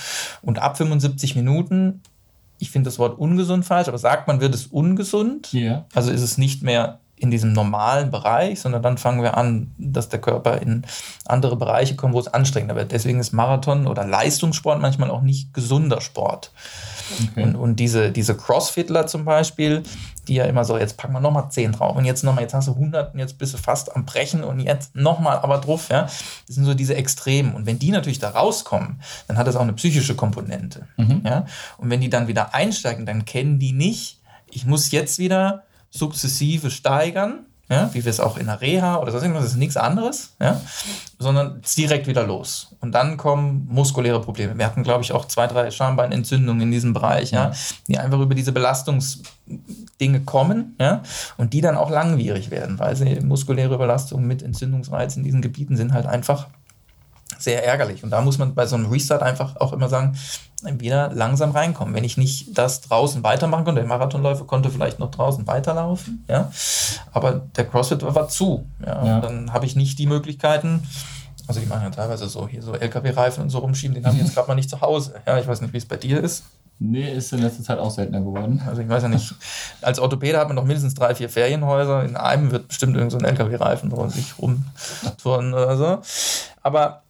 Und 0.43 0.61
ab 0.61 0.77
75 0.77 1.35
Minuten, 1.35 2.03
ich 2.59 2.71
finde 2.71 2.89
das 2.89 2.99
Wort 2.99 3.19
ungesund 3.19 3.65
falsch, 3.65 3.89
aber 3.89 3.99
sagt 3.99 4.29
man, 4.29 4.41
wird 4.41 4.55
es 4.55 4.67
ungesund. 4.67 5.53
Yeah. 5.53 5.87
Also 5.93 6.13
ist 6.13 6.23
es 6.23 6.39
nicht 6.39 6.63
mehr 6.63 7.01
in 7.19 7.31
diesem 7.31 7.53
normalen 7.53 8.11
Bereich, 8.11 8.61
sondern 8.61 8.83
dann 8.83 8.99
fangen 8.99 9.23
wir 9.23 9.37
an, 9.37 9.73
dass 9.79 10.11
der 10.11 10.21
Körper 10.21 10.61
in 10.61 10.83
andere 11.25 11.57
Bereiche 11.57 11.97
kommt, 11.97 12.13
wo 12.13 12.21
es 12.21 12.29
anstrengender 12.29 12.77
wird. 12.77 12.93
Deswegen 12.93 13.21
ist 13.21 13.33
Marathon 13.33 13.87
oder 13.87 14.05
Leistungssport 14.07 14.81
manchmal 14.81 15.11
auch 15.11 15.23
nicht 15.23 15.55
gesunder 15.55 16.03
Sport. 16.03 16.53
Okay. 17.31 17.43
Und, 17.43 17.57
und 17.57 17.77
diese, 17.77 18.11
diese 18.13 18.37
Crossfitler 18.37 19.07
zum 19.07 19.25
Beispiel, 19.25 19.83
die 20.29 20.35
ja 20.35 20.45
immer 20.45 20.65
so, 20.65 20.77
jetzt 20.77 20.99
packen 20.99 21.15
wir 21.15 21.21
nochmal 21.21 21.51
10 21.51 21.73
drauf 21.73 21.97
und 21.97 22.05
jetzt 22.05 22.23
nochmal, 22.23 22.43
jetzt 22.43 22.53
hast 22.53 22.69
du 22.69 22.73
100 22.73 23.15
und 23.15 23.21
jetzt 23.21 23.39
bist 23.39 23.55
du 23.55 23.59
fast 23.59 23.95
am 23.97 24.05
Brechen 24.05 24.45
und 24.45 24.61
jetzt 24.61 24.95
nochmal 24.95 25.39
aber 25.39 25.59
drauf, 25.59 25.89
ja. 25.89 26.03
Das 26.03 26.57
sind 26.57 26.65
so 26.65 26.75
diese 26.75 26.97
Extremen. 26.97 27.55
Und 27.55 27.65
wenn 27.65 27.79
die 27.79 27.93
natürlich 27.93 28.19
da 28.19 28.31
rauskommen, 28.31 29.01
dann 29.29 29.39
hat 29.39 29.47
das 29.47 29.57
auch 29.57 29.63
eine 29.63 29.73
psychische 29.73 30.17
Komponente, 30.17 30.87
mhm. 30.97 31.23
ja. 31.25 31.47
Und 31.79 31.89
wenn 31.89 32.01
die 32.01 32.11
dann 32.11 32.29
wieder 32.29 32.55
einsteigen, 32.55 33.07
dann 33.07 33.25
kennen 33.25 33.59
die 33.59 33.73
nicht, 33.73 34.21
ich 34.51 34.67
muss 34.67 34.91
jetzt 34.91 35.19
wieder 35.19 35.63
sukzessive 35.91 36.71
steigern, 36.71 37.47
ja, 37.69 37.93
wie 37.93 38.05
wir 38.05 38.11
es 38.11 38.21
auch 38.21 38.37
in 38.37 38.47
der 38.47 38.61
Reha 38.61 38.99
oder 38.99 39.11
sonst 39.11 39.25
irgendwas, 39.25 39.45
das 39.45 39.53
ist 39.53 39.59
nichts 39.59 39.77
anderes, 39.77 40.35
ja, 40.41 40.61
sondern 41.19 41.63
direkt 41.77 42.07
wieder 42.07 42.25
los. 42.25 42.77
Und 42.81 42.93
dann 42.93 43.17
kommen 43.17 43.67
muskuläre 43.69 44.21
Probleme. 44.21 44.57
Wir 44.57 44.67
hatten, 44.67 44.85
glaube 44.85 45.03
ich, 45.03 45.13
auch 45.13 45.25
zwei, 45.25 45.49
drei 45.49 45.71
Schambeinentzündungen 45.73 46.63
in 46.63 46.71
diesem 46.71 46.93
Bereich, 46.93 47.33
ja, 47.33 47.53
die 47.89 47.99
einfach 47.99 48.21
über 48.21 48.37
diese 48.37 48.53
Belastungsdinge 48.53 50.21
kommen, 50.25 50.77
ja, 50.79 51.03
und 51.39 51.55
die 51.55 51.61
dann 51.61 51.77
auch 51.77 51.91
langwierig 51.91 52.51
werden, 52.51 52.79
weil 52.79 52.95
sie 52.95 53.21
muskuläre 53.21 53.75
Überlastungen 53.75 54.29
mit 54.29 54.43
Entzündungsreiz 54.43 55.17
in 55.17 55.25
diesen 55.25 55.43
Gebieten 55.43 55.77
sind 55.77 55.93
halt 55.93 56.07
einfach 56.07 56.47
sehr 57.39 57.65
ärgerlich. 57.65 58.05
Und 58.05 58.11
da 58.11 58.21
muss 58.21 58.39
man 58.39 58.55
bei 58.55 58.67
so 58.67 58.77
einem 58.77 58.87
Restart 58.87 59.23
einfach 59.23 59.57
auch 59.57 59.73
immer 59.73 59.89
sagen, 59.89 60.17
wieder 60.63 61.11
langsam 61.13 61.51
reinkommen. 61.51 61.95
Wenn 61.95 62.05
ich 62.05 62.17
nicht 62.17 62.57
das 62.57 62.81
draußen 62.81 63.23
weitermachen 63.23 63.65
konnte, 63.65 63.81
der 63.81 63.89
Marathonläufer 63.89 64.45
konnte 64.45 64.71
vielleicht 64.71 64.99
noch 64.99 65.11
draußen 65.11 65.47
weiterlaufen, 65.47 66.25
ja, 66.29 66.51
aber 67.13 67.43
der 67.57 67.67
CrossFit 67.67 68.03
war 68.03 68.29
zu. 68.29 68.67
Ja. 68.85 69.05
ja. 69.05 69.21
Dann 69.21 69.53
habe 69.53 69.67
ich 69.67 69.77
nicht 69.77 69.99
die 69.99 70.07
Möglichkeiten, 70.07 70.83
also 71.47 71.61
die 71.61 71.67
machen 71.67 71.83
ja 71.83 71.91
teilweise 71.91 72.27
so 72.29 72.49
hier 72.49 72.63
so 72.63 72.73
LKW-Reifen 72.73 73.43
und 73.43 73.51
so 73.51 73.59
rumschieben, 73.59 73.95
den 73.95 74.07
habe 74.07 74.17
ich 74.17 74.23
jetzt 74.23 74.35
gerade 74.35 74.49
mal 74.49 74.55
nicht 74.55 74.71
zu 74.71 74.81
Hause. 74.81 75.15
Ja, 75.27 75.39
ich 75.39 75.47
weiß 75.47 75.61
nicht, 75.61 75.73
wie 75.73 75.79
es 75.79 75.87
bei 75.87 75.97
dir 75.97 76.23
ist. 76.23 76.45
Nee, 76.79 77.11
ist 77.11 77.33
in 77.33 77.41
letzter 77.41 77.63
Zeit 77.63 77.79
auch 77.79 77.91
seltener 77.91 78.21
geworden. 78.21 78.61
Also 78.67 78.83
ich 78.83 78.89
weiß 78.89 79.05
ja 79.05 79.09
nicht, 79.09 79.35
als 79.81 79.99
Orthopäde 79.99 80.39
hat 80.39 80.49
man 80.49 80.57
noch 80.57 80.65
mindestens 80.65 80.93
drei, 80.95 81.15
vier 81.15 81.31
Ferienhäuser. 81.31 82.05
In 82.05 82.17
einem 82.17 82.51
wird 82.51 82.69
bestimmt 82.69 82.97
irgend 82.97 83.13
so 83.13 83.19
ein 83.19 83.25
LKW-Reifen 83.25 83.91
wo 83.93 84.07
sich 84.09 84.39
rumturnen 84.39 85.55
oder 85.55 85.77
so. 85.79 86.03
Aber 86.63 87.03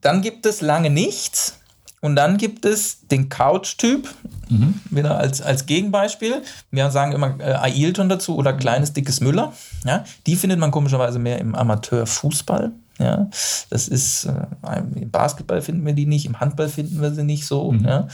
dann 0.00 0.22
gibt 0.22 0.46
es 0.46 0.60
lange 0.60 0.90
nichts. 0.90 1.54
Und 2.00 2.14
dann 2.14 2.36
gibt 2.36 2.64
es 2.64 3.08
den 3.08 3.28
Couch-Typ, 3.28 4.08
mhm. 4.48 4.80
wieder 4.90 5.18
als, 5.18 5.42
als 5.42 5.66
Gegenbeispiel. 5.66 6.42
Wir 6.70 6.90
sagen 6.90 7.12
immer 7.12 7.40
äh, 7.40 7.54
Ailton 7.54 8.08
dazu 8.08 8.36
oder 8.36 8.52
kleines, 8.52 8.92
dickes 8.92 9.20
Müller. 9.20 9.52
Ja? 9.84 10.04
Die 10.26 10.36
findet 10.36 10.60
man 10.60 10.70
komischerweise 10.70 11.18
mehr 11.18 11.38
im 11.38 11.56
Amateurfußball. 11.56 12.70
Ja? 13.00 13.28
Das 13.70 13.88
ist, 13.88 14.26
äh, 14.26 14.78
im 14.94 15.10
Basketball 15.10 15.60
finden 15.60 15.84
wir 15.84 15.92
die 15.92 16.06
nicht, 16.06 16.26
im 16.26 16.38
Handball 16.38 16.68
finden 16.68 17.02
wir 17.02 17.12
sie 17.12 17.24
nicht 17.24 17.46
so. 17.46 17.72
Mhm. 17.72 17.84
Ja? 17.84 18.08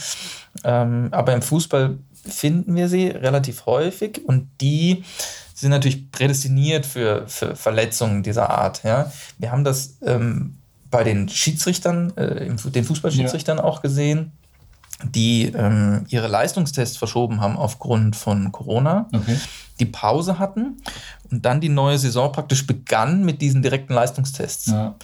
Ähm, 0.65 1.09
aber 1.11 1.35
im 1.35 1.43
Fußball 1.43 1.99
finden 2.27 2.75
wir 2.75 2.89
sie 2.89 3.09
relativ 3.09 3.67
häufig 3.67 4.23
und 4.25 4.49
die 4.63 5.05
sind 5.55 5.71
natürlich 5.71 6.11
prädestiniert 6.11 6.87
für, 6.87 7.29
für 7.29 7.55
Verletzungen 7.55 8.23
dieser 8.23 8.49
Art. 8.49 8.83
Ja? 8.83 9.13
Wir 9.39 9.53
haben 9.53 9.65
das 9.65 9.99
ähm, 10.07 10.57
bei 10.95 11.05
den 11.05 11.29
Schiedsrichtern, 11.29 12.17
äh, 12.17 12.55
den 12.71 12.85
Fußballschiedsrichtern 12.85 13.59
ja. 13.59 13.65
auch 13.65 13.83
gesehen, 13.83 14.33
die 15.03 15.47
ähm, 15.47 16.07
ihre 16.09 16.29
Leistungstests 16.29 16.97
verschoben 16.97 17.41
haben 17.41 17.57
aufgrund 17.57 18.15
von 18.15 18.53
Corona, 18.53 19.09
okay. 19.13 19.37
Die 19.81 19.87
Pause 19.87 20.39
hatten 20.39 20.77
und 21.31 21.45
dann 21.45 21.61
die 21.61 21.69
neue 21.69 21.99
Saison 21.99 22.31
praktisch 22.33 22.67
begann 22.67 23.25
mit 23.25 23.43
diesen 23.43 23.63
direkten 23.63 23.95
Leistungstests. 23.95 24.67
Ja. 24.67 24.95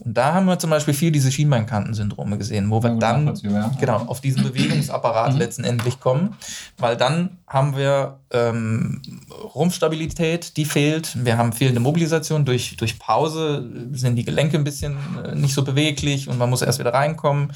Und 0.00 0.16
da 0.16 0.32
haben 0.32 0.46
wir 0.46 0.58
zum 0.58 0.70
Beispiel 0.70 0.94
viel 0.94 1.12
diese 1.12 1.30
Schienbeinkantensyndrome 1.30 2.38
gesehen, 2.38 2.70
wo 2.70 2.82
wir 2.82 2.96
dann 2.96 3.34
genau, 3.78 3.98
auf 4.06 4.22
diesen 4.22 4.42
Bewegungsapparat 4.42 5.34
mhm. 5.34 5.38
letztendlich 5.38 6.00
kommen, 6.00 6.36
weil 6.78 6.96
dann 6.96 7.38
haben 7.46 7.76
wir 7.76 8.20
ähm, 8.32 9.02
Rumpfstabilität, 9.54 10.56
die 10.56 10.64
fehlt. 10.64 11.24
Wir 11.24 11.36
haben 11.36 11.52
fehlende 11.52 11.80
Mobilisation. 11.80 12.44
Durch, 12.44 12.76
durch 12.76 12.98
Pause 12.98 13.68
sind 13.92 14.16
die 14.16 14.24
Gelenke 14.24 14.56
ein 14.56 14.64
bisschen 14.64 14.96
äh, 15.24 15.34
nicht 15.34 15.52
so 15.52 15.64
beweglich 15.64 16.28
und 16.28 16.38
man 16.38 16.48
muss 16.48 16.62
erst 16.62 16.78
wieder 16.78 16.94
reinkommen. 16.94 17.52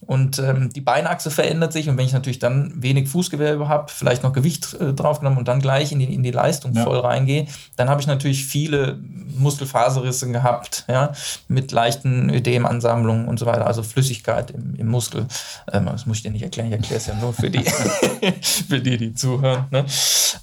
Und 0.00 0.40
ähm, 0.40 0.70
die 0.72 0.80
Beinachse 0.80 1.30
verändert 1.30 1.72
sich. 1.72 1.88
Und 1.88 1.96
wenn 1.96 2.06
ich 2.06 2.12
natürlich 2.12 2.40
dann 2.40 2.72
wenig 2.82 3.08
Fußgewebe 3.08 3.68
habe, 3.68 3.90
vielleicht 3.90 4.24
noch 4.24 4.32
Gewicht 4.32 4.74
äh, 4.74 4.92
draufgenommen 4.92 5.38
und 5.38 5.48
dann 5.48 5.60
gleich 5.60 5.92
in 5.92 5.97
in 6.00 6.08
die, 6.08 6.14
in 6.14 6.22
die 6.22 6.30
Leistung 6.30 6.72
ja. 6.74 6.84
voll 6.84 6.98
reingehe, 6.98 7.46
dann 7.76 7.88
habe 7.88 8.00
ich 8.00 8.06
natürlich 8.06 8.44
viele 8.44 8.98
Muskelfaserrisse 9.36 10.30
gehabt, 10.30 10.84
ja, 10.88 11.12
mit 11.48 11.72
leichten 11.72 12.30
Ödemansammlungen 12.30 13.28
und 13.28 13.38
so 13.38 13.46
weiter, 13.46 13.66
also 13.66 13.82
Flüssigkeit 13.82 14.50
im, 14.50 14.74
im 14.76 14.88
Muskel. 14.88 15.26
Ähm, 15.72 15.86
das 15.86 16.06
muss 16.06 16.18
ich 16.18 16.22
dir 16.22 16.30
nicht 16.30 16.42
erklären, 16.42 16.68
ich 16.68 16.74
erkläre 16.74 16.96
es 16.96 17.06
ja 17.06 17.14
nur 17.14 17.32
für 17.32 17.50
die, 17.50 17.64
für 18.42 18.80
die, 18.80 18.96
die 18.96 19.14
zuhören. 19.14 19.66
Ne? 19.70 19.84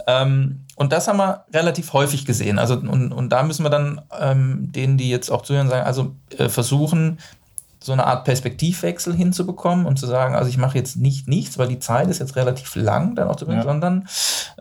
Ähm, 0.08 0.66
und 0.76 0.92
das 0.92 1.08
haben 1.08 1.18
wir 1.18 1.46
relativ 1.54 1.94
häufig 1.94 2.26
gesehen. 2.26 2.60
Also, 2.60 2.76
und, 2.76 3.12
und 3.12 3.30
da 3.30 3.44
müssen 3.44 3.64
wir 3.64 3.70
dann 3.70 4.02
ähm, 4.20 4.72
denen, 4.72 4.98
die 4.98 5.10
jetzt 5.10 5.30
auch 5.30 5.42
zuhören, 5.42 5.70
sagen, 5.70 5.86
also 5.86 6.16
äh, 6.38 6.50
versuchen, 6.50 7.20
so 7.86 7.94
eine 7.94 8.08
Art 8.08 8.26
Perspektivwechsel 8.26 9.14
hinzubekommen 9.14 9.86
und 9.86 10.00
zu 10.00 10.08
sagen, 10.08 10.34
also 10.34 10.50
ich 10.50 10.58
mache 10.58 10.76
jetzt 10.76 10.98
nicht 10.98 11.28
nichts, 11.28 11.60
weil 11.60 11.68
die 11.68 11.78
Zeit 11.78 12.10
ist 12.10 12.20
jetzt 12.20 12.36
relativ 12.36 12.76
lang 12.76 13.14
dann 13.14 13.28
auch 13.28 13.36
drin, 13.36 13.58
ja. 13.58 13.64
sondern 13.64 14.08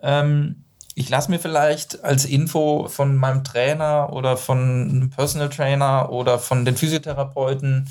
ähm, 0.02 0.64
ich 0.94 1.08
lasse 1.08 1.30
mir 1.30 1.40
vielleicht 1.40 2.04
als 2.04 2.24
Info 2.24 2.88
von 2.88 3.16
meinem 3.16 3.42
Trainer 3.42 4.12
oder 4.12 4.36
von 4.36 4.58
einem 4.58 5.10
Personal 5.10 5.48
Trainer 5.48 6.10
oder 6.10 6.38
von 6.38 6.64
den 6.64 6.76
Physiotherapeuten 6.76 7.88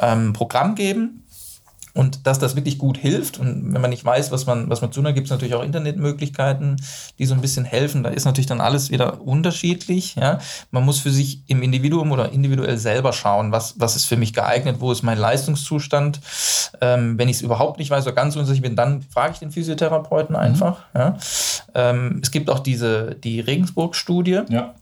ähm, 0.00 0.32
Programm 0.32 0.74
geben, 0.74 1.25
und 1.96 2.26
dass 2.26 2.38
das 2.38 2.56
wirklich 2.56 2.78
gut 2.78 2.98
hilft. 2.98 3.38
Und 3.38 3.72
wenn 3.72 3.80
man 3.80 3.90
nicht 3.90 4.04
weiß, 4.04 4.30
was 4.30 4.46
man, 4.46 4.68
was 4.68 4.82
man 4.82 4.90
tun 4.90 5.06
hat, 5.06 5.14
gibt 5.14 5.26
es 5.26 5.30
natürlich 5.30 5.54
auch 5.54 5.62
Internetmöglichkeiten, 5.62 6.76
die 7.18 7.24
so 7.24 7.34
ein 7.34 7.40
bisschen 7.40 7.64
helfen. 7.64 8.02
Da 8.02 8.10
ist 8.10 8.26
natürlich 8.26 8.46
dann 8.46 8.60
alles 8.60 8.90
wieder 8.90 9.22
unterschiedlich. 9.22 10.14
Ja? 10.14 10.38
Man 10.70 10.84
muss 10.84 11.00
für 11.00 11.10
sich 11.10 11.40
im 11.46 11.62
Individuum 11.62 12.12
oder 12.12 12.32
individuell 12.32 12.76
selber 12.76 13.12
schauen, 13.12 13.50
was, 13.50 13.80
was 13.80 13.96
ist 13.96 14.04
für 14.04 14.16
mich 14.16 14.34
geeignet, 14.34 14.76
wo 14.80 14.92
ist 14.92 15.02
mein 15.02 15.18
Leistungszustand. 15.18 16.20
Ähm, 16.82 17.18
wenn 17.18 17.28
ich 17.28 17.36
es 17.36 17.42
überhaupt 17.42 17.78
nicht 17.78 17.90
weiß 17.90 18.04
oder 18.04 18.14
ganz 18.14 18.36
unsicher 18.36 18.62
bin, 18.62 18.76
dann 18.76 19.00
frage 19.02 19.32
ich 19.32 19.38
den 19.38 19.50
Physiotherapeuten 19.50 20.36
mhm. 20.36 20.42
einfach. 20.42 20.78
Mhm. 20.92 21.00
Ja? 21.00 21.16
Ähm, 21.74 22.20
es 22.22 22.30
gibt 22.30 22.50
auch 22.50 22.58
diese, 22.58 23.14
die 23.14 23.40
Regensburg-Studie. 23.40 24.42
Ja 24.50 24.74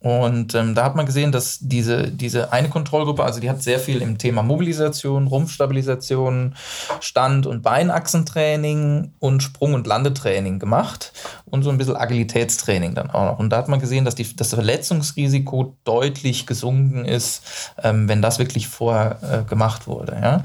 und 0.00 0.54
ähm, 0.54 0.76
da 0.76 0.84
hat 0.84 0.94
man 0.94 1.06
gesehen, 1.06 1.32
dass 1.32 1.58
diese, 1.60 2.12
diese 2.12 2.52
eine 2.52 2.68
Kontrollgruppe, 2.68 3.24
also 3.24 3.40
die 3.40 3.50
hat 3.50 3.62
sehr 3.64 3.80
viel 3.80 4.00
im 4.00 4.16
Thema 4.16 4.44
Mobilisation, 4.44 5.26
Rumpfstabilisation, 5.26 6.54
Stand- 7.00 7.46
und 7.46 7.62
Beinachsentraining 7.62 9.12
und 9.18 9.42
Sprung- 9.42 9.74
und 9.74 9.88
Landetraining 9.88 10.60
gemacht 10.60 11.12
und 11.46 11.64
so 11.64 11.70
ein 11.70 11.78
bisschen 11.78 11.96
Agilitätstraining 11.96 12.94
dann 12.94 13.10
auch 13.10 13.24
noch. 13.24 13.38
Und 13.40 13.50
da 13.50 13.56
hat 13.56 13.68
man 13.68 13.80
gesehen, 13.80 14.04
dass 14.04 14.14
die, 14.14 14.36
das 14.36 14.54
Verletzungsrisiko 14.54 15.76
deutlich 15.82 16.46
gesunken 16.46 17.04
ist, 17.04 17.42
ähm, 17.82 18.08
wenn 18.08 18.22
das 18.22 18.38
wirklich 18.38 18.68
vorher 18.68 19.18
äh, 19.22 19.48
gemacht 19.48 19.88
wurde. 19.88 20.16
Ja? 20.22 20.42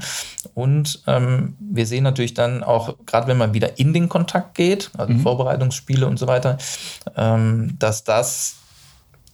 Und 0.54 1.04
ähm, 1.06 1.56
wir 1.60 1.86
sehen 1.86 2.02
natürlich 2.02 2.34
dann 2.34 2.64
auch, 2.64 2.96
gerade 3.06 3.28
wenn 3.28 3.38
man 3.38 3.54
wieder 3.54 3.78
in 3.78 3.92
den 3.92 4.08
Kontakt 4.08 4.56
geht, 4.56 4.90
also 4.98 5.12
mhm. 5.12 5.20
Vorbereitungsspiele 5.20 6.08
und 6.08 6.18
so 6.18 6.26
weiter, 6.26 6.58
ähm, 7.16 7.76
dass 7.78 8.02
das 8.02 8.56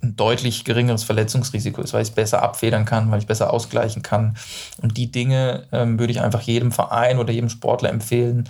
ein 0.03 0.17
deutlich 0.17 0.65
geringeres 0.65 1.05
Verletzungsrisiko 1.05 1.83
ist, 1.83 1.93
weil 1.93 2.03
ich 2.03 2.09
es 2.09 2.15
besser 2.15 2.43
abfedern 2.43 2.87
kann, 2.87 3.11
weil 3.11 3.19
ich 3.19 3.27
besser 3.27 3.53
ausgleichen 3.53 4.03
kann. 4.03 4.37
Und 4.81 4.97
die 4.97 5.11
Dinge 5.11 5.65
ähm, 5.73 5.99
würde 5.99 6.13
ich 6.13 6.21
einfach 6.21 6.41
jedem 6.41 6.73
Verein 6.73 7.19
oder 7.19 7.33
jedem 7.33 7.51
Sportler 7.51 7.91
empfehlen, 7.91 8.49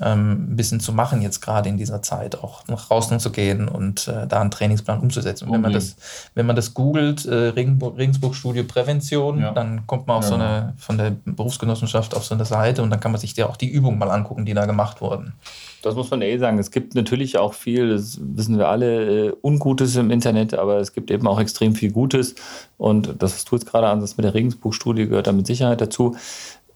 ähm, 0.00 0.52
ein 0.52 0.56
bisschen 0.56 0.80
zu 0.80 0.92
machen, 0.92 1.20
jetzt 1.20 1.40
gerade 1.40 1.68
in 1.68 1.76
dieser 1.76 2.00
Zeit, 2.00 2.42
auch 2.42 2.66
nach 2.68 2.86
draußen 2.86 3.20
zu 3.20 3.30
gehen 3.30 3.68
und 3.68 4.08
äh, 4.08 4.26
da 4.26 4.40
einen 4.40 4.50
Trainingsplan 4.50 5.00
umzusetzen. 5.00 5.46
Und 5.46 5.54
wenn 5.54 5.60
man 5.60 5.72
das, 5.72 5.96
wenn 6.34 6.46
man 6.46 6.56
das 6.56 6.72
googelt, 6.72 7.26
äh, 7.26 7.34
Regensburg-Studio 7.34 8.64
Prävention, 8.64 9.40
ja. 9.40 9.52
dann 9.52 9.86
kommt 9.86 10.06
man 10.06 10.16
auf 10.16 10.24
ja. 10.24 10.28
so 10.28 10.34
eine, 10.36 10.74
von 10.78 10.96
der 10.96 11.12
Berufsgenossenschaft 11.24 12.14
auf 12.14 12.24
so 12.24 12.34
eine 12.34 12.46
Seite 12.46 12.82
und 12.82 12.90
dann 12.90 13.00
kann 13.00 13.12
man 13.12 13.20
sich 13.20 13.36
ja 13.36 13.46
auch 13.46 13.56
die 13.56 13.68
Übungen 13.68 13.98
mal 13.98 14.10
angucken, 14.10 14.46
die 14.46 14.54
da 14.54 14.64
gemacht 14.64 15.00
wurden. 15.00 15.34
Das 15.82 15.94
muss 15.94 16.10
man 16.10 16.22
eh 16.22 16.38
sagen. 16.38 16.58
Es 16.58 16.70
gibt 16.70 16.94
natürlich 16.94 17.38
auch 17.38 17.54
viel, 17.54 17.90
das 17.90 18.18
wissen 18.20 18.58
wir 18.58 18.68
alle, 18.68 19.28
äh, 19.28 19.32
Ungutes 19.42 19.96
im 19.96 20.10
Internet, 20.10 20.54
aber 20.54 20.78
es 20.78 20.92
gibt 20.92 21.10
eben 21.10 21.26
auch 21.26 21.40
extrem 21.40 21.74
viel 21.74 21.92
Gutes. 21.92 22.34
Und 22.76 23.14
das, 23.18 23.34
was 23.34 23.44
du 23.44 23.56
jetzt 23.56 23.66
gerade 23.66 23.86
an, 23.86 24.00
mit 24.00 24.24
der 24.24 24.34
Regensburg-Studie 24.34 25.06
gehört 25.06 25.28
da 25.28 25.32
mit 25.32 25.46
Sicherheit 25.46 25.80
dazu. 25.80 26.16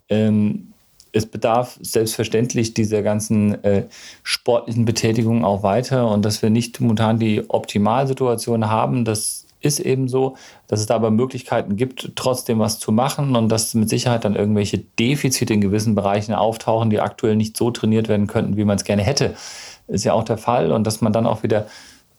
Ähm, 0.08 0.68
es 1.12 1.26
bedarf 1.26 1.78
selbstverständlich 1.82 2.74
dieser 2.74 3.02
ganzen 3.02 3.62
äh, 3.64 3.86
sportlichen 4.22 4.84
Betätigung 4.84 5.44
auch 5.44 5.62
weiter 5.62 6.10
und 6.10 6.24
dass 6.24 6.42
wir 6.42 6.50
nicht 6.50 6.80
momentan 6.80 7.18
die 7.18 7.48
Optimalsituation 7.48 8.68
haben, 8.68 9.04
das 9.04 9.41
ist 9.62 9.80
eben 9.80 10.08
so, 10.08 10.36
dass 10.68 10.80
es 10.80 10.86
da 10.86 10.96
aber 10.96 11.10
Möglichkeiten 11.10 11.76
gibt, 11.76 12.12
trotzdem 12.16 12.58
was 12.58 12.78
zu 12.78 12.92
machen 12.92 13.36
und 13.36 13.48
dass 13.48 13.74
mit 13.74 13.88
Sicherheit 13.88 14.24
dann 14.24 14.36
irgendwelche 14.36 14.78
Defizite 14.78 15.54
in 15.54 15.60
gewissen 15.60 15.94
Bereichen 15.94 16.34
auftauchen, 16.34 16.90
die 16.90 17.00
aktuell 17.00 17.36
nicht 17.36 17.56
so 17.56 17.70
trainiert 17.70 18.08
werden 18.08 18.26
könnten, 18.26 18.56
wie 18.56 18.64
man 18.64 18.76
es 18.76 18.84
gerne 18.84 19.02
hätte. 19.02 19.34
Ist 19.88 20.04
ja 20.04 20.12
auch 20.12 20.24
der 20.24 20.38
Fall 20.38 20.72
und 20.72 20.86
dass 20.86 21.00
man 21.00 21.12
dann 21.12 21.26
auch 21.26 21.42
wieder 21.42 21.66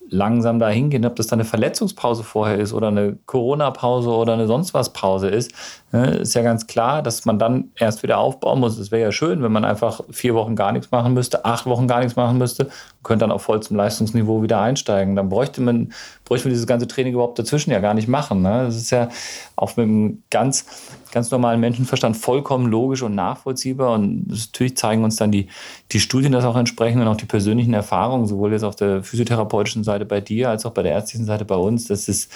langsam 0.10 0.60
da 0.60 0.70
hingehen, 0.70 1.06
ob 1.06 1.16
das 1.16 1.28
dann 1.28 1.40
eine 1.40 1.50
Verletzungspause 1.50 2.24
vorher 2.24 2.58
ist 2.60 2.74
oder 2.74 2.90
eine 2.90 3.18
Corona-Pause 3.26 4.10
oder 4.10 4.34
eine 4.34 4.48
sonst 4.48 4.74
was 4.74 4.94
Pause 4.94 5.28
ist, 5.28 5.52
ne, 5.92 6.18
ist 6.18 6.36
ja 6.36 6.44
ganz 6.44 6.68
klar, 6.68 7.02
dass 7.02 7.26
man 7.26 7.40
dann 7.40 7.72
erst 7.76 8.04
wieder 8.04 8.20
aufbauen 8.20 8.60
muss. 8.60 8.78
Es 8.78 8.92
wäre 8.92 9.02
ja 9.02 9.12
schön, 9.12 9.42
wenn 9.42 9.52
man 9.52 9.66
einfach 9.66 10.02
vier 10.12 10.36
Wochen 10.36 10.56
gar 10.56 10.72
nichts 10.72 10.92
machen 10.92 11.14
müsste, 11.14 11.46
acht 11.46 11.66
Wochen 11.66 11.88
gar 11.88 12.00
nichts 12.00 12.16
machen 12.16 12.38
müsste, 12.38 12.70
könnte 13.04 13.24
dann 13.24 13.32
auch 13.32 13.42
voll 13.42 13.62
zum 13.62 13.78
Leistungsniveau 13.78 14.42
wieder 14.42 14.62
einsteigen. 14.62 15.16
Dann 15.16 15.30
bräuchte 15.30 15.62
man, 15.62 15.94
bräuchte 16.26 16.48
man 16.48 16.54
dieses 16.54 16.68
ganze 16.68 16.88
Training 16.88 17.14
überhaupt 17.14 17.38
dazwischen 17.38 17.72
ja 17.72 17.80
gar 17.80 17.94
nicht 17.94 18.08
machen. 18.08 18.42
Ne? 18.42 18.64
Das 18.66 18.76
ist 18.76 18.90
ja 18.92 19.10
auch 19.56 19.76
mit 19.78 19.86
einem 19.86 20.24
ganz, 20.30 20.66
ganz 21.12 21.30
normalen 21.30 21.60
Menschenverstand 21.60 22.18
vollkommen 22.18 22.68
logisch 22.68 23.02
und 23.02 23.16
nachvollziehbar. 23.16 23.94
Und 23.94 24.28
natürlich 24.28 24.78
zeigen 24.78 25.04
uns 25.04 25.18
dann 25.18 25.32
die, 25.32 25.48
die 25.92 26.00
Studien 26.00 26.32
das 26.32 26.46
auch 26.46 26.56
entsprechend 26.56 27.02
und 27.02 27.08
auch 27.08 27.18
die 27.18 27.26
persönlichen 27.26 27.74
Erfahrungen, 27.74 28.26
sowohl 28.26 28.54
jetzt 28.54 28.64
auf 28.64 28.76
der 28.76 29.04
physiotherapeutischen 29.04 29.84
Seite 29.84 30.06
bei 30.06 30.22
dir 30.22 30.50
als 30.50 30.66
auch 30.66 30.72
bei 30.72 30.84
der 30.84 30.94
ärztlichen 30.94 31.26
Seite 31.26 31.46
bei 31.46 31.56
uns, 31.56 31.86
dass 31.86 32.08
es 32.08 32.30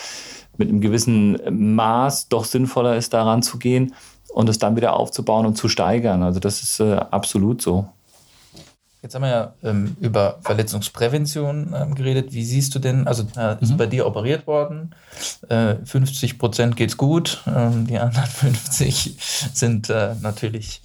mit 0.57 0.69
einem 0.69 0.81
gewissen 0.81 1.37
Maß 1.75 2.29
doch 2.29 2.45
sinnvoller 2.45 2.97
ist, 2.97 3.13
daran 3.13 3.41
zu 3.41 3.57
gehen 3.59 3.93
und 4.33 4.49
es 4.49 4.59
dann 4.59 4.75
wieder 4.75 4.95
aufzubauen 4.95 5.45
und 5.45 5.55
zu 5.55 5.69
steigern. 5.69 6.23
Also 6.23 6.39
das 6.39 6.61
ist 6.61 6.79
äh, 6.79 6.93
absolut 6.93 7.61
so. 7.61 7.87
Jetzt 9.07 9.15
haben 9.15 9.21
wir 9.21 9.29
ja 9.29 9.53
ähm, 9.63 9.95
über 10.01 10.39
Verletzungsprävention 10.41 11.73
ähm, 11.73 11.95
geredet. 11.95 12.33
Wie 12.33 12.43
siehst 12.43 12.75
du 12.75 12.79
denn, 12.79 13.07
also 13.07 13.23
äh, 13.37 13.55
ist 13.61 13.71
mhm. 13.71 13.77
bei 13.77 13.85
dir 13.85 14.05
operiert 14.05 14.47
worden, 14.47 14.93
äh, 15.47 15.75
50 15.85 16.37
Prozent 16.37 16.75
geht's 16.75 16.97
gut, 16.97 17.41
ähm, 17.47 17.87
die 17.87 17.97
anderen 17.99 18.25
50 18.29 19.15
sind 19.53 19.89
äh, 19.89 20.15
natürlich 20.21 20.81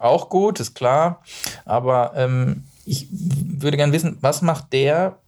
auch 0.00 0.30
gut, 0.30 0.58
ist 0.58 0.74
klar. 0.74 1.22
Aber 1.64 2.10
ähm, 2.16 2.64
ich 2.84 3.06
würde 3.12 3.76
gerne 3.76 3.92
wissen, 3.92 4.18
was 4.20 4.42
macht 4.42 4.72
der, 4.72 5.18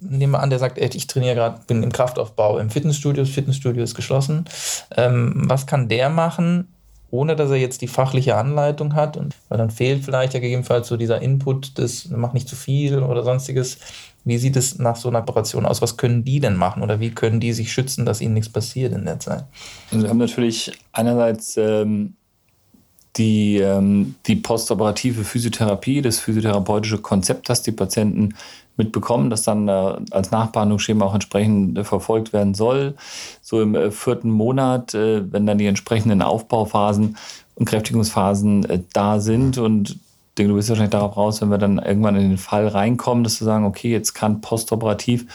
nehmen 0.00 0.32
wir 0.32 0.40
an, 0.40 0.48
der 0.48 0.58
sagt, 0.58 0.78
ich 0.78 1.06
trainiere 1.06 1.34
gerade, 1.34 1.60
bin 1.66 1.82
im 1.82 1.92
Kraftaufbau 1.92 2.56
im 2.60 2.70
Fitnessstudio, 2.70 3.24
das 3.24 3.34
Fitnessstudio 3.34 3.82
ist 3.82 3.94
geschlossen. 3.94 4.46
Ähm, 4.96 5.34
was 5.50 5.66
kann 5.66 5.90
der 5.90 6.08
machen, 6.08 6.68
ohne 7.10 7.36
dass 7.36 7.50
er 7.50 7.56
jetzt 7.56 7.82
die 7.82 7.88
fachliche 7.88 8.36
Anleitung 8.36 8.94
hat. 8.94 9.16
Und 9.16 9.34
weil 9.48 9.58
dann 9.58 9.70
fehlt 9.70 10.04
vielleicht 10.04 10.34
ja 10.34 10.40
gegebenenfalls 10.40 10.88
so 10.88 10.96
dieser 10.96 11.20
Input, 11.22 11.78
das 11.78 12.08
macht 12.08 12.34
nicht 12.34 12.48
zu 12.48 12.56
viel 12.56 12.98
oder 13.02 13.22
sonstiges. 13.22 13.78
Wie 14.24 14.38
sieht 14.38 14.56
es 14.56 14.78
nach 14.78 14.96
so 14.96 15.08
einer 15.08 15.20
Operation 15.20 15.66
aus? 15.66 15.80
Was 15.82 15.96
können 15.96 16.24
die 16.24 16.40
denn 16.40 16.56
machen 16.56 16.82
oder 16.82 17.00
wie 17.00 17.10
können 17.10 17.40
die 17.40 17.52
sich 17.52 17.72
schützen, 17.72 18.04
dass 18.04 18.20
ihnen 18.20 18.34
nichts 18.34 18.50
passiert 18.50 18.92
in 18.92 19.04
der 19.04 19.18
Zeit? 19.18 19.44
Also 19.90 20.04
wir 20.04 20.10
haben 20.10 20.18
natürlich 20.18 20.72
einerseits 20.92 21.56
ähm, 21.56 22.14
die, 23.16 23.58
ähm, 23.58 24.14
die 24.26 24.36
postoperative 24.36 25.24
Physiotherapie, 25.24 26.02
das 26.02 26.20
physiotherapeutische 26.20 26.98
Konzept, 26.98 27.48
das 27.48 27.62
die 27.62 27.72
Patienten 27.72 28.34
mitbekommen, 28.76 29.30
das 29.30 29.42
dann 29.42 29.68
als 29.68 30.30
Nachbehandlungsschema 30.30 31.04
auch 31.04 31.14
entsprechend 31.14 31.78
äh, 31.78 31.84
verfolgt 31.84 32.32
werden 32.32 32.54
soll. 32.54 32.94
So 33.42 33.60
im 33.60 33.74
äh, 33.74 33.90
vierten 33.90 34.30
Monat, 34.30 34.94
äh, 34.94 35.30
wenn 35.32 35.46
dann 35.46 35.58
die 35.58 35.66
entsprechenden 35.66 36.22
Aufbauphasen 36.22 37.16
und 37.54 37.66
Kräftigungsphasen 37.66 38.86
da 38.92 39.20
sind 39.20 39.58
und 39.58 39.98
du 40.36 40.54
bist 40.54 40.70
wahrscheinlich 40.70 40.92
darauf 40.92 41.18
raus, 41.18 41.42
wenn 41.42 41.50
wir 41.50 41.58
dann 41.58 41.78
irgendwann 41.78 42.16
in 42.16 42.30
den 42.30 42.38
Fall 42.38 42.66
reinkommen, 42.66 43.24
dass 43.24 43.40
wir 43.40 43.44
sagen, 43.44 43.66
okay, 43.66 43.90
jetzt 43.90 44.14
kann 44.14 44.40
postoperativ 44.40 45.26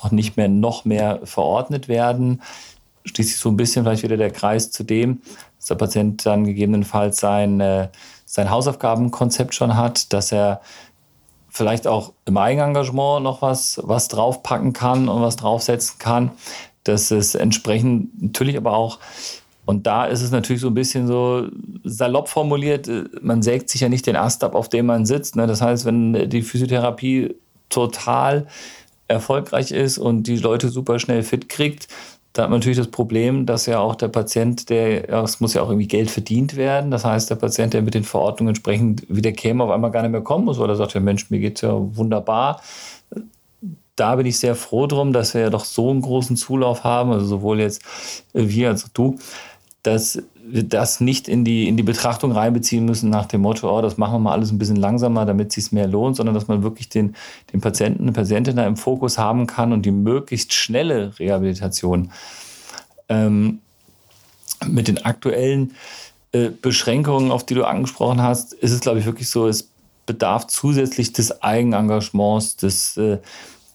auch 0.00 0.10
nicht 0.10 0.38
mehr 0.38 0.48
noch 0.48 0.86
mehr 0.86 1.20
verordnet 1.24 1.88
werden. 1.88 2.40
Schließt 3.04 3.30
sich 3.30 3.38
so 3.38 3.50
ein 3.50 3.58
bisschen 3.58 3.84
vielleicht 3.84 4.02
wieder 4.02 4.16
der 4.16 4.30
Kreis 4.30 4.70
zu 4.70 4.82
dem, 4.82 5.20
dass 5.58 5.66
der 5.66 5.74
Patient 5.74 6.24
dann 6.24 6.46
gegebenenfalls 6.46 7.18
sein, 7.18 7.90
sein 8.24 8.50
Hausaufgabenkonzept 8.50 9.54
schon 9.54 9.76
hat, 9.76 10.14
dass 10.14 10.32
er 10.32 10.62
vielleicht 11.56 11.86
auch 11.86 12.12
im 12.26 12.36
Eigenengagement 12.36 13.24
noch 13.24 13.40
was, 13.40 13.80
was 13.82 14.08
draufpacken 14.08 14.74
kann 14.74 15.08
und 15.08 15.22
was 15.22 15.36
draufsetzen 15.36 15.98
kann. 15.98 16.32
Das 16.84 17.10
ist 17.10 17.34
entsprechend 17.34 18.22
natürlich 18.22 18.58
aber 18.58 18.76
auch, 18.76 18.98
und 19.64 19.86
da 19.86 20.04
ist 20.04 20.20
es 20.20 20.30
natürlich 20.30 20.60
so 20.60 20.68
ein 20.68 20.74
bisschen 20.74 21.06
so 21.06 21.48
salopp 21.82 22.28
formuliert, 22.28 22.90
man 23.22 23.42
sägt 23.42 23.70
sich 23.70 23.80
ja 23.80 23.88
nicht 23.88 24.06
den 24.06 24.16
Ast 24.16 24.44
ab, 24.44 24.54
auf 24.54 24.68
dem 24.68 24.86
man 24.86 25.06
sitzt. 25.06 25.34
Ne? 25.34 25.46
Das 25.46 25.62
heißt, 25.62 25.86
wenn 25.86 26.28
die 26.28 26.42
Physiotherapie 26.42 27.34
total 27.70 28.46
erfolgreich 29.08 29.72
ist 29.72 29.96
und 29.96 30.24
die 30.24 30.36
Leute 30.36 30.68
super 30.68 30.98
schnell 30.98 31.22
fit 31.22 31.48
kriegt, 31.48 31.88
da 32.36 32.42
hat 32.42 32.50
man 32.50 32.60
natürlich 32.60 32.76
das 32.76 32.90
Problem, 32.90 33.46
dass 33.46 33.64
ja 33.64 33.78
auch 33.78 33.94
der 33.94 34.08
Patient, 34.08 34.68
der, 34.68 35.08
ja, 35.08 35.22
es 35.22 35.40
muss 35.40 35.54
ja 35.54 35.62
auch 35.62 35.70
irgendwie 35.70 35.88
Geld 35.88 36.10
verdient 36.10 36.54
werden. 36.54 36.90
Das 36.90 37.02
heißt, 37.02 37.30
der 37.30 37.36
Patient, 37.36 37.72
der 37.72 37.80
mit 37.80 37.94
den 37.94 38.04
Verordnungen 38.04 38.50
entsprechend 38.50 39.06
wieder 39.08 39.32
käme, 39.32 39.64
auf 39.64 39.70
einmal 39.70 39.90
gar 39.90 40.02
nicht 40.02 40.10
mehr 40.10 40.20
kommen 40.20 40.44
muss, 40.44 40.58
weil 40.58 40.68
er 40.68 40.76
sagt, 40.76 40.92
ja 40.92 41.00
Mensch, 41.00 41.30
mir 41.30 41.38
geht's 41.40 41.62
ja 41.62 41.72
wunderbar. 41.74 42.60
da 43.96 44.16
bin 44.16 44.26
ich 44.26 44.38
sehr 44.38 44.54
froh 44.54 44.86
drum, 44.86 45.14
dass 45.14 45.32
wir 45.32 45.40
ja 45.40 45.50
doch 45.50 45.64
so 45.64 45.90
einen 45.90 46.02
großen 46.02 46.36
Zulauf 46.36 46.84
haben, 46.84 47.10
also 47.10 47.24
sowohl 47.24 47.60
jetzt 47.60 47.82
wir 48.34 48.68
als 48.68 48.84
auch 48.84 48.90
du, 48.90 49.18
dass 49.82 50.22
das 50.52 51.00
nicht 51.00 51.28
in 51.28 51.44
die, 51.44 51.68
in 51.68 51.76
die 51.76 51.82
Betrachtung 51.82 52.32
reinbeziehen 52.32 52.84
müssen 52.84 53.10
nach 53.10 53.26
dem 53.26 53.42
Motto, 53.42 53.76
oh, 53.76 53.82
das 53.82 53.98
machen 53.98 54.14
wir 54.14 54.18
mal 54.18 54.32
alles 54.32 54.52
ein 54.52 54.58
bisschen 54.58 54.76
langsamer, 54.76 55.24
damit 55.24 55.48
es 55.48 55.54
sich 55.54 55.72
mehr 55.72 55.86
lohnt, 55.86 56.16
sondern 56.16 56.34
dass 56.34 56.48
man 56.48 56.62
wirklich 56.62 56.88
den, 56.88 57.16
den 57.52 57.60
Patienten, 57.60 58.12
Patientin 58.12 58.56
da 58.56 58.66
im 58.66 58.76
Fokus 58.76 59.18
haben 59.18 59.46
kann 59.46 59.72
und 59.72 59.84
die 59.84 59.90
möglichst 59.90 60.54
schnelle 60.54 61.18
Rehabilitation 61.18 62.10
ähm, 63.08 63.60
mit 64.66 64.88
den 64.88 65.04
aktuellen 65.04 65.74
äh, 66.32 66.50
Beschränkungen, 66.50 67.30
auf 67.30 67.44
die 67.44 67.54
du 67.54 67.64
angesprochen 67.64 68.22
hast, 68.22 68.52
ist 68.52 68.72
es, 68.72 68.80
glaube 68.80 68.98
ich, 68.98 69.06
wirklich 69.06 69.28
so, 69.28 69.46
es 69.46 69.68
bedarf 70.06 70.46
zusätzlich 70.46 71.12
des 71.12 71.42
Eigenengagements, 71.42 72.56
des 72.56 72.96
äh, 72.96 73.18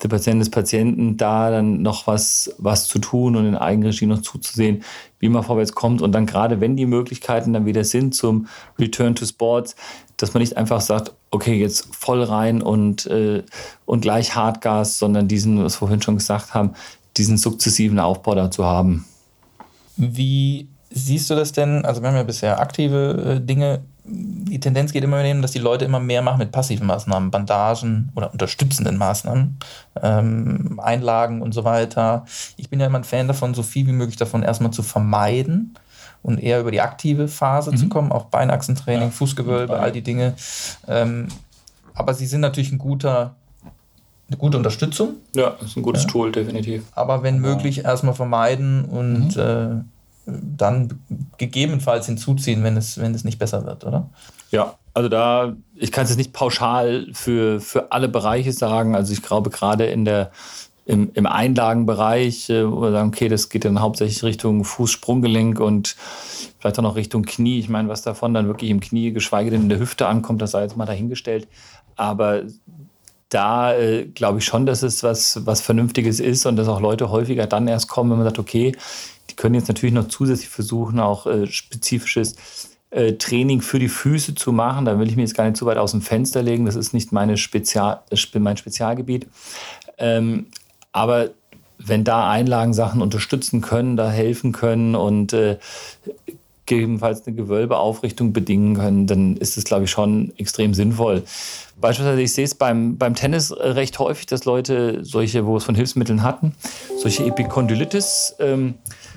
der 0.02 0.08
Patient 0.08 0.40
des 0.40 0.50
Patienten, 0.50 1.16
da 1.16 1.50
dann 1.50 1.82
noch 1.82 2.06
was, 2.06 2.54
was 2.58 2.88
zu 2.88 2.98
tun 2.98 3.36
und 3.36 3.46
in 3.46 3.56
Eigenregie 3.56 4.06
noch 4.06 4.22
zuzusehen, 4.22 4.82
wie 5.20 5.28
man 5.28 5.44
vorwärts 5.44 5.72
kommt. 5.72 6.02
Und 6.02 6.12
dann 6.12 6.26
gerade, 6.26 6.60
wenn 6.60 6.76
die 6.76 6.86
Möglichkeiten 6.86 7.52
dann 7.52 7.66
wieder 7.66 7.84
sind 7.84 8.14
zum 8.14 8.48
Return 8.78 9.14
to 9.14 9.24
Sports, 9.24 9.76
dass 10.16 10.34
man 10.34 10.40
nicht 10.40 10.56
einfach 10.56 10.80
sagt, 10.80 11.12
okay, 11.30 11.54
jetzt 11.54 11.94
voll 11.94 12.22
rein 12.22 12.62
und, 12.62 13.06
äh, 13.06 13.42
und 13.86 14.00
gleich 14.00 14.34
Hartgas, 14.34 14.98
sondern 14.98 15.28
diesen, 15.28 15.62
was 15.62 15.74
wir 15.74 15.86
vorhin 15.86 16.02
schon 16.02 16.16
gesagt 16.16 16.52
haben, 16.54 16.72
diesen 17.16 17.36
sukzessiven 17.36 17.98
Aufbau 17.98 18.34
dazu 18.34 18.64
haben. 18.64 19.04
Wie 19.96 20.68
siehst 20.90 21.30
du 21.30 21.34
das 21.34 21.52
denn? 21.52 21.84
Also 21.84 22.02
wir 22.02 22.08
haben 22.08 22.16
ja 22.16 22.22
bisher 22.22 22.60
aktive 22.60 23.36
äh, 23.36 23.44
Dinge 23.44 23.82
die 24.52 24.60
Tendenz 24.60 24.92
geht 24.92 25.02
immer 25.02 25.16
mehr 25.16 25.28
hin, 25.28 25.40
dass 25.40 25.52
die 25.52 25.58
Leute 25.58 25.86
immer 25.86 25.98
mehr 25.98 26.20
machen 26.20 26.38
mit 26.38 26.52
passiven 26.52 26.86
Maßnahmen, 26.86 27.30
Bandagen 27.30 28.12
oder 28.14 28.30
unterstützenden 28.32 28.98
Maßnahmen, 28.98 29.58
ähm, 30.02 30.78
Einlagen 30.82 31.40
und 31.40 31.54
so 31.54 31.64
weiter. 31.64 32.26
Ich 32.58 32.68
bin 32.68 32.78
ja 32.78 32.86
immer 32.86 32.98
ein 32.98 33.04
Fan 33.04 33.28
davon, 33.28 33.54
so 33.54 33.62
viel 33.62 33.86
wie 33.86 33.92
möglich 33.92 34.18
davon 34.18 34.42
erstmal 34.42 34.70
zu 34.70 34.82
vermeiden 34.82 35.74
und 36.22 36.38
eher 36.38 36.60
über 36.60 36.70
die 36.70 36.82
aktive 36.82 37.28
Phase 37.28 37.72
mhm. 37.72 37.76
zu 37.78 37.88
kommen, 37.88 38.12
auch 38.12 38.26
Beinachsentraining, 38.26 39.08
ja. 39.08 39.10
Fußgewölbe, 39.10 39.78
all 39.78 39.90
die 39.90 40.02
Dinge. 40.02 40.34
Ähm, 40.86 41.28
aber 41.94 42.12
sie 42.12 42.26
sind 42.26 42.42
natürlich 42.42 42.72
ein 42.72 42.78
guter, 42.78 43.34
eine 44.28 44.36
gute 44.36 44.58
Unterstützung. 44.58 45.14
Ja, 45.34 45.56
ist 45.64 45.78
ein 45.78 45.82
gutes 45.82 46.02
ja. 46.02 46.10
Tool, 46.10 46.30
definitiv. 46.30 46.84
Aber 46.94 47.22
wenn 47.22 47.38
möglich, 47.38 47.86
erstmal 47.86 48.14
vermeiden 48.14 48.84
und 48.84 49.34
mhm. 49.34 49.88
Dann 50.26 51.00
gegebenenfalls 51.38 52.06
hinzuziehen, 52.06 52.62
wenn 52.62 52.76
es, 52.76 52.98
wenn 52.98 53.14
es 53.14 53.24
nicht 53.24 53.38
besser 53.38 53.64
wird, 53.64 53.84
oder? 53.84 54.10
Ja, 54.50 54.74
also 54.94 55.08
da, 55.08 55.56
ich 55.74 55.90
kann 55.90 56.04
es 56.04 56.10
jetzt 56.10 56.18
nicht 56.18 56.32
pauschal 56.32 57.06
für, 57.12 57.60
für 57.60 57.90
alle 57.92 58.08
Bereiche 58.08 58.52
sagen. 58.52 58.94
Also 58.94 59.12
ich 59.12 59.22
glaube, 59.22 59.50
gerade 59.50 59.86
in 59.86 60.04
der, 60.04 60.30
im, 60.84 61.10
im 61.14 61.26
Einlagenbereich, 61.26 62.50
äh, 62.50 62.70
wo 62.70 62.82
wir 62.82 62.92
sagen, 62.92 63.08
okay, 63.08 63.28
das 63.28 63.48
geht 63.48 63.64
dann 63.64 63.80
hauptsächlich 63.80 64.22
Richtung 64.22 64.64
Fußsprunggelenk 64.64 65.58
und 65.60 65.96
vielleicht 66.58 66.78
auch 66.78 66.82
noch 66.82 66.96
Richtung 66.96 67.22
Knie. 67.24 67.58
Ich 67.58 67.68
meine, 67.68 67.88
was 67.88 68.02
davon 68.02 68.34
dann 68.34 68.46
wirklich 68.46 68.70
im 68.70 68.80
Knie, 68.80 69.12
geschweige 69.12 69.50
denn 69.50 69.62
in 69.62 69.68
der 69.68 69.78
Hüfte 69.78 70.06
ankommt, 70.06 70.42
das 70.42 70.52
sei 70.52 70.62
jetzt 70.62 70.76
mal 70.76 70.86
dahingestellt. 70.86 71.48
Aber 71.96 72.42
da 73.30 73.74
äh, 73.74 74.04
glaube 74.06 74.38
ich 74.38 74.44
schon, 74.44 74.66
dass 74.66 74.82
es 74.82 75.02
was, 75.02 75.46
was 75.46 75.62
Vernünftiges 75.62 76.20
ist 76.20 76.44
und 76.44 76.56
dass 76.56 76.68
auch 76.68 76.80
Leute 76.80 77.10
häufiger 77.10 77.46
dann 77.46 77.66
erst 77.66 77.88
kommen, 77.88 78.10
wenn 78.10 78.18
man 78.18 78.26
sagt, 78.26 78.38
okay, 78.38 78.76
können 79.42 79.56
jetzt 79.56 79.66
natürlich 79.66 79.92
noch 79.92 80.06
zusätzlich 80.06 80.48
versuchen, 80.48 81.00
auch 81.00 81.26
äh, 81.26 81.48
spezifisches 81.48 82.36
äh, 82.90 83.14
Training 83.14 83.60
für 83.60 83.80
die 83.80 83.88
Füße 83.88 84.36
zu 84.36 84.52
machen. 84.52 84.84
Da 84.84 85.00
will 85.00 85.08
ich 85.08 85.16
mir 85.16 85.22
jetzt 85.22 85.34
gar 85.34 85.42
nicht 85.42 85.56
zu 85.56 85.66
weit 85.66 85.78
aus 85.78 85.90
dem 85.90 86.00
Fenster 86.00 86.42
legen. 86.42 86.64
Das 86.64 86.76
ist 86.76 86.94
nicht 86.94 87.10
meine 87.10 87.36
Spezial, 87.36 88.02
äh, 88.10 88.38
mein 88.38 88.56
Spezialgebiet. 88.56 89.26
Ähm, 89.98 90.46
aber 90.92 91.30
wenn 91.76 92.04
da 92.04 92.30
Einlagen 92.30 92.72
Sachen 92.72 93.02
unterstützen 93.02 93.62
können, 93.62 93.96
da 93.96 94.12
helfen 94.12 94.52
können 94.52 94.94
und 94.94 95.32
äh, 95.32 95.58
gegebenenfalls 96.66 97.26
eine 97.26 97.34
Gewölbeaufrichtung 97.34 98.32
bedingen 98.32 98.76
können, 98.76 99.08
dann 99.08 99.36
ist 99.36 99.56
das, 99.56 99.64
glaube 99.64 99.84
ich, 99.84 99.90
schon 99.90 100.32
extrem 100.36 100.72
sinnvoll. 100.72 101.24
Beispielsweise, 101.80 102.22
ich 102.22 102.32
sehe 102.32 102.44
es 102.44 102.54
beim, 102.54 102.96
beim 102.96 103.16
Tennis 103.16 103.52
recht 103.52 103.98
häufig, 103.98 104.26
dass 104.26 104.44
Leute 104.44 105.00
solche, 105.02 105.46
wo 105.46 105.56
es 105.56 105.64
von 105.64 105.74
Hilfsmitteln 105.74 106.22
hatten, 106.22 106.54
solche 106.96 107.24
Epikondylitis 107.24 108.36
ähm, 108.38 108.74
äh, 108.74 109.11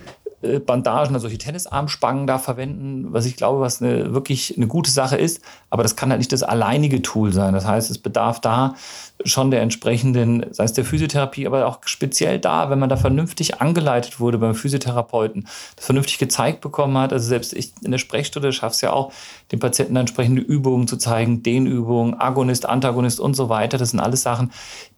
Bandagen, 0.59 1.13
also 1.13 1.27
solche 1.27 1.37
Tennisarmspangen 1.37 2.27
da 2.27 2.37
verwenden, 2.37 3.13
was 3.13 3.25
ich 3.25 3.35
glaube, 3.35 3.59
was 3.61 3.81
eine, 3.81 4.13
wirklich 4.13 4.55
eine 4.55 4.67
gute 4.67 4.91
Sache 4.91 5.17
ist. 5.17 5.41
Aber 5.69 5.83
das 5.83 5.95
kann 5.95 6.09
halt 6.09 6.19
nicht 6.19 6.31
das 6.31 6.43
alleinige 6.43 7.01
Tool 7.01 7.33
sein. 7.33 7.53
Das 7.53 7.65
heißt, 7.65 7.91
es 7.91 7.97
bedarf 7.97 8.39
da 8.39 8.75
schon 9.23 9.51
der 9.51 9.61
entsprechenden, 9.61 10.45
sei 10.51 10.65
es 10.65 10.73
der 10.73 10.85
Physiotherapie, 10.85 11.47
aber 11.47 11.65
auch 11.67 11.79
speziell 11.85 12.39
da, 12.39 12.69
wenn 12.69 12.79
man 12.79 12.89
da 12.89 12.97
vernünftig 12.97 13.61
angeleitet 13.61 14.19
wurde 14.19 14.37
beim 14.37 14.55
Physiotherapeuten, 14.55 15.47
das 15.75 15.85
vernünftig 15.85 16.17
gezeigt 16.17 16.61
bekommen 16.61 16.97
hat. 16.97 17.13
Also 17.13 17.27
selbst 17.27 17.53
ich 17.53 17.73
in 17.83 17.91
der 17.91 17.97
Sprechstunde 17.97 18.51
schaffe 18.51 18.75
es 18.75 18.81
ja 18.81 18.91
auch, 18.91 19.11
den 19.51 19.59
Patienten 19.59 19.95
entsprechende 19.95 20.41
Übungen 20.41 20.87
zu 20.87 20.97
zeigen, 20.97 21.43
Dehnübungen, 21.43 22.19
Agonist, 22.19 22.67
Antagonist 22.67 23.19
und 23.19 23.35
so 23.35 23.49
weiter. 23.49 23.77
Das 23.77 23.91
sind 23.91 23.99
alles 23.99 24.21
Sachen, 24.21 24.51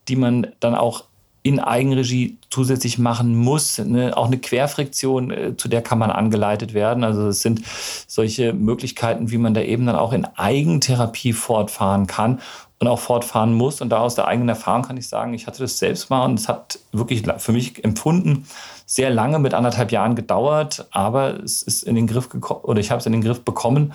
die 0.07 0.15
man 0.15 0.47
dann 0.59 0.75
auch 0.75 1.05
in 1.47 1.59
Eigenregie 1.59 2.37
zusätzlich 2.49 2.97
machen 2.97 3.35
muss. 3.35 3.77
Ne? 3.77 4.15
Auch 4.15 4.27
eine 4.27 4.37
Querfriktion, 4.37 5.31
äh, 5.31 5.57
zu 5.57 5.67
der 5.67 5.81
kann 5.81 5.99
man 5.99 6.11
angeleitet 6.11 6.73
werden. 6.73 7.03
Also 7.03 7.27
es 7.27 7.41
sind 7.41 7.61
solche 8.07 8.53
Möglichkeiten, 8.53 9.31
wie 9.31 9.37
man 9.37 9.53
da 9.53 9.61
eben 9.61 9.85
dann 9.85 9.95
auch 9.95 10.13
in 10.13 10.25
Eigentherapie 10.25 11.33
fortfahren 11.33 12.07
kann 12.07 12.39
und 12.79 12.87
auch 12.87 12.99
fortfahren 12.99 13.53
muss. 13.53 13.81
Und 13.81 13.89
da 13.89 13.99
aus 13.99 14.15
der 14.15 14.27
eigenen 14.27 14.49
Erfahrung 14.49 14.83
kann 14.83 14.97
ich 14.97 15.07
sagen, 15.07 15.33
ich 15.33 15.47
hatte 15.47 15.59
das 15.59 15.79
selbst 15.79 16.09
mal 16.09 16.25
und 16.25 16.39
es 16.39 16.47
hat 16.47 16.79
wirklich 16.91 17.23
für 17.37 17.51
mich 17.51 17.83
empfunden 17.83 18.45
sehr 18.89 19.09
lange 19.09 19.37
mit 19.37 19.53
anderthalb 19.53 19.91
Jahren 19.91 20.15
gedauert, 20.15 20.87
aber 20.91 21.43
es 21.43 21.61
ist 21.61 21.83
in 21.83 21.95
den 21.95 22.07
Griff 22.07 22.29
gekommen 22.29 22.61
oder 22.63 22.79
ich 22.79 22.89
habe 22.89 22.99
es 22.99 23.05
in 23.05 23.11
den 23.11 23.21
Griff 23.21 23.41
bekommen 23.41 23.91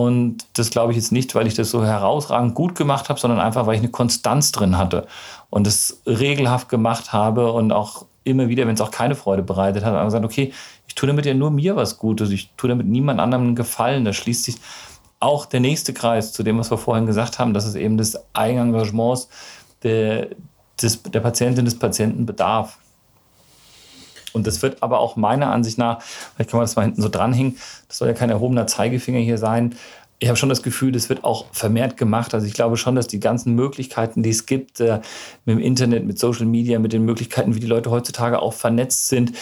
und 0.00 0.46
das 0.54 0.70
glaube 0.70 0.92
ich 0.92 0.96
jetzt 0.96 1.12
nicht, 1.12 1.34
weil 1.34 1.46
ich 1.46 1.52
das 1.52 1.70
so 1.70 1.84
herausragend 1.84 2.54
gut 2.54 2.74
gemacht 2.74 3.10
habe, 3.10 3.20
sondern 3.20 3.38
einfach, 3.38 3.66
weil 3.66 3.74
ich 3.74 3.82
eine 3.82 3.90
Konstanz 3.90 4.50
drin 4.50 4.78
hatte 4.78 5.06
und 5.50 5.66
es 5.66 6.00
regelhaft 6.06 6.70
gemacht 6.70 7.12
habe 7.12 7.52
und 7.52 7.70
auch 7.70 8.06
immer 8.24 8.48
wieder, 8.48 8.66
wenn 8.66 8.74
es 8.74 8.80
auch 8.80 8.90
keine 8.90 9.14
Freude 9.14 9.42
bereitet 9.42 9.84
hat, 9.84 10.02
gesagt, 10.02 10.24
okay, 10.24 10.54
ich 10.88 10.94
tue 10.94 11.06
damit 11.06 11.26
ja 11.26 11.34
nur 11.34 11.50
mir 11.50 11.76
was 11.76 11.98
Gutes, 11.98 12.30
ich 12.30 12.50
tue 12.56 12.68
damit 12.70 12.86
niemand 12.86 13.20
anderem 13.20 13.48
einen 13.48 13.56
Gefallen. 13.56 14.06
Da 14.06 14.14
schließt 14.14 14.44
sich 14.44 14.56
auch 15.18 15.44
der 15.44 15.60
nächste 15.60 15.92
Kreis 15.92 16.32
zu 16.32 16.42
dem, 16.42 16.58
was 16.58 16.70
wir 16.70 16.78
vorhin 16.78 17.04
gesagt 17.04 17.38
haben, 17.38 17.52
dass 17.52 17.66
es 17.66 17.74
eben 17.74 17.98
des 17.98 18.18
Eigenengagements 18.32 19.28
der, 19.82 20.28
des, 20.80 21.02
der 21.02 21.20
Patientin, 21.20 21.66
des 21.66 21.78
Patienten 21.78 22.24
bedarf. 22.24 22.78
Und 24.32 24.46
das 24.46 24.62
wird 24.62 24.82
aber 24.82 25.00
auch 25.00 25.16
meiner 25.16 25.50
Ansicht 25.50 25.78
nach, 25.78 26.00
vielleicht 26.02 26.50
kann 26.50 26.58
man 26.58 26.64
das 26.64 26.76
mal 26.76 26.82
hinten 26.82 27.02
so 27.02 27.08
dranhängen, 27.08 27.56
das 27.88 27.98
soll 27.98 28.08
ja 28.08 28.14
kein 28.14 28.30
erhobener 28.30 28.66
Zeigefinger 28.66 29.18
hier 29.18 29.38
sein. 29.38 29.74
Ich 30.22 30.28
habe 30.28 30.36
schon 30.36 30.50
das 30.50 30.62
Gefühl, 30.62 30.92
das 30.92 31.08
wird 31.08 31.24
auch 31.24 31.46
vermehrt 31.50 31.96
gemacht. 31.96 32.34
Also 32.34 32.46
ich 32.46 32.52
glaube 32.52 32.76
schon, 32.76 32.94
dass 32.94 33.06
die 33.06 33.20
ganzen 33.20 33.54
Möglichkeiten, 33.54 34.22
die 34.22 34.28
es 34.28 34.44
gibt, 34.44 34.78
äh, 34.80 35.00
mit 35.46 35.56
dem 35.56 35.62
Internet, 35.62 36.04
mit 36.04 36.18
Social 36.18 36.44
Media, 36.44 36.78
mit 36.78 36.92
den 36.92 37.06
Möglichkeiten, 37.06 37.54
wie 37.54 37.60
die 37.60 37.66
Leute 37.66 37.90
heutzutage 37.90 38.40
auch 38.40 38.52
vernetzt 38.52 39.08
sind, 39.08 39.32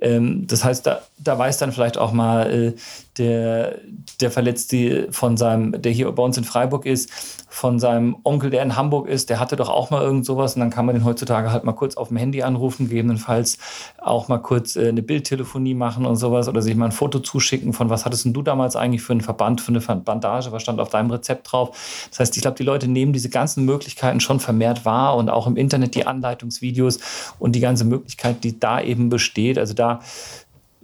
ähm, 0.00 0.46
das 0.46 0.64
heißt, 0.64 0.86
da, 0.86 1.02
da 1.18 1.38
weiß 1.38 1.58
dann 1.58 1.72
vielleicht 1.72 1.98
auch 1.98 2.12
mal 2.12 2.52
äh, 2.52 2.72
der, 3.18 3.78
der 4.20 4.30
Verletzte 4.30 5.08
von 5.10 5.36
seinem, 5.36 5.80
der 5.82 5.90
hier 5.90 6.10
bei 6.12 6.22
uns 6.22 6.38
in 6.38 6.44
Freiburg 6.44 6.86
ist, 6.86 7.10
von 7.48 7.80
seinem 7.80 8.16
Onkel, 8.22 8.50
der 8.50 8.62
in 8.62 8.76
Hamburg 8.76 9.08
ist, 9.08 9.30
der 9.30 9.40
hatte 9.40 9.56
doch 9.56 9.68
auch 9.68 9.90
mal 9.90 10.02
irgend 10.02 10.24
sowas 10.24 10.54
und 10.54 10.60
dann 10.60 10.70
kann 10.70 10.86
man 10.86 10.94
den 10.94 11.04
heutzutage 11.04 11.50
halt 11.50 11.64
mal 11.64 11.72
kurz 11.72 11.96
auf 11.96 12.08
dem 12.08 12.16
Handy 12.16 12.42
anrufen, 12.42 12.88
gegebenenfalls 12.88 13.58
auch 13.98 14.28
mal 14.28 14.38
kurz 14.38 14.76
äh, 14.76 14.88
eine 14.88 15.02
Bildtelefonie 15.02 15.74
machen 15.74 16.06
und 16.06 16.16
sowas 16.16 16.48
oder 16.48 16.62
sich 16.62 16.76
mal 16.76 16.86
ein 16.86 16.92
Foto 16.92 17.18
zuschicken 17.18 17.72
von 17.72 17.90
was 17.90 18.04
hattest 18.04 18.26
du 18.26 18.42
damals 18.42 18.76
eigentlich 18.76 19.02
für 19.02 19.12
einen 19.12 19.22
Verband, 19.22 19.60
für 19.60 19.72
eine 19.72 19.80
Bandage, 19.80 20.52
was 20.52 20.62
stand 20.62 20.78
auf 20.78 20.90
deinem 20.90 21.10
Rezept 21.10 21.50
drauf. 21.50 22.06
Das 22.10 22.20
heißt, 22.20 22.36
ich 22.36 22.42
glaube, 22.42 22.56
die 22.56 22.62
Leute 22.62 22.86
nehmen 22.86 23.12
diese 23.12 23.30
ganzen 23.30 23.64
Möglichkeiten 23.64 24.20
schon 24.20 24.38
vermehrt 24.38 24.84
wahr 24.84 25.16
und 25.16 25.30
auch 25.30 25.46
im 25.46 25.56
Internet 25.56 25.94
die 25.94 26.06
Anleitungsvideos 26.06 27.00
und 27.38 27.52
die 27.52 27.60
ganze 27.60 27.84
Möglichkeit, 27.84 28.44
die 28.44 28.60
da 28.60 28.80
eben 28.80 29.08
besteht. 29.08 29.58
Also 29.58 29.74
da 29.74 29.87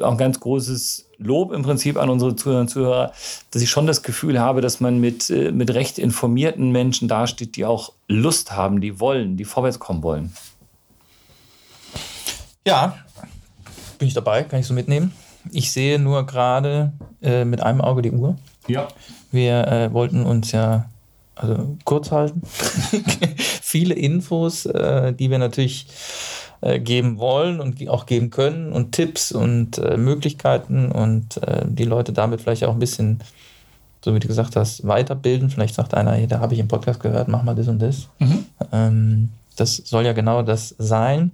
auch 0.01 0.11
ein 0.11 0.19
ganz 0.19 0.41
großes 0.41 1.09
Lob 1.19 1.53
im 1.53 1.63
Prinzip 1.63 1.97
an 1.97 2.11
unsere 2.11 2.35
Zuhörer 2.35 2.61
und 2.61 2.69
Zuhörer, 2.69 3.13
dass 3.51 3.63
ich 3.63 3.71
schon 3.71 3.87
das 3.87 4.03
Gefühl 4.03 4.41
habe, 4.41 4.61
dass 4.61 4.81
man 4.81 5.01
mit, 5.01 5.31
äh, 5.31 5.53
mit 5.53 5.73
recht 5.73 5.99
informierten 5.99 6.71
Menschen 6.71 7.07
dasteht, 7.09 7.57
die 7.57 7.65
auch 7.65 7.93
Lust 8.09 8.53
haben, 8.53 8.81
die 8.81 8.99
wollen, 9.01 9.37
die 9.37 9.45
vorwärts 9.45 9.79
kommen 9.79 10.03
wollen. 10.03 10.33
Ja, 12.67 12.97
bin 13.99 14.09
ich 14.09 14.15
dabei, 14.15 14.43
kann 14.43 14.61
ich 14.61 14.67
so 14.67 14.75
mitnehmen. 14.75 15.13
Ich 15.53 15.71
sehe 15.71 15.99
nur 15.99 16.27
gerade 16.27 16.93
äh, 17.23 17.45
mit 17.45 17.63
einem 17.63 17.81
Auge 17.81 18.03
die 18.03 18.11
Uhr. 18.11 18.37
Ja. 18.67 18.89
Wir 19.31 19.67
äh, 19.69 19.93
wollten 19.93 20.25
uns 20.25 20.53
ja 20.53 20.87
also 21.35 21.77
kurz 21.85 22.11
halten. 22.11 22.43
Viele 23.37 23.95
Infos, 23.95 24.67
äh, 24.67 25.13
die 25.13 25.31
wir 25.31 25.39
natürlich 25.39 25.87
äh, 26.65 26.81
geben 26.81 27.19
wollen 27.19 27.61
und 27.61 27.87
auch 27.91 28.07
geben 28.07 28.31
können 28.31 28.73
und 28.73 28.93
Tipps 28.93 29.33
und 29.33 29.77
äh, 29.77 29.99
Möglichkeiten 29.99 30.91
und 30.91 31.37
äh, 31.43 31.63
die 31.67 31.85
Leute 31.85 32.15
damit 32.15 32.41
vielleicht 32.41 32.65
auch 32.65 32.73
ein 32.73 32.79
bisschen, 32.79 33.21
so 34.03 34.15
wie 34.15 34.19
du 34.19 34.29
gesagt 34.29 34.57
hast, 34.57 34.87
weiterbilden. 34.87 35.51
Vielleicht 35.51 35.75
sagt 35.75 35.93
einer, 35.93 36.13
hey, 36.13 36.27
da 36.27 36.41
habe 36.41 36.55
ich 36.55 36.61
im 36.61 36.69
Podcast 36.69 37.01
gehört, 37.01 37.29
mach 37.29 37.43
mal 37.43 37.55
das 37.55 37.69
und 37.69 37.81
das. 37.81 38.09
Mhm. 38.19 38.47
Ähm, 38.73 39.29
das 39.57 39.77
soll 39.77 40.07
ja 40.07 40.15
genau 40.15 40.41
das 40.41 40.75
sein. 40.79 41.33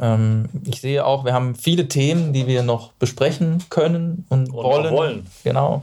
Ähm, 0.00 0.46
ich 0.64 0.80
sehe 0.80 1.04
auch, 1.04 1.26
wir 1.26 1.34
haben 1.34 1.54
viele 1.54 1.86
Themen, 1.86 2.32
die 2.32 2.46
wir 2.46 2.62
noch 2.62 2.92
besprechen 2.92 3.62
können 3.68 4.24
und, 4.30 4.48
und 4.48 4.54
wollen. 4.54 4.94
wollen. 4.94 5.26
Genau. 5.44 5.82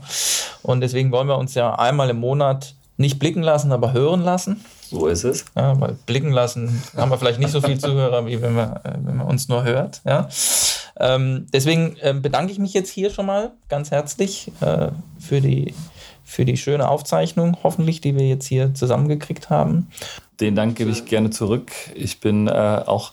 Und 0.64 0.80
deswegen 0.80 1.12
wollen 1.12 1.28
wir 1.28 1.38
uns 1.38 1.54
ja 1.54 1.72
einmal 1.76 2.10
im 2.10 2.18
Monat 2.18 2.74
nicht 2.96 3.18
blicken 3.18 3.42
lassen, 3.42 3.72
aber 3.72 3.92
hören 3.92 4.22
lassen. 4.22 4.64
So 4.90 5.06
ist 5.06 5.24
es. 5.24 5.44
Ja, 5.56 5.78
weil 5.80 5.96
blicken 6.06 6.32
lassen 6.32 6.82
haben 6.96 7.10
wir 7.10 7.18
vielleicht 7.18 7.40
nicht 7.40 7.50
so 7.50 7.60
viel 7.60 7.78
Zuhörer, 7.78 8.26
wie 8.26 8.40
wenn 8.40 8.54
man, 8.54 8.76
äh, 8.76 8.94
wenn 9.02 9.16
man 9.16 9.26
uns 9.26 9.48
nur 9.48 9.64
hört. 9.64 10.00
Ja. 10.04 10.28
Ähm, 10.98 11.46
deswegen 11.52 11.96
äh, 12.00 12.14
bedanke 12.14 12.52
ich 12.52 12.58
mich 12.58 12.72
jetzt 12.72 12.90
hier 12.90 13.10
schon 13.10 13.26
mal 13.26 13.52
ganz 13.68 13.90
herzlich 13.90 14.50
äh, 14.60 14.88
für, 15.18 15.40
die, 15.40 15.74
für 16.24 16.44
die 16.44 16.56
schöne 16.56 16.88
Aufzeichnung, 16.88 17.58
hoffentlich, 17.62 18.00
die 18.00 18.14
wir 18.16 18.26
jetzt 18.26 18.46
hier 18.46 18.74
zusammengekriegt 18.74 19.50
haben. 19.50 19.88
Den 20.40 20.54
Dank 20.54 20.76
gebe 20.76 20.90
ich 20.90 21.04
gerne 21.04 21.30
zurück. 21.30 21.72
Ich 21.94 22.20
bin 22.20 22.46
äh, 22.46 22.82
auch 22.86 23.12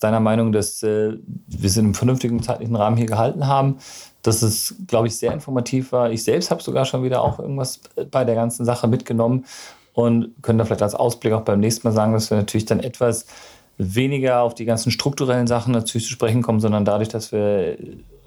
deiner 0.00 0.20
Meinung, 0.20 0.52
dass 0.52 0.82
äh, 0.82 1.14
wir 1.46 1.68
es 1.68 1.76
in 1.76 1.86
einem 1.86 1.94
vernünftigen 1.94 2.42
zeitlichen 2.42 2.76
Rahmen 2.76 2.96
hier 2.96 3.06
gehalten 3.06 3.46
haben 3.46 3.78
dass 4.26 4.42
es, 4.42 4.74
glaube 4.86 5.08
ich, 5.08 5.16
sehr 5.16 5.32
informativ 5.32 5.92
war. 5.92 6.10
Ich 6.10 6.24
selbst 6.24 6.50
habe 6.50 6.62
sogar 6.62 6.84
schon 6.84 7.02
wieder 7.02 7.22
auch 7.22 7.38
irgendwas 7.38 7.80
bei 8.10 8.24
der 8.24 8.34
ganzen 8.34 8.64
Sache 8.64 8.88
mitgenommen 8.88 9.44
und 9.92 10.34
können 10.42 10.58
da 10.58 10.64
vielleicht 10.64 10.82
als 10.82 10.94
Ausblick 10.94 11.32
auch 11.32 11.42
beim 11.42 11.60
nächsten 11.60 11.86
Mal 11.86 11.92
sagen, 11.92 12.12
dass 12.12 12.30
wir 12.30 12.36
natürlich 12.36 12.66
dann 12.66 12.80
etwas 12.80 13.26
weniger 13.78 14.40
auf 14.40 14.54
die 14.54 14.64
ganzen 14.64 14.90
strukturellen 14.90 15.46
Sachen 15.46 15.72
natürlich 15.72 16.06
zu 16.06 16.12
sprechen 16.12 16.42
kommen, 16.42 16.60
sondern 16.60 16.84
dadurch, 16.84 17.08
dass 17.08 17.32
wir 17.32 17.76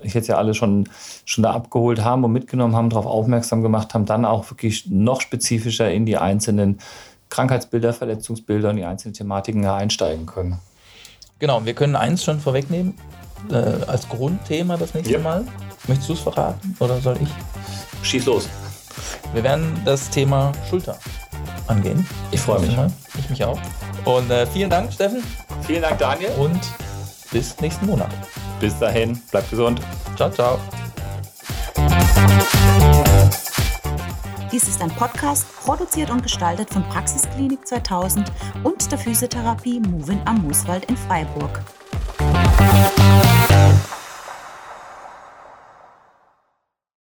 ich 0.01 0.13
jetzt 0.13 0.27
ja 0.27 0.37
alle 0.37 0.53
schon, 0.53 0.87
schon 1.25 1.43
da 1.43 1.51
abgeholt 1.51 2.03
haben 2.03 2.23
und 2.23 2.31
mitgenommen 2.31 2.75
haben, 2.75 2.89
darauf 2.89 3.05
aufmerksam 3.05 3.61
gemacht 3.61 3.93
haben, 3.93 4.05
dann 4.05 4.25
auch 4.25 4.49
wirklich 4.49 4.87
noch 4.89 5.21
spezifischer 5.21 5.91
in 5.91 6.05
die 6.05 6.17
einzelnen 6.17 6.79
Krankheitsbilder, 7.29 7.93
Verletzungsbilder 7.93 8.69
und 8.69 8.77
die 8.77 8.85
einzelnen 8.85 9.13
Thematiken 9.13 9.65
einsteigen 9.65 10.25
können. 10.25 10.59
Genau, 11.39 11.65
wir 11.65 11.73
können 11.73 11.95
eins 11.95 12.23
schon 12.23 12.39
vorwegnehmen 12.39 12.95
äh, 13.51 13.55
als 13.87 14.09
Grundthema 14.09 14.77
das 14.77 14.93
nächste 14.93 15.13
ja. 15.13 15.19
Mal. 15.19 15.45
Möchtest 15.89 16.09
du 16.09 16.13
es 16.13 16.19
verraten 16.19 16.75
oder 16.79 17.01
soll 17.01 17.17
ich? 17.19 17.29
Schieß 18.03 18.27
los. 18.27 18.47
Wir 19.33 19.43
werden 19.43 19.81
das 19.85 20.07
Thema 20.11 20.51
Schulter 20.69 20.99
angehen. 21.65 22.07
Ich 22.29 22.39
freue 22.39 22.59
mich. 22.59 22.75
Mal. 22.75 22.91
Ich 23.17 23.27
mich 23.27 23.43
auch. 23.43 23.59
Und 24.05 24.29
äh, 24.29 24.45
vielen 24.45 24.69
Dank, 24.69 24.93
Steffen. 24.93 25.23
Vielen 25.65 25.81
Dank, 25.81 25.97
Daniel. 25.97 26.29
Und 26.37 26.59
bis 27.31 27.59
nächsten 27.59 27.87
Monat. 27.87 28.11
Bis 28.59 28.77
dahin, 28.77 29.19
bleibt 29.31 29.49
gesund. 29.49 29.81
Ciao, 30.15 30.29
ciao. 30.29 30.59
Dies 34.51 34.67
ist 34.67 34.83
ein 34.83 34.91
Podcast, 34.91 35.47
produziert 35.63 36.11
und 36.11 36.21
gestaltet 36.21 36.69
von 36.69 36.83
Praxisklinik 36.83 37.67
2000 37.67 38.31
und 38.63 38.91
der 38.91 38.99
Physiotherapie 38.99 39.79
Movin 39.79 40.21
am 40.25 40.43
Mooswald 40.43 40.85
in 40.85 40.97
Freiburg. 40.97 41.63